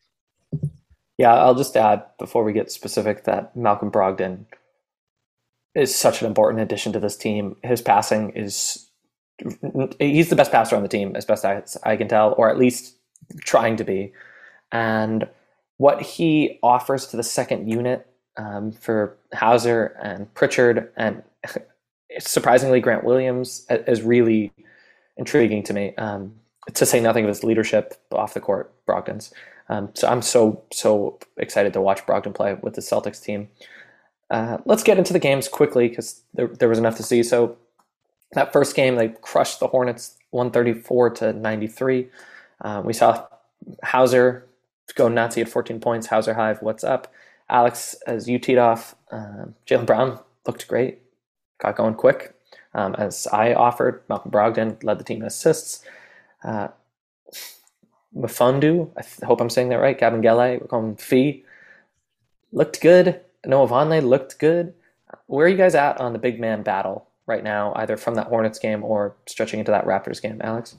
Yeah, 1.17 1.33
I'll 1.33 1.55
just 1.55 1.75
add 1.75 2.03
before 2.19 2.43
we 2.43 2.53
get 2.53 2.71
specific 2.71 3.23
that 3.23 3.55
Malcolm 3.55 3.89
Brogdon 3.89 4.45
is 5.73 5.93
such 5.93 6.21
an 6.21 6.27
important 6.27 6.61
addition 6.61 6.93
to 6.93 6.99
this 6.99 7.17
team. 7.17 7.55
His 7.63 7.81
passing 7.81 8.29
is, 8.31 8.87
he's 9.97 10.29
the 10.29 10.35
best 10.35 10.51
passer 10.51 10.75
on 10.75 10.83
the 10.83 10.87
team, 10.87 11.15
as 11.15 11.25
best 11.25 11.43
as 11.45 11.77
I 11.81 11.97
can 11.97 12.07
tell, 12.07 12.35
or 12.37 12.47
at 12.47 12.59
least 12.59 12.95
trying 13.39 13.77
to 13.77 13.83
be. 13.83 14.13
And 14.71 15.27
what 15.77 16.03
he 16.03 16.59
offers 16.61 17.07
to 17.07 17.17
the 17.17 17.23
second 17.23 17.71
unit 17.71 18.07
um, 18.37 18.71
for 18.71 19.17
Hauser 19.33 19.97
and 20.01 20.33
Pritchard, 20.33 20.91
and 20.97 21.23
surprisingly, 22.19 22.79
Grant 22.79 23.03
Williams 23.03 23.65
is 23.69 24.01
really 24.01 24.51
intriguing 25.17 25.63
to 25.63 25.73
me. 25.73 25.95
Um, 25.95 26.35
to 26.73 26.85
say 26.85 26.99
nothing 26.99 27.25
of 27.25 27.29
his 27.29 27.43
leadership 27.43 27.93
off 28.11 28.33
the 28.33 28.39
court, 28.39 28.73
Brogdon's. 28.87 29.33
Um, 29.69 29.89
so 29.93 30.07
I'm 30.07 30.21
so 30.21 30.63
so 30.71 31.19
excited 31.37 31.73
to 31.73 31.81
watch 31.81 32.05
Brogdon 32.05 32.33
play 32.33 32.55
with 32.61 32.75
the 32.75 32.81
Celtics 32.81 33.21
team. 33.21 33.49
Uh, 34.29 34.57
let's 34.65 34.83
get 34.83 34.97
into 34.97 35.13
the 35.13 35.19
games 35.19 35.47
quickly 35.47 35.87
because 35.87 36.21
there, 36.33 36.47
there 36.47 36.69
was 36.69 36.79
enough 36.79 36.97
to 36.97 37.03
see. 37.03 37.21
So 37.23 37.57
that 38.33 38.51
first 38.51 38.75
game, 38.75 38.95
they 38.95 39.09
crushed 39.09 39.59
the 39.59 39.67
Hornets 39.67 40.17
134 40.31 41.09
to 41.11 41.33
93. 41.33 42.09
Uh, 42.61 42.81
we 42.83 42.93
saw 42.93 43.27
Hauser 43.83 44.47
go 44.95 45.07
Nazi 45.07 45.41
at 45.41 45.49
14 45.49 45.79
points. 45.79 46.07
Hauser 46.07 46.33
Hive, 46.33 46.61
what's 46.61 46.83
up? 46.83 47.11
Alex, 47.49 47.95
as 48.07 48.27
you 48.27 48.39
teed 48.39 48.57
off, 48.57 48.95
um, 49.11 49.55
Jaylen 49.67 49.85
Brown 49.85 50.19
looked 50.47 50.67
great, 50.67 50.99
got 51.59 51.75
going 51.75 51.95
quick. 51.95 52.33
Um, 52.73 52.95
as 52.95 53.27
I 53.27 53.53
offered, 53.53 54.03
Malcolm 54.09 54.31
Brogdon 54.31 54.83
led 54.83 54.99
the 54.99 55.03
team 55.03 55.21
in 55.21 55.27
assists. 55.27 55.83
Uh, 56.43 56.69
Mfiondu, 58.15 58.91
I 58.97 59.01
th- 59.01 59.25
hope 59.25 59.41
I'm 59.41 59.49
saying 59.49 59.69
that 59.69 59.79
right. 59.79 59.99
Kabengele, 59.99 60.61
we're 60.61 60.67
calling 60.67 60.91
him 60.91 60.95
Fee, 60.95 61.43
looked 62.51 62.81
good. 62.81 63.21
Noah 63.45 63.67
Vonleh 63.67 64.03
looked 64.03 64.39
good. 64.39 64.73
Where 65.27 65.45
are 65.45 65.49
you 65.49 65.57
guys 65.57 65.75
at 65.75 65.99
on 65.99 66.13
the 66.13 66.19
big 66.19 66.39
man 66.39 66.63
battle 66.63 67.07
right 67.27 67.43
now, 67.43 67.73
either 67.75 67.97
from 67.97 68.15
that 68.15 68.27
Hornets 68.27 68.59
game 68.59 68.83
or 68.83 69.15
stretching 69.25 69.59
into 69.59 69.71
that 69.71 69.85
Raptors 69.85 70.21
game, 70.21 70.41
Alex? 70.43 70.75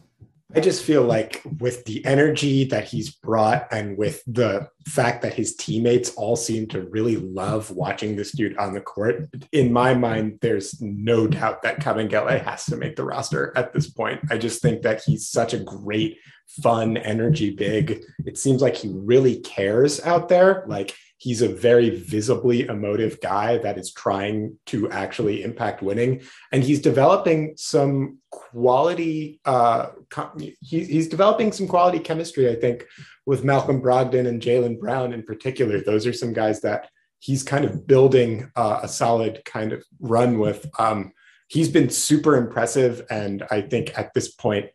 I 0.54 0.60
just 0.60 0.84
feel 0.84 1.02
like 1.02 1.42
with 1.58 1.84
the 1.86 2.04
energy 2.04 2.64
that 2.66 2.84
he's 2.84 3.10
brought 3.10 3.66
and 3.72 3.98
with 3.98 4.22
the 4.26 4.68
fact 4.86 5.22
that 5.22 5.34
his 5.34 5.56
teammates 5.56 6.14
all 6.14 6.36
seem 6.36 6.68
to 6.68 6.82
really 6.82 7.16
love 7.16 7.70
watching 7.72 8.14
this 8.14 8.30
dude 8.30 8.56
on 8.56 8.72
the 8.72 8.80
court, 8.80 9.28
in 9.50 9.72
my 9.72 9.94
mind, 9.94 10.38
there's 10.42 10.80
no 10.80 11.26
doubt 11.26 11.62
that 11.62 11.80
Kabengele 11.80 12.44
has 12.44 12.64
to 12.66 12.76
make 12.76 12.94
the 12.94 13.04
roster 13.04 13.52
at 13.56 13.72
this 13.72 13.90
point. 13.90 14.20
I 14.30 14.38
just 14.38 14.62
think 14.62 14.82
that 14.82 15.02
he's 15.04 15.28
such 15.28 15.52
a 15.52 15.58
great, 15.58 16.18
fun, 16.62 16.96
energy 16.96 17.50
big. 17.50 18.04
It 18.24 18.38
seems 18.38 18.62
like 18.62 18.76
he 18.76 18.88
really 18.92 19.40
cares 19.40 20.00
out 20.02 20.28
there. 20.28 20.64
Like 20.68 20.94
he's 21.18 21.42
a 21.42 21.48
very 21.48 21.90
visibly 21.90 22.66
emotive 22.66 23.20
guy 23.20 23.58
that 23.58 23.78
is 23.78 23.92
trying 23.92 24.58
to 24.66 24.90
actually 24.90 25.42
impact 25.42 25.82
winning. 25.82 26.20
And 26.52 26.62
he's 26.62 26.80
developing 26.80 27.54
some 27.56 28.18
quality 28.30 29.40
uh, 29.44 29.90
he, 30.38 30.54
he's 30.60 31.08
developing 31.08 31.52
some 31.52 31.66
quality 31.66 31.98
chemistry 31.98 32.50
i 32.50 32.54
think 32.54 32.84
with 33.24 33.44
malcolm 33.44 33.80
brogdon 33.80 34.26
and 34.26 34.42
jaylen 34.42 34.78
brown 34.78 35.12
in 35.14 35.22
particular. 35.22 35.80
Those 35.80 36.06
are 36.06 36.12
some 36.12 36.34
guys 36.34 36.60
that 36.60 36.90
he's 37.18 37.42
kind 37.42 37.64
of 37.64 37.86
building 37.86 38.50
uh, 38.54 38.80
a 38.82 38.88
solid 38.88 39.42
kind 39.46 39.72
of 39.72 39.82
run 40.00 40.38
with. 40.38 40.66
Um, 40.78 41.12
he's 41.48 41.70
been 41.70 41.88
super 41.88 42.36
impressive. 42.36 43.06
And 43.10 43.42
i 43.50 43.62
think 43.62 43.98
at 43.98 44.12
this 44.12 44.28
point 44.28 44.66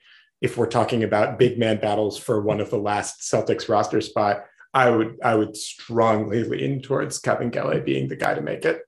if 0.42 0.58
we're 0.58 0.66
talking 0.66 1.04
about 1.04 1.38
big 1.38 1.60
man 1.60 1.80
battles 1.80 2.18
for 2.18 2.42
one 2.42 2.60
of 2.60 2.72
the 2.72 2.80
last 2.80 3.22
celtics 3.22 3.70
roster 3.70 4.02
spot 4.02 4.46
I 4.74 4.90
would 4.90 5.20
I 5.24 5.36
would 5.36 5.58
strongly 5.58 6.44
lean 6.44 6.82
towards 6.82 7.22
Kabengele 7.22 7.84
being 7.84 8.08
the 8.08 8.16
guy 8.16 8.34
to 8.34 8.42
make 8.42 8.66
it. 8.66 8.82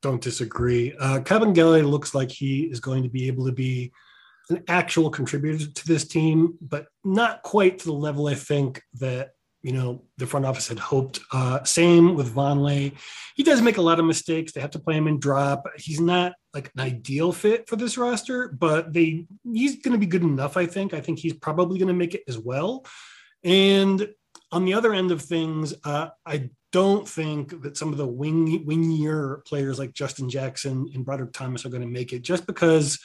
Don't 0.00 0.20
disagree. 0.20 0.94
Uh, 0.98 1.20
Kabengele 1.20 1.88
looks 1.88 2.14
like 2.14 2.30
he 2.30 2.62
is 2.64 2.80
going 2.80 3.04
to 3.04 3.08
be 3.08 3.28
able 3.28 3.46
to 3.46 3.52
be 3.52 3.92
an 4.50 4.64
actual 4.66 5.10
contributor 5.10 5.70
to 5.70 5.86
this 5.86 6.06
team, 6.06 6.54
but 6.60 6.86
not 7.04 7.42
quite 7.42 7.78
to 7.78 7.84
the 7.84 7.92
level 7.92 8.26
I 8.26 8.34
think 8.34 8.82
that 8.94 9.30
you 9.62 9.70
know 9.70 10.02
the 10.18 10.26
front 10.26 10.44
office 10.44 10.66
had 10.66 10.80
hoped. 10.80 11.20
Uh, 11.32 11.62
same 11.62 12.16
with 12.16 12.34
Vonleh. 12.34 12.92
He 13.36 13.44
does 13.44 13.62
make 13.62 13.76
a 13.76 13.82
lot 13.82 14.00
of 14.00 14.04
mistakes. 14.04 14.52
They 14.52 14.60
have 14.60 14.72
to 14.72 14.80
play 14.80 14.96
him 14.96 15.06
in 15.06 15.20
drop. 15.20 15.66
He's 15.76 16.00
not 16.00 16.32
like 16.52 16.72
an 16.74 16.80
ideal 16.80 17.30
fit 17.30 17.68
for 17.68 17.76
this 17.76 17.96
roster, 17.96 18.48
but 18.48 18.92
they 18.92 19.26
he's 19.44 19.80
going 19.80 19.92
to 19.92 19.98
be 19.98 20.06
good 20.06 20.22
enough. 20.24 20.56
I 20.56 20.66
think. 20.66 20.92
I 20.92 21.00
think 21.00 21.20
he's 21.20 21.34
probably 21.34 21.78
going 21.78 21.86
to 21.86 21.94
make 21.94 22.14
it 22.14 22.24
as 22.26 22.36
well. 22.36 22.84
And 23.44 24.08
on 24.52 24.64
the 24.64 24.74
other 24.74 24.92
end 24.92 25.10
of 25.10 25.22
things, 25.22 25.74
uh, 25.84 26.10
I 26.24 26.50
don't 26.72 27.08
think 27.08 27.62
that 27.62 27.76
some 27.76 27.90
of 27.90 27.98
the 27.98 28.06
wing 28.06 28.64
wingier 28.66 29.44
players 29.44 29.78
like 29.78 29.92
Justin 29.92 30.28
Jackson 30.28 30.90
and 30.94 31.04
Brodric 31.04 31.32
Thomas 31.32 31.64
are 31.64 31.70
going 31.70 31.82
to 31.82 31.88
make 31.88 32.12
it 32.12 32.22
just 32.22 32.46
because 32.46 32.98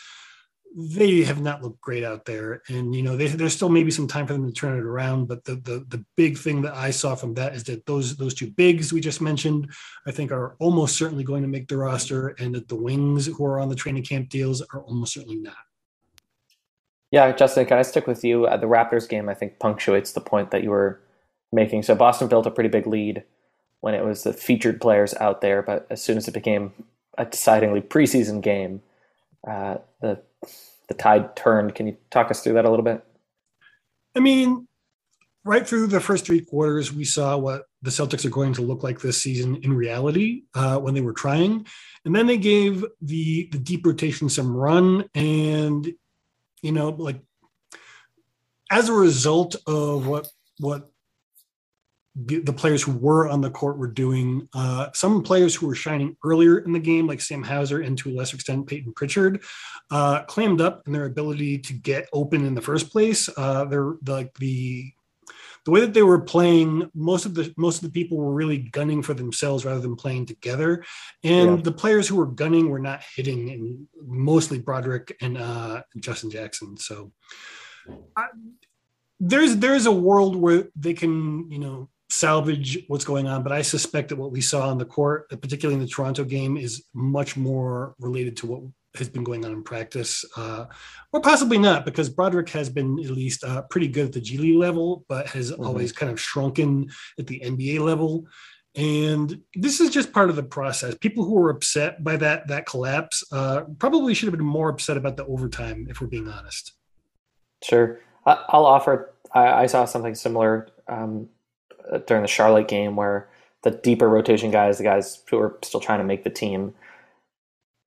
they 0.76 1.24
have 1.24 1.42
not 1.42 1.64
looked 1.64 1.82
great 1.82 2.04
out 2.04 2.26
there. 2.26 2.62
And 2.70 2.94
you 2.94 3.02
know, 3.02 3.18
they, 3.18 3.28
there's 3.28 3.56
still 3.56 3.70
maybe 3.70 3.92
some 3.92 4.08
time 4.08 4.28
for 4.28 4.34
them 4.34 4.46
to 4.46 4.54
turn 4.54 4.78
it 4.78 4.84
around. 4.84 5.28
But 5.28 5.44
the, 5.46 5.56
the 5.56 5.86
the 5.88 6.06
big 6.16 6.38
thing 6.38 6.62
that 6.64 6.76
I 6.76 6.92
saw 6.92 7.16
from 7.16 7.34
that 7.36 7.56
is 7.56 7.64
that 7.66 7.86
those 7.86 8.16
those 8.16 8.34
two 8.34 8.52
bigs 8.52 8.94
we 8.94 9.02
just 9.02 9.22
mentioned, 9.22 9.72
I 10.06 10.12
think, 10.12 10.32
are 10.32 10.56
almost 10.60 10.98
certainly 10.98 11.24
going 11.24 11.42
to 11.42 11.48
make 11.48 11.68
the 11.68 11.78
roster, 11.78 12.30
and 12.40 12.54
that 12.56 12.68
the 12.68 12.76
wings 12.76 13.26
who 13.26 13.46
are 13.46 13.60
on 13.60 13.70
the 13.70 13.76
training 13.76 14.04
camp 14.04 14.30
deals 14.30 14.62
are 14.74 14.82
almost 14.84 15.14
certainly 15.14 15.38
not. 15.38 15.56
Yeah, 17.12 17.32
Justin, 17.32 17.66
can 17.66 17.78
I 17.78 17.84
stick 17.84 18.06
with 18.06 18.24
you? 18.24 18.46
Uh, 18.46 18.58
the 18.58 18.68
Raptors 18.68 19.08
game, 19.08 19.30
I 19.30 19.34
think, 19.34 19.60
punctuates 19.60 20.12
the 20.12 20.20
point 20.20 20.52
that 20.52 20.62
you 20.62 20.72
were 20.72 21.00
making. 21.52 21.84
So 21.84 21.96
Boston 21.96 22.28
built 22.28 22.46
a 22.46 22.52
pretty 22.52 22.70
big 22.70 22.88
lead 22.88 23.24
when 23.82 23.94
it 23.94 24.04
was 24.04 24.24
the 24.24 24.34
featured 24.34 24.82
players 24.82 25.14
out 25.16 25.42
there, 25.42 25.62
but 25.62 25.88
as 25.90 26.02
soon 26.02 26.18
as 26.18 26.28
it 26.28 26.34
became 26.34 26.74
a 27.18 27.26
decidingly 27.26 27.82
preseason 27.82 28.42
game, 28.42 28.82
uh, 29.48 29.78
the 30.02 30.22
the 30.88 30.94
tide 30.94 31.36
turned. 31.36 31.76
Can 31.76 31.88
you 31.88 31.98
talk 32.10 32.32
us 32.32 32.42
through 32.42 32.54
that 32.54 32.66
a 32.66 32.70
little 32.70 32.86
bit? 32.86 33.04
I 34.16 34.20
mean, 34.20 34.68
right 35.44 35.68
through 35.68 35.88
the 35.88 36.00
first 36.00 36.26
three 36.26 36.42
quarters, 36.42 36.94
we 36.94 37.04
saw 37.04 37.38
what 37.38 37.66
the 37.82 37.90
Celtics 37.90 38.26
are 38.26 38.30
going 38.30 38.54
to 38.54 38.62
look 38.62 38.84
like 38.84 39.00
this 39.00 39.22
season 39.22 39.58
in 39.64 39.74
reality 39.74 40.44
uh, 40.56 40.80
when 40.80 40.94
they 40.94 41.02
were 41.02 41.14
trying, 41.14 41.66
and 42.06 42.16
then 42.16 42.28
they 42.28 42.38
gave 42.38 42.86
the 43.02 43.50
the 43.52 43.60
deep 43.60 43.86
rotation 43.86 44.30
some 44.30 44.56
run, 44.56 45.06
and 45.14 45.94
you 46.62 46.72
know, 46.72 46.90
like 46.90 47.20
as 48.72 48.90
a 48.90 48.94
result 48.94 49.56
of 49.66 50.08
what 50.08 50.28
what 50.60 50.90
the 52.26 52.54
players 52.54 52.82
who 52.82 52.94
were 52.94 53.30
on 53.30 53.42
the 53.42 53.52
court 53.52 53.78
were 53.78 53.88
doing. 53.88 54.48
Uh, 54.54 54.88
some 54.94 55.22
players 55.22 55.54
who 55.54 55.68
were 55.68 55.76
shining 55.76 56.18
earlier 56.24 56.60
in 56.60 56.72
the 56.72 56.80
game, 56.80 57.06
like 57.06 57.22
Sam 57.22 57.44
Hauser 57.44 57.82
and 57.82 57.98
to 58.00 58.10
a 58.10 58.14
lesser 58.14 58.36
extent 58.36 58.68
Payton 58.68 58.94
Pritchard, 58.94 59.44
uh, 59.92 60.24
clammed 60.24 60.60
up 60.60 60.84
in 60.88 60.94
their 60.94 61.06
ability 61.06 61.60
to 61.60 61.74
get 61.74 62.10
open 62.14 62.46
in 62.46 62.56
the 62.56 62.62
first 62.62 62.92
place. 62.92 63.30
Uh, 63.38 63.66
they're 63.66 63.94
like 64.06 64.34
the 64.36 64.92
the 65.66 65.72
way 65.72 65.82
that 65.82 65.94
they 65.94 66.02
were 66.02 66.22
playing, 66.22 66.90
most 66.96 67.26
of 67.26 67.36
the 67.36 67.54
most 67.58 67.78
of 67.78 67.84
the 67.84 67.90
people 67.92 68.18
were 68.18 68.34
really 68.34 68.58
gunning 68.58 69.04
for 69.04 69.14
themselves 69.14 69.66
rather 69.66 69.82
than 69.82 69.96
playing 69.96 70.26
together. 70.26 70.84
And 71.24 71.58
yeah. 71.58 71.64
the 71.64 71.74
players 71.74 72.08
who 72.08 72.16
were 72.16 72.26
gunning 72.26 72.70
were 72.70 72.80
not 72.80 73.04
hitting, 73.16 73.50
and 73.52 73.88
mostly 74.02 74.60
Brodric 74.60 75.12
and 75.22 75.38
uh, 75.38 75.84
Justin 76.00 76.32
Jackson. 76.32 76.78
So. 76.78 77.12
I, 78.18 78.28
there's 79.20 79.56
there's 79.58 79.86
a 79.86 79.92
world 79.92 80.36
where 80.36 80.68
they 80.76 80.94
can 80.94 81.50
you 81.50 81.58
know 81.58 81.90
salvage 82.10 82.80
what's 82.88 83.06
going 83.06 83.28
on, 83.28 83.44
but 83.44 83.52
I 83.52 83.62
suspect 83.62 84.10
that 84.10 84.16
what 84.16 84.32
we 84.32 84.42
saw 84.42 84.70
on 84.70 84.78
the 84.78 84.86
court, 84.86 85.30
particularly 85.30 85.76
in 85.76 85.86
the 85.86 85.92
Toronto 85.92 86.24
game, 86.24 86.58
is 86.58 86.86
much 86.94 87.36
more 87.36 87.96
related 88.00 88.38
to 88.38 88.48
what 88.48 88.62
has 88.96 89.10
been 89.10 89.24
going 89.24 89.46
on 89.46 89.52
in 89.52 89.64
practice, 89.64 90.26
uh, 90.36 90.66
or 91.14 91.22
possibly 91.22 91.58
not, 91.58 91.86
because 91.86 92.10
Brodric 92.10 92.50
has 92.50 92.70
been 92.70 93.00
at 93.00 93.12
least 93.12 93.44
uh, 93.44 93.62
pretty 93.64 93.88
good 93.88 94.06
at 94.06 94.14
the 94.14 94.22
G 94.22 94.38
League 94.38 94.58
level, 94.58 95.06
but 95.08 95.28
has 95.28 95.52
mm-hmm. 95.52 95.66
always 95.66 95.92
kind 95.92 96.12
of 96.12 96.20
shrunken 96.20 96.90
at 97.20 97.28
the 97.28 97.40
NBA 97.40 97.80
level. 97.80 98.26
And 98.76 99.42
this 99.56 99.80
is 99.80 99.90
just 99.90 100.14
part 100.14 100.30
of 100.30 100.36
the 100.36 100.44
process. 100.44 100.96
People 100.96 101.26
who 101.26 101.34
were 101.34 101.50
upset 101.50 102.04
by 102.04 102.16
that 102.18 102.48
that 102.48 102.68
collapse 102.68 103.24
uh, 103.32 103.62
probably 103.80 104.14
should 104.14 104.28
have 104.28 104.38
been 104.38 104.46
more 104.46 104.70
upset 104.70 104.98
about 104.98 105.18
the 105.18 105.26
overtime, 105.26 105.88
if 105.90 106.00
we're 106.00 106.08
being 106.08 106.28
honest. 106.28 106.74
Sure, 107.64 108.00
I'll 108.26 108.66
offer. 108.66 109.14
I, 109.34 109.66
saw 109.66 109.86
something 109.86 110.16
similar 110.16 110.70
um, 110.88 111.28
during 112.06 112.22
the 112.22 112.28
Charlotte 112.28 112.68
game 112.68 112.96
where 112.96 113.30
the 113.64 113.72
deeper 113.72 114.10
rotation 114.10 114.52
guys, 114.52 114.78
the 114.78 114.84
guys 114.84 115.22
who 115.30 115.40
are 115.40 115.58
still 115.64 115.80
trying 115.80 116.00
to 116.00 116.06
make 116.06 116.24
the 116.24 116.30
team, 116.30 116.74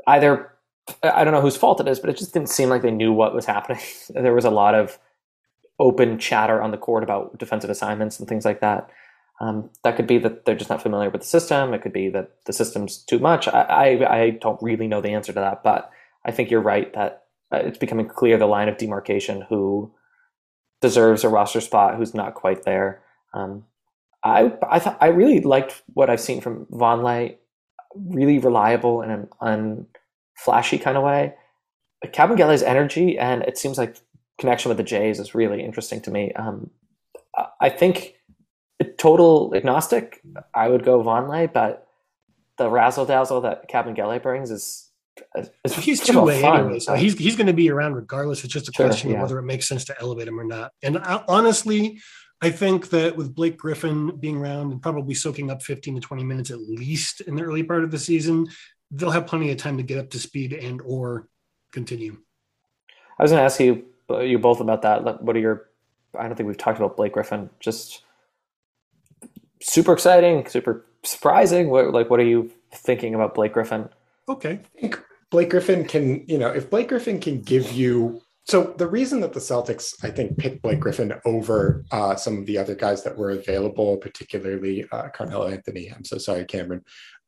either 0.06 0.52
I 1.02 1.24
don't 1.24 1.34
know 1.34 1.40
whose 1.40 1.56
fault 1.56 1.80
it 1.80 1.88
is, 1.88 2.00
but 2.00 2.10
it 2.10 2.16
just 2.16 2.32
didn't 2.32 2.48
seem 2.48 2.68
like 2.68 2.82
they 2.82 2.90
knew 2.90 3.12
what 3.12 3.34
was 3.34 3.46
happening. 3.46 3.80
there 4.10 4.34
was 4.34 4.44
a 4.44 4.50
lot 4.50 4.74
of 4.74 4.98
open 5.78 6.18
chatter 6.18 6.60
on 6.60 6.70
the 6.70 6.76
court 6.76 7.02
about 7.02 7.38
defensive 7.38 7.70
assignments 7.70 8.18
and 8.18 8.28
things 8.28 8.44
like 8.44 8.60
that. 8.60 8.90
Um, 9.40 9.70
that 9.84 9.96
could 9.96 10.06
be 10.06 10.18
that 10.18 10.44
they're 10.44 10.54
just 10.54 10.68
not 10.68 10.82
familiar 10.82 11.08
with 11.08 11.22
the 11.22 11.26
system. 11.26 11.72
It 11.72 11.80
could 11.80 11.94
be 11.94 12.10
that 12.10 12.44
the 12.44 12.52
system's 12.52 12.98
too 12.98 13.18
much. 13.18 13.48
I, 13.48 13.62
I, 13.62 14.16
I 14.16 14.30
don't 14.30 14.62
really 14.62 14.86
know 14.86 15.00
the 15.00 15.14
answer 15.14 15.32
to 15.32 15.40
that, 15.40 15.62
but 15.62 15.90
I 16.24 16.30
think 16.30 16.50
you're 16.50 16.60
right 16.60 16.92
that 16.92 17.22
uh, 17.52 17.56
it's 17.58 17.78
becoming 17.78 18.06
clear 18.06 18.36
the 18.36 18.46
line 18.46 18.68
of 18.68 18.76
demarcation 18.76 19.46
who 19.48 19.92
deserves 20.82 21.24
a 21.24 21.30
roster 21.30 21.62
spot, 21.62 21.96
who's 21.96 22.14
not 22.14 22.34
quite 22.34 22.64
there. 22.64 23.02
Um, 23.32 23.64
I 24.24 24.52
I 24.68 24.78
thought 24.78 24.98
I 25.00 25.08
really 25.08 25.40
liked 25.40 25.82
what 25.94 26.10
I've 26.10 26.20
seen 26.20 26.40
from 26.40 26.66
Vonleh, 26.66 27.36
really 27.94 28.38
reliable 28.38 29.02
in 29.02 29.10
an 29.10 29.28
unflashy 29.42 30.80
kind 30.80 30.96
of 30.96 31.02
way. 31.04 31.34
Kabengele's 32.06 32.62
energy 32.62 33.18
and 33.18 33.42
it 33.42 33.58
seems 33.58 33.76
like 33.76 33.96
connection 34.38 34.70
with 34.70 34.78
the 34.78 34.84
Jays 34.84 35.20
is 35.20 35.34
really 35.34 35.62
interesting 35.62 36.00
to 36.02 36.10
me. 36.10 36.32
Um, 36.32 36.70
I 37.60 37.68
think 37.68 38.14
total 38.98 39.52
agnostic, 39.54 40.20
I 40.54 40.68
would 40.68 40.84
go 40.84 41.02
Vonleh, 41.02 41.52
but 41.52 41.86
the 42.58 42.68
razzle 42.68 43.06
dazzle 43.06 43.42
that 43.42 43.70
Kabengele 43.70 44.22
brings 44.22 44.50
is 44.50 44.90
he's 45.64 46.00
two 46.00 46.20
way 46.20 46.42
anyway, 46.42 46.78
so 46.78 46.94
he's 46.94 47.18
he's 47.18 47.36
going 47.36 47.46
to 47.46 47.52
be 47.52 47.70
around 47.70 47.94
regardless. 47.94 48.44
It's 48.44 48.52
just 48.52 48.68
a 48.68 48.72
sure, 48.72 48.86
question 48.86 49.10
yeah. 49.10 49.16
of 49.16 49.22
whether 49.22 49.38
it 49.38 49.42
makes 49.42 49.68
sense 49.68 49.84
to 49.86 50.00
elevate 50.00 50.28
him 50.28 50.38
or 50.38 50.44
not. 50.44 50.72
And 50.82 50.98
I, 50.98 51.22
honestly, 51.28 52.00
I 52.42 52.50
think 52.50 52.88
that 52.90 53.16
with 53.16 53.34
Blake 53.34 53.58
Griffin 53.58 54.16
being 54.16 54.36
around 54.36 54.72
and 54.72 54.80
probably 54.80 55.14
soaking 55.14 55.50
up 55.50 55.62
15 55.62 55.96
to 55.96 56.00
20 56.00 56.24
minutes 56.24 56.50
at 56.50 56.60
least 56.60 57.20
in 57.22 57.34
the 57.34 57.42
early 57.42 57.62
part 57.62 57.84
of 57.84 57.90
the 57.90 57.98
season, 57.98 58.46
they'll 58.90 59.10
have 59.10 59.26
plenty 59.26 59.50
of 59.50 59.58
time 59.58 59.76
to 59.76 59.82
get 59.82 59.98
up 59.98 60.10
to 60.10 60.18
speed 60.18 60.52
and 60.52 60.80
or 60.80 61.28
continue. 61.72 62.16
I 63.18 63.22
was 63.22 63.30
going 63.30 63.40
to 63.40 63.44
ask 63.44 63.60
you 63.60 63.84
you 64.22 64.38
both 64.38 64.60
about 64.60 64.82
that. 64.82 65.22
What 65.22 65.36
are 65.36 65.40
your? 65.40 65.68
I 66.18 66.26
don't 66.26 66.34
think 66.34 66.48
we've 66.48 66.58
talked 66.58 66.78
about 66.78 66.96
Blake 66.96 67.12
Griffin. 67.12 67.50
Just 67.60 68.02
super 69.62 69.92
exciting, 69.92 70.46
super 70.46 70.84
surprising. 71.04 71.70
What 71.70 71.92
like 71.92 72.10
what 72.10 72.20
are 72.20 72.24
you 72.24 72.50
thinking 72.72 73.14
about 73.14 73.34
Blake 73.34 73.52
Griffin? 73.52 73.88
Okay. 74.28 74.60
I 74.76 74.80
think 74.80 75.00
Blake 75.30 75.50
Griffin 75.50 75.84
can, 75.84 76.24
you 76.26 76.38
know, 76.38 76.48
if 76.48 76.70
Blake 76.70 76.88
Griffin 76.88 77.20
can 77.20 77.40
give 77.42 77.72
you 77.72 78.22
so 78.50 78.74
the 78.76 78.88
reason 78.88 79.20
that 79.20 79.32
the 79.32 79.38
Celtics, 79.38 79.94
I 80.02 80.10
think, 80.10 80.36
picked 80.36 80.62
Blake 80.62 80.80
Griffin 80.80 81.14
over 81.24 81.84
uh, 81.92 82.16
some 82.16 82.38
of 82.38 82.46
the 82.46 82.58
other 82.58 82.74
guys 82.74 83.04
that 83.04 83.16
were 83.16 83.30
available, 83.30 83.96
particularly 83.96 84.84
uh, 84.90 85.08
Carmelo 85.10 85.46
Anthony, 85.46 85.92
I'm 85.94 86.04
so 86.04 86.18
sorry, 86.18 86.44
Cameron, 86.44 86.84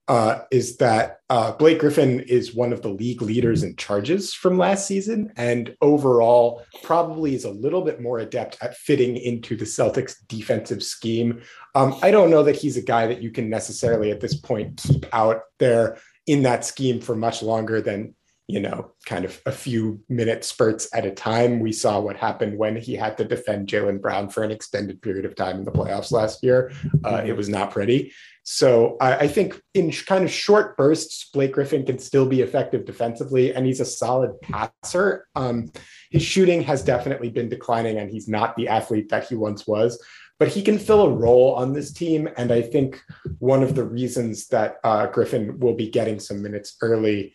uh, 0.08 0.40
is 0.50 0.78
that 0.78 1.20
uh, 1.30 1.52
Blake 1.52 1.78
Griffin 1.78 2.18
is 2.20 2.56
one 2.56 2.72
of 2.72 2.82
the 2.82 2.88
league 2.88 3.22
leaders 3.22 3.62
in 3.62 3.76
charges 3.76 4.34
from 4.34 4.58
last 4.58 4.88
season, 4.88 5.32
and 5.36 5.76
overall 5.80 6.64
probably 6.82 7.36
is 7.36 7.44
a 7.44 7.50
little 7.50 7.82
bit 7.82 8.00
more 8.00 8.18
adept 8.18 8.58
at 8.60 8.76
fitting 8.76 9.16
into 9.16 9.56
the 9.56 9.64
Celtics' 9.64 10.16
defensive 10.26 10.82
scheme. 10.82 11.40
Um, 11.76 11.94
I 12.02 12.10
don't 12.10 12.30
know 12.30 12.42
that 12.42 12.56
he's 12.56 12.76
a 12.76 12.82
guy 12.82 13.06
that 13.06 13.22
you 13.22 13.30
can 13.30 13.48
necessarily 13.48 14.10
at 14.10 14.20
this 14.20 14.34
point 14.34 14.82
keep 14.84 15.06
out 15.12 15.42
there 15.60 15.98
in 16.26 16.42
that 16.42 16.64
scheme 16.64 17.00
for 17.00 17.14
much 17.14 17.40
longer 17.40 17.80
than 17.80 18.14
you 18.52 18.60
know, 18.60 18.92
kind 19.06 19.24
of 19.24 19.40
a 19.46 19.50
few 19.50 19.98
minute 20.10 20.44
spurts 20.44 20.86
at 20.92 21.06
a 21.06 21.10
time. 21.10 21.58
We 21.58 21.72
saw 21.72 22.00
what 22.00 22.18
happened 22.18 22.58
when 22.58 22.76
he 22.76 22.94
had 22.94 23.16
to 23.16 23.24
defend 23.24 23.68
Jaylen 23.68 23.98
Brown 23.98 24.28
for 24.28 24.42
an 24.42 24.50
extended 24.50 25.00
period 25.00 25.24
of 25.24 25.34
time 25.34 25.56
in 25.56 25.64
the 25.64 25.72
playoffs 25.72 26.12
last 26.12 26.44
year. 26.44 26.70
Uh, 27.02 27.22
it 27.24 27.34
was 27.34 27.48
not 27.48 27.70
pretty. 27.70 28.12
So 28.42 28.98
I, 29.00 29.16
I, 29.20 29.28
think 29.28 29.58
in 29.72 29.90
kind 29.90 30.22
of 30.22 30.30
short 30.30 30.76
bursts, 30.76 31.30
Blake 31.32 31.52
Griffin 31.52 31.86
can 31.86 31.98
still 31.98 32.26
be 32.26 32.42
effective 32.42 32.84
defensively, 32.84 33.54
and 33.54 33.64
he's 33.64 33.80
a 33.80 33.86
solid 33.86 34.38
passer. 34.42 35.26
Um, 35.34 35.72
his 36.10 36.22
shooting 36.22 36.60
has 36.64 36.82
definitely 36.82 37.30
been 37.30 37.48
declining, 37.48 37.96
and 37.96 38.10
he's 38.10 38.28
not 38.28 38.54
the 38.56 38.68
athlete 38.68 39.08
that 39.08 39.28
he 39.28 39.34
once 39.34 39.66
was 39.66 39.98
but 40.38 40.48
he 40.48 40.60
can 40.60 40.76
fill 40.76 41.02
a 41.02 41.08
role 41.08 41.54
on 41.54 41.72
this 41.72 41.92
team. 41.92 42.28
And 42.36 42.50
I 42.50 42.62
think 42.62 43.00
one 43.38 43.62
of 43.62 43.76
the 43.76 43.84
reasons 43.84 44.48
that 44.48 44.78
uh, 44.82 45.06
Griffin 45.06 45.60
will 45.60 45.74
be 45.74 45.88
getting 45.88 46.18
some 46.18 46.42
minutes 46.42 46.76
early 46.82 47.32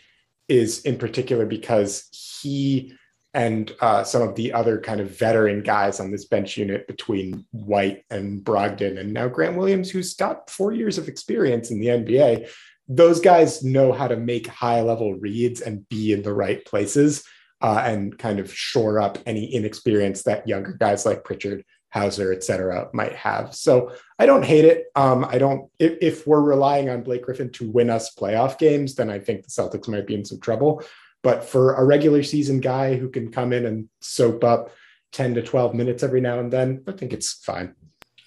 is 0.47 0.81
in 0.81 0.97
particular 0.97 1.45
because 1.45 2.07
he 2.41 2.93
and 3.33 3.71
uh, 3.81 4.03
some 4.03 4.21
of 4.21 4.35
the 4.35 4.51
other 4.53 4.79
kind 4.79 4.99
of 4.99 5.17
veteran 5.17 5.61
guys 5.61 5.99
on 5.99 6.09
this 6.09 6.25
bench 6.25 6.57
unit 6.57 6.87
between 6.87 7.45
White 7.51 8.03
and 8.09 8.43
Brogdon 8.43 8.99
and 8.99 9.13
now 9.13 9.27
Grant 9.27 9.57
Williams, 9.57 9.91
who's 9.91 10.15
got 10.15 10.49
four 10.49 10.71
years 10.71 10.97
of 10.97 11.07
experience 11.07 11.69
in 11.69 11.79
the 11.79 11.87
NBA, 11.87 12.49
those 12.87 13.19
guys 13.19 13.63
know 13.63 13.91
how 13.91 14.07
to 14.07 14.17
make 14.17 14.47
high 14.47 14.81
level 14.81 15.13
reads 15.13 15.61
and 15.61 15.87
be 15.89 16.13
in 16.13 16.23
the 16.23 16.33
right 16.33 16.65
places 16.65 17.25
uh, 17.61 17.81
and 17.85 18.17
kind 18.17 18.39
of 18.39 18.51
shore 18.53 18.99
up 18.99 19.17
any 19.25 19.53
inexperience 19.53 20.23
that 20.23 20.47
younger 20.47 20.73
guys 20.73 21.05
like 21.05 21.23
Pritchard 21.23 21.63
Hauser, 21.89 22.33
et 22.33 22.43
cetera, 22.43 22.89
might 22.93 23.13
have. 23.13 23.55
So 23.55 23.93
I 24.19 24.25
don't 24.25 24.43
hate 24.43 24.65
it. 24.65 24.85
Um, 24.95 25.25
I 25.25 25.37
don't, 25.37 25.69
if, 25.79 25.97
if, 26.01 26.27
we're 26.27 26.41
relying 26.41 26.89
on 26.89 27.03
Blake 27.03 27.23
Griffin 27.23 27.51
to 27.53 27.69
win 27.69 27.89
us 27.89 28.13
playoff 28.13 28.57
games, 28.57 28.95
then 28.95 29.09
I 29.09 29.19
think 29.19 29.43
the 29.43 29.49
Celtics 29.49 29.87
might 29.87 30.07
be 30.07 30.15
in 30.15 30.25
some 30.25 30.39
trouble. 30.39 30.83
But 31.23 31.43
for 31.43 31.75
a 31.75 31.85
regular 31.85 32.23
season 32.23 32.59
guy 32.59 32.95
who 32.95 33.09
can 33.09 33.31
come 33.31 33.53
in 33.53 33.65
and 33.65 33.89
soap 34.01 34.43
up 34.43 34.71
10 35.13 35.35
to 35.35 35.41
12 35.41 35.73
minutes 35.73 36.03
every 36.03 36.21
now 36.21 36.39
and 36.39 36.51
then, 36.51 36.83
I 36.87 36.91
think 36.91 37.13
it's 37.13 37.33
fine. 37.33 37.73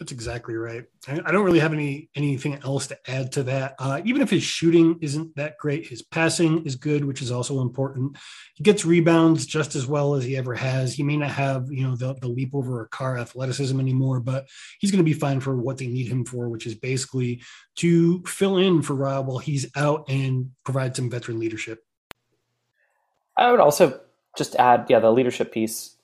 That's 0.00 0.12
exactly 0.12 0.54
right. 0.54 0.86
I 1.06 1.30
don't 1.30 1.44
really 1.44 1.58
have 1.58 1.74
any 1.74 2.08
anything 2.14 2.58
else 2.64 2.86
to 2.86 2.98
add 3.06 3.32
to 3.32 3.42
that. 3.42 3.74
Uh, 3.78 4.00
even 4.06 4.22
if 4.22 4.30
his 4.30 4.42
shooting 4.42 4.98
isn't 5.02 5.36
that 5.36 5.58
great, 5.58 5.86
his 5.86 6.00
passing 6.00 6.64
is 6.64 6.74
good, 6.74 7.04
which 7.04 7.20
is 7.20 7.30
also 7.30 7.60
important. 7.60 8.16
He 8.54 8.64
gets 8.64 8.86
rebounds 8.86 9.44
just 9.44 9.76
as 9.76 9.86
well 9.86 10.14
as 10.14 10.24
he 10.24 10.38
ever 10.38 10.54
has. 10.54 10.94
He 10.94 11.02
may 11.02 11.18
not 11.18 11.32
have 11.32 11.70
you 11.70 11.86
know 11.86 11.96
the, 11.96 12.14
the 12.14 12.28
leap 12.28 12.54
over 12.54 12.80
a 12.80 12.88
car 12.88 13.18
athleticism 13.18 13.78
anymore, 13.78 14.20
but 14.20 14.46
he's 14.78 14.90
going 14.90 15.04
to 15.04 15.04
be 15.04 15.12
fine 15.12 15.38
for 15.38 15.54
what 15.54 15.76
they 15.76 15.86
need 15.86 16.08
him 16.08 16.24
for, 16.24 16.48
which 16.48 16.66
is 16.66 16.74
basically 16.74 17.42
to 17.76 18.22
fill 18.24 18.56
in 18.56 18.80
for 18.80 18.94
Rob 18.94 19.26
while 19.26 19.36
he's 19.36 19.70
out 19.76 20.08
and 20.08 20.50
provide 20.64 20.96
some 20.96 21.10
veteran 21.10 21.38
leadership. 21.38 21.84
I 23.36 23.50
would 23.50 23.60
also 23.60 24.00
just 24.38 24.56
add, 24.56 24.86
yeah, 24.88 25.00
the 25.00 25.12
leadership 25.12 25.52
piece. 25.52 25.96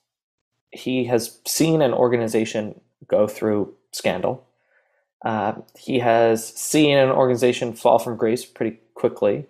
He 0.71 1.05
has 1.05 1.41
seen 1.47 1.81
an 1.81 1.95
organization 1.95 2.79
go 3.09 3.27
through 3.27 3.75
scandal. 3.97 4.47
Uh, 5.25 5.55
he 5.77 5.99
has 5.99 6.47
seen 6.55 6.97
an 6.97 7.11
organization 7.11 7.73
fall 7.73 7.99
from 7.99 8.17
grace 8.17 8.45
pretty 8.45 8.79
quickly. 8.95 9.47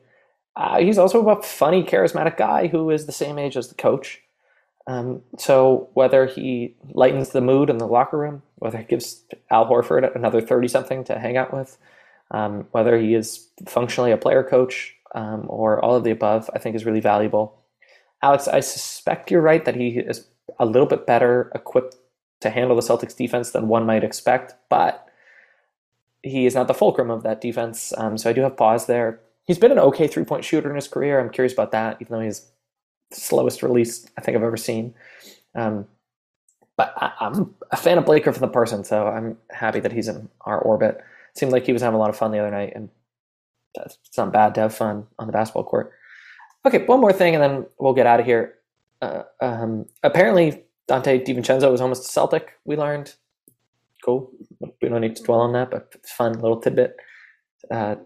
Uh, 0.57 0.79
he's 0.79 0.99
also 0.99 1.29
a 1.29 1.43
funny, 1.43 1.83
charismatic 1.83 2.37
guy 2.37 2.67
who 2.69 2.91
is 2.91 3.07
the 3.07 3.13
same 3.13 3.39
age 3.39 3.57
as 3.57 3.69
the 3.69 3.75
coach. 3.75 4.23
Um, 4.87 5.23
so 5.37 5.89
whether 5.95 6.27
he 6.27 6.77
lightens 6.93 7.31
the 7.31 7.41
mood 7.41 7.69
in 7.69 7.79
the 7.79 7.87
locker 7.87 8.17
room, 8.17 8.43
whether 8.57 8.79
he 8.79 8.85
gives 8.85 9.23
Al 9.51 9.67
Horford 9.67 10.15
another 10.15 10.41
30 10.41 10.69
something 10.69 11.05
to 11.05 11.19
hang 11.19 11.37
out 11.37 11.53
with, 11.53 11.77
um, 12.31 12.67
whether 12.71 12.99
he 12.99 13.15
is 13.15 13.49
functionally 13.67 14.13
a 14.13 14.17
player 14.17 14.43
coach 14.43 14.95
um, 15.15 15.45
or 15.49 15.85
all 15.85 15.97
of 15.97 16.05
the 16.05 16.11
above, 16.11 16.49
I 16.55 16.59
think 16.59 16.77
is 16.77 16.87
really 16.87 17.01
valuable. 17.01 17.59
Alex, 18.23 18.49
I 18.49 18.61
suspect 18.61 19.31
you're 19.31 19.43
right 19.43 19.65
that 19.65 19.77
he 19.77 19.99
is 19.99 20.27
a 20.59 20.67
little 20.67 20.89
bit 20.89 21.07
better 21.07 21.51
equipped 21.55 21.97
to 22.47 22.55
handle 22.55 22.77
the 22.77 22.83
Celtics 22.83 23.17
defense 23.17 23.51
than 23.51 23.69
one 23.69 23.87
might 23.87 24.05
expect, 24.05 24.55
but 24.69 25.09
he 26.23 26.47
is 26.47 26.55
not 26.55 26.69
the 26.69 26.75
fulcrum 26.75 27.11
of 27.11 27.23
that 27.23 27.41
defense. 27.41 27.93
Um, 27.97 28.19
so 28.19 28.31
I 28.31 28.33
do 28.33 28.41
have 28.43 28.57
pause 28.57 28.87
there. 28.87 29.21
He's 29.45 29.59
been 29.59 29.73
an 29.73 29.79
okay 29.79 30.07
three 30.09 30.25
point 30.25 30.45
shooter 30.45 30.69
in 30.69 30.77
his 30.77 30.89
career. 30.89 31.21
I'm 31.21 31.31
curious 31.31 31.53
about 31.53 31.73
that, 31.73 31.99
even 32.01 32.13
though 32.13 32.25
he's 32.25 32.51
slowest 33.13 33.63
release 33.63 34.07
I 34.19 34.21
think 34.21 34.37
I've 34.37 34.43
ever 34.43 34.57
seen. 34.57 34.95
Um, 35.55 35.87
but 36.77 36.93
I, 36.97 37.13
am 37.21 37.55
a 37.71 37.77
fan 37.77 37.99
of 37.99 38.05
Blake 38.05 38.25
Griffin 38.25 38.43
the 38.43 38.49
person, 38.49 38.85
so 38.85 39.07
I'm 39.07 39.39
happy 39.51 39.81
that 39.81 39.93
he's 39.93 40.09
in 40.09 40.29
our 40.43 40.59
orbit. 40.59 40.97
It 40.99 41.39
seemed 41.39 41.53
like 41.53 41.65
he 41.65 41.73
was 41.73 41.83
having 41.83 41.97
a 41.97 41.99
lot 41.99 42.11
of 42.11 42.17
fun 42.17 42.33
the 42.33 42.39
other 42.39 42.51
night, 42.51 42.73
and 42.75 42.91
it's 43.75 44.19
not 44.19 44.33
bad 44.33 44.55
to 44.57 44.63
have 44.63 44.75
fun 44.75 45.07
on 45.19 45.27
the 45.27 45.33
basketball 45.33 45.65
court. 45.65 45.93
Okay, 46.67 46.85
one 46.85 47.01
more 47.01 47.13
thing, 47.13 47.35
and 47.35 47.43
then 47.43 47.67
we'll 47.79 47.95
get 47.95 48.07
out 48.07 48.21
of 48.21 48.27
here. 48.27 48.55
Uh, 49.01 49.23
um, 49.41 49.87
apparently, 50.03 50.65
Donte 50.89 51.25
DiVincenzo 51.25 51.71
was 51.71 51.81
almost 51.81 52.05
a 52.05 52.09
Celtic, 52.09 52.53
we 52.65 52.77
learned. 52.77 53.15
Cool. 54.05 54.31
We 54.61 54.89
don't 54.89 55.01
need 55.01 55.17
to 55.17 55.23
dwell 55.23 55.41
on 55.41 55.53
that, 55.53 55.71
but 55.71 55.89
it's 55.95 56.13
fun 56.13 56.35
little 56.35 56.61
tidbit. 56.61 56.97
Uh, 57.71 57.97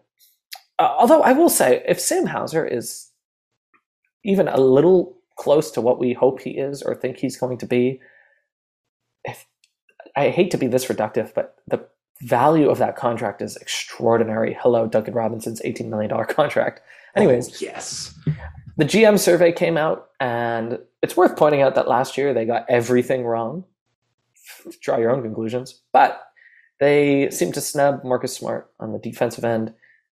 although 0.78 1.22
I 1.22 1.32
will 1.32 1.50
say, 1.50 1.82
if 1.86 2.00
Sam 2.00 2.26
Hauser 2.26 2.66
is 2.66 3.10
even 4.24 4.48
a 4.48 4.58
little 4.58 5.18
close 5.36 5.70
to 5.72 5.80
what 5.80 5.98
we 5.98 6.12
hope 6.12 6.40
he 6.40 6.50
is 6.50 6.82
or 6.82 6.94
think 6.94 7.18
he's 7.18 7.36
going 7.36 7.58
to 7.58 7.66
be, 7.66 8.00
if 9.24 9.46
I 10.16 10.30
hate 10.30 10.50
to 10.52 10.58
be 10.58 10.66
this 10.66 10.86
reductive, 10.86 11.34
but 11.34 11.56
the 11.66 11.86
value 12.22 12.68
of 12.68 12.78
that 12.78 12.96
contract 12.96 13.42
is 13.42 13.56
extraordinary. 13.56 14.56
Hello, 14.60 14.86
Duncan 14.86 15.14
Robinson's 15.14 15.60
$18 15.62 15.86
million 15.88 16.10
contract. 16.28 16.80
Anyways, 17.14 17.50
oh, 17.50 17.56
yes. 17.60 18.14
The 18.76 18.84
GM 18.84 19.18
survey 19.18 19.52
came 19.52 19.76
out, 19.76 20.10
and 20.20 20.78
it's 21.02 21.16
worth 21.16 21.36
pointing 21.36 21.62
out 21.62 21.74
that 21.74 21.88
last 21.88 22.16
year 22.16 22.34
they 22.34 22.44
got 22.44 22.66
everything 22.68 23.24
wrong. 23.24 23.64
Draw 24.80 24.98
your 24.98 25.10
own 25.10 25.22
conclusions. 25.22 25.80
But 25.92 26.20
they 26.78 27.30
seemed 27.30 27.54
to 27.54 27.60
snub 27.60 28.04
Marcus 28.04 28.34
Smart 28.34 28.70
on 28.80 28.92
the 28.92 28.98
defensive 28.98 29.44
end. 29.44 29.74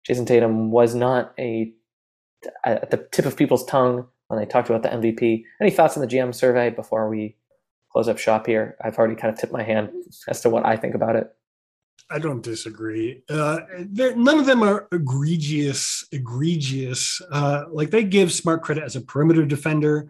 Jayson 0.08 0.26
Tatum 0.26 0.72
was 0.72 0.96
not 0.96 1.34
a 1.40 1.74
at 2.64 2.90
the 2.90 2.98
tip 3.12 3.26
of 3.26 3.38
people's 3.38 3.66
tongue 3.66 4.08
when 4.28 4.40
they 4.40 4.46
talked 4.46 4.70
about 4.70 4.82
the 4.84 4.90
MVP. 4.90 5.44
Any 5.60 5.72
thoughts 5.72 5.96
on 5.96 6.02
the 6.02 6.08
GM 6.08 6.34
survey 6.34 6.70
before 6.70 7.10
we 7.10 7.36
close 7.92 8.08
up 8.08 8.18
shop 8.18 8.48
here? 8.48 8.78
I've 8.84 8.98
already 8.98 9.16
kind 9.16 9.34
of 9.34 9.40
tipped 9.40 9.54
my 9.54 9.64
hand 9.64 9.92
as 10.28 10.42
to 10.42 10.50
what 10.50 10.66
I 10.66 10.76
think 10.78 10.96
about 10.96 11.16
it. 11.16 11.32
I 12.10 12.20
don't 12.20 12.42
disagree. 12.42 13.24
Uh, 13.30 13.60
none 13.96 14.40
of 14.40 14.46
them 14.46 14.64
are 14.64 14.88
egregious, 14.92 16.06
egregious. 16.12 17.22
Uh, 17.32 17.66
like 17.72 17.92
they 17.92 18.04
give 18.04 18.34
Smart 18.34 18.64
credit 18.64 18.84
as 18.84 18.96
a 18.96 19.02
perimeter 19.02 19.46
defender. 19.46 20.10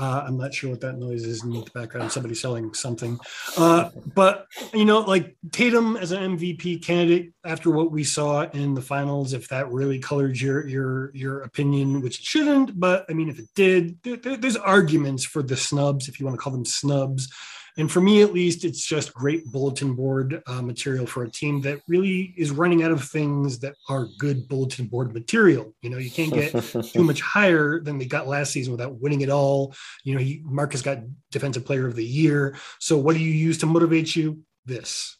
Uh, 0.00 0.24
I'm 0.26 0.38
not 0.38 0.54
sure 0.54 0.70
what 0.70 0.80
that 0.80 0.96
noise 0.96 1.24
is 1.24 1.44
in 1.44 1.50
the 1.50 1.66
background. 1.74 2.10
Somebody 2.10 2.34
selling 2.34 2.72
something. 2.72 3.18
Uh, 3.58 3.90
but, 4.14 4.46
you 4.72 4.86
know, 4.86 5.00
like 5.00 5.36
Tatum 5.52 5.98
as 5.98 6.10
an 6.10 6.38
MVP 6.38 6.82
candidate, 6.82 7.32
after 7.44 7.70
what 7.70 7.92
we 7.92 8.02
saw 8.02 8.48
in 8.50 8.72
the 8.72 8.80
finals, 8.80 9.34
if 9.34 9.48
that 9.48 9.70
really 9.70 9.98
colored 9.98 10.40
your 10.40 10.66
your 10.66 11.14
your 11.14 11.42
opinion, 11.42 12.00
which 12.00 12.20
it 12.20 12.24
shouldn't, 12.24 12.80
but 12.80 13.04
I 13.10 13.12
mean, 13.12 13.28
if 13.28 13.38
it 13.38 13.48
did, 13.54 13.98
there, 14.02 14.36
there's 14.36 14.56
arguments 14.56 15.24
for 15.24 15.42
the 15.42 15.56
snubs, 15.56 16.08
if 16.08 16.18
you 16.18 16.24
want 16.24 16.38
to 16.38 16.42
call 16.42 16.52
them 16.52 16.64
snubs. 16.64 17.28
And 17.76 17.90
for 17.90 18.00
me, 18.00 18.22
at 18.22 18.32
least, 18.32 18.64
it's 18.64 18.84
just 18.84 19.14
great 19.14 19.44
bulletin 19.46 19.94
board 19.94 20.42
uh, 20.46 20.62
material 20.62 21.06
for 21.06 21.24
a 21.24 21.30
team 21.30 21.60
that 21.62 21.80
really 21.88 22.34
is 22.36 22.50
running 22.50 22.82
out 22.82 22.90
of 22.90 23.04
things 23.04 23.58
that 23.60 23.74
are 23.88 24.08
good 24.18 24.48
bulletin 24.48 24.86
board 24.86 25.14
material. 25.14 25.74
You 25.82 25.90
know, 25.90 25.98
you 25.98 26.10
can't 26.10 26.32
get 26.32 26.52
too 26.92 27.04
much 27.04 27.20
higher 27.20 27.80
than 27.80 27.98
they 27.98 28.06
got 28.06 28.28
last 28.28 28.52
season 28.52 28.72
without 28.72 29.00
winning 29.00 29.20
it 29.20 29.30
all. 29.30 29.74
You 30.04 30.14
know, 30.14 30.20
he, 30.20 30.42
Marcus 30.44 30.82
got 30.82 30.98
Defensive 31.30 31.64
Player 31.64 31.86
of 31.86 31.96
the 31.96 32.04
Year. 32.04 32.56
So, 32.78 32.98
what 32.98 33.14
do 33.14 33.20
you 33.20 33.32
use 33.32 33.58
to 33.58 33.66
motivate 33.66 34.14
you? 34.14 34.42
This. 34.66 35.16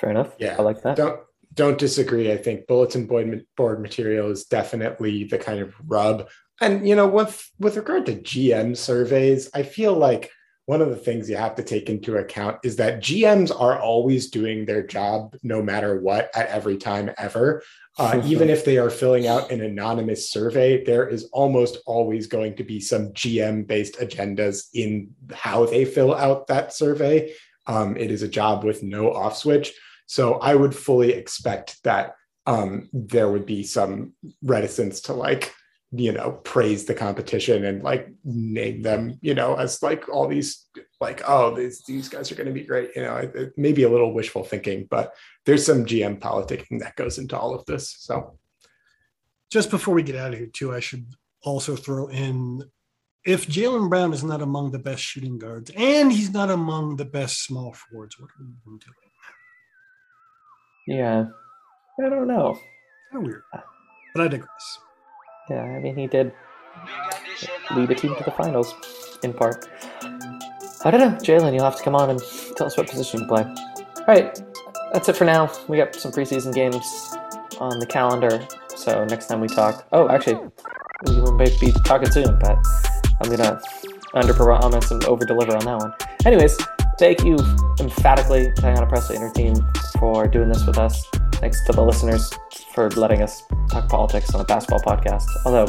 Fair 0.00 0.10
enough. 0.10 0.34
Yeah, 0.38 0.54
I 0.58 0.62
like 0.62 0.82
that. 0.82 0.96
Don't 0.96 1.20
don't 1.54 1.78
disagree. 1.78 2.30
I 2.30 2.36
think 2.36 2.66
bulletin 2.66 3.06
board 3.06 3.44
board 3.56 3.80
material 3.80 4.30
is 4.30 4.44
definitely 4.44 5.24
the 5.24 5.38
kind 5.38 5.60
of 5.60 5.74
rub. 5.86 6.28
And 6.60 6.88
you 6.88 6.94
know, 6.94 7.06
with 7.06 7.50
with 7.58 7.76
regard 7.76 8.06
to 8.06 8.14
GM 8.14 8.76
surveys, 8.76 9.50
I 9.54 9.62
feel 9.62 9.94
like 9.94 10.30
one 10.68 10.82
of 10.82 10.90
the 10.90 10.96
things 10.96 11.30
you 11.30 11.36
have 11.38 11.54
to 11.54 11.62
take 11.62 11.88
into 11.88 12.18
account 12.18 12.58
is 12.62 12.76
that 12.76 13.00
GMs 13.00 13.50
are 13.58 13.80
always 13.80 14.28
doing 14.28 14.66
their 14.66 14.86
job 14.86 15.34
no 15.42 15.62
matter 15.62 15.98
what 15.98 16.30
at 16.34 16.46
every 16.48 16.76
time 16.76 17.10
ever. 17.16 17.62
Uh, 17.98 18.20
even 18.26 18.50
if 18.50 18.66
they 18.66 18.76
are 18.76 18.90
filling 18.90 19.26
out 19.26 19.50
an 19.50 19.62
anonymous 19.62 20.30
survey, 20.30 20.84
there 20.84 21.08
is 21.08 21.24
almost 21.32 21.78
always 21.86 22.26
going 22.26 22.54
to 22.54 22.64
be 22.64 22.80
some 22.80 23.14
GM 23.14 23.66
based 23.66 23.94
agendas 23.94 24.66
in 24.74 25.08
how 25.32 25.64
they 25.64 25.86
fill 25.86 26.14
out 26.14 26.48
that 26.48 26.74
survey. 26.74 27.32
Um, 27.66 27.96
it 27.96 28.10
is 28.10 28.20
a 28.20 28.28
job 28.28 28.62
with 28.62 28.82
no 28.82 29.10
off 29.10 29.38
switch. 29.38 29.72
So 30.04 30.34
I 30.34 30.54
would 30.54 30.76
fully 30.76 31.14
expect 31.14 31.82
that 31.84 32.14
um, 32.44 32.90
there 32.92 33.30
would 33.30 33.46
be 33.46 33.62
some 33.62 34.12
reticence 34.42 35.00
to 35.02 35.14
like 35.14 35.54
you 35.92 36.12
know 36.12 36.32
praise 36.44 36.84
the 36.84 36.94
competition 36.94 37.64
and 37.64 37.82
like 37.82 38.08
name 38.24 38.82
them 38.82 39.18
you 39.22 39.34
know 39.34 39.54
as 39.54 39.82
like 39.82 40.06
all 40.10 40.28
these 40.28 40.66
like 41.00 41.22
oh 41.26 41.54
these 41.54 41.82
these 41.86 42.10
guys 42.10 42.30
are 42.30 42.34
going 42.34 42.46
to 42.46 42.52
be 42.52 42.64
great 42.64 42.90
you 42.94 43.02
know 43.02 43.16
it, 43.16 43.34
it 43.34 43.52
may 43.56 43.72
be 43.72 43.84
a 43.84 43.88
little 43.88 44.12
wishful 44.12 44.44
thinking 44.44 44.86
but 44.90 45.14
there's 45.46 45.64
some 45.64 45.86
gm 45.86 46.18
politicking 46.18 46.80
that 46.80 46.96
goes 46.96 47.18
into 47.18 47.38
all 47.38 47.54
of 47.54 47.64
this 47.66 47.94
so. 47.98 48.38
Just 49.50 49.70
before 49.70 49.94
we 49.94 50.02
get 50.02 50.16
out 50.16 50.34
of 50.34 50.38
here 50.38 50.48
too 50.52 50.74
i 50.74 50.80
should 50.80 51.06
also 51.42 51.74
throw 51.74 52.08
in 52.08 52.62
if 53.24 53.46
Jaylen 53.46 53.88
brown 53.88 54.12
is 54.12 54.22
not 54.22 54.42
among 54.42 54.72
the 54.72 54.78
best 54.78 55.02
shooting 55.02 55.38
guards 55.38 55.70
and 55.74 56.12
he's 56.12 56.30
not 56.30 56.50
among 56.50 56.96
the 56.96 57.06
best 57.06 57.44
small 57.44 57.72
forwards 57.72 58.20
what 58.20 58.28
are 58.28 58.44
we 58.44 58.78
doing? 58.78 58.80
Yeah. 60.86 61.26
I 62.00 62.08
don't 62.08 62.28
know. 62.28 62.58
Kind 63.10 63.24
of 63.24 63.26
weird 63.26 63.42
but 64.14 64.24
i 64.24 64.28
digress 64.28 64.78
yeah, 65.50 65.62
I 65.62 65.78
mean, 65.80 65.96
he 65.96 66.06
did 66.06 66.32
lead 67.74 67.90
a 67.90 67.94
team 67.94 68.14
to 68.16 68.24
the 68.24 68.30
finals, 68.30 68.74
in 69.22 69.32
part. 69.32 69.68
I 70.84 70.90
don't 70.90 71.00
know, 71.00 71.16
Jaylen, 71.18 71.54
you'll 71.54 71.64
have 71.64 71.76
to 71.76 71.82
come 71.82 71.94
on 71.94 72.10
and 72.10 72.20
tell 72.56 72.66
us 72.66 72.76
what 72.76 72.88
position 72.88 73.20
you 73.20 73.26
play. 73.26 73.42
All 73.42 74.04
right, 74.06 74.40
that's 74.92 75.08
it 75.08 75.16
for 75.16 75.24
now. 75.24 75.50
We 75.68 75.76
got 75.76 75.94
some 75.94 76.12
preseason 76.12 76.54
games 76.54 76.86
on 77.58 77.78
the 77.78 77.86
calendar, 77.86 78.46
so 78.74 79.04
next 79.04 79.26
time 79.26 79.40
we 79.40 79.48
talk. 79.48 79.86
Oh, 79.92 80.08
actually, 80.08 80.38
we 81.06 81.32
may 81.32 81.56
be 81.58 81.72
talking 81.84 82.10
soon, 82.10 82.38
but 82.38 82.58
I'm 83.20 83.30
gonna 83.30 83.60
underpromise 84.14 84.90
and 84.90 85.02
overdeliver 85.02 85.58
on 85.58 85.64
that 85.64 85.78
one. 85.78 85.94
Anyways, 86.24 86.56
thank 86.98 87.24
you 87.24 87.36
emphatically, 87.80 88.52
Ayanna 88.58 88.88
Pressley 88.88 89.16
and 89.16 89.24
her 89.24 89.32
team, 89.32 89.54
for 89.98 90.26
doing 90.26 90.48
this 90.48 90.64
with 90.64 90.78
us. 90.78 91.04
Thanks 91.38 91.64
to 91.66 91.72
the 91.72 91.82
listeners 91.82 92.32
for 92.74 92.90
letting 92.90 93.22
us 93.22 93.44
talk 93.70 93.88
politics 93.88 94.34
on 94.34 94.40
a 94.40 94.44
basketball 94.44 94.80
podcast. 94.80 95.26
Although, 95.44 95.66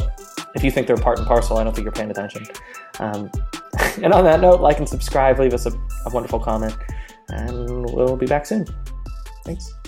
if 0.56 0.64
you 0.64 0.72
think 0.72 0.88
they're 0.88 0.98
part 0.98 1.20
and 1.20 1.28
parcel, 1.28 1.58
I 1.58 1.64
don't 1.64 1.76
think 1.76 1.86
you're 1.86 1.92
paying 1.92 2.10
attention. 2.10 2.46
Um, 3.00 3.32
and 4.02 4.12
on 4.12 4.24
that 4.24 4.42
note, 4.42 4.62
like 4.62 4.80
and 4.80 4.90
subscribe, 4.90 5.40
leave 5.40 5.54
us 5.54 5.68
a, 5.68 5.72
a 6.06 6.10
wonderful 6.12 6.40
comment, 6.40 6.76
and 7.30 7.86
we'll 7.86 8.18
be 8.18 8.26
back 8.26 8.46
soon. 8.46 8.66
Thanks. 9.46 9.79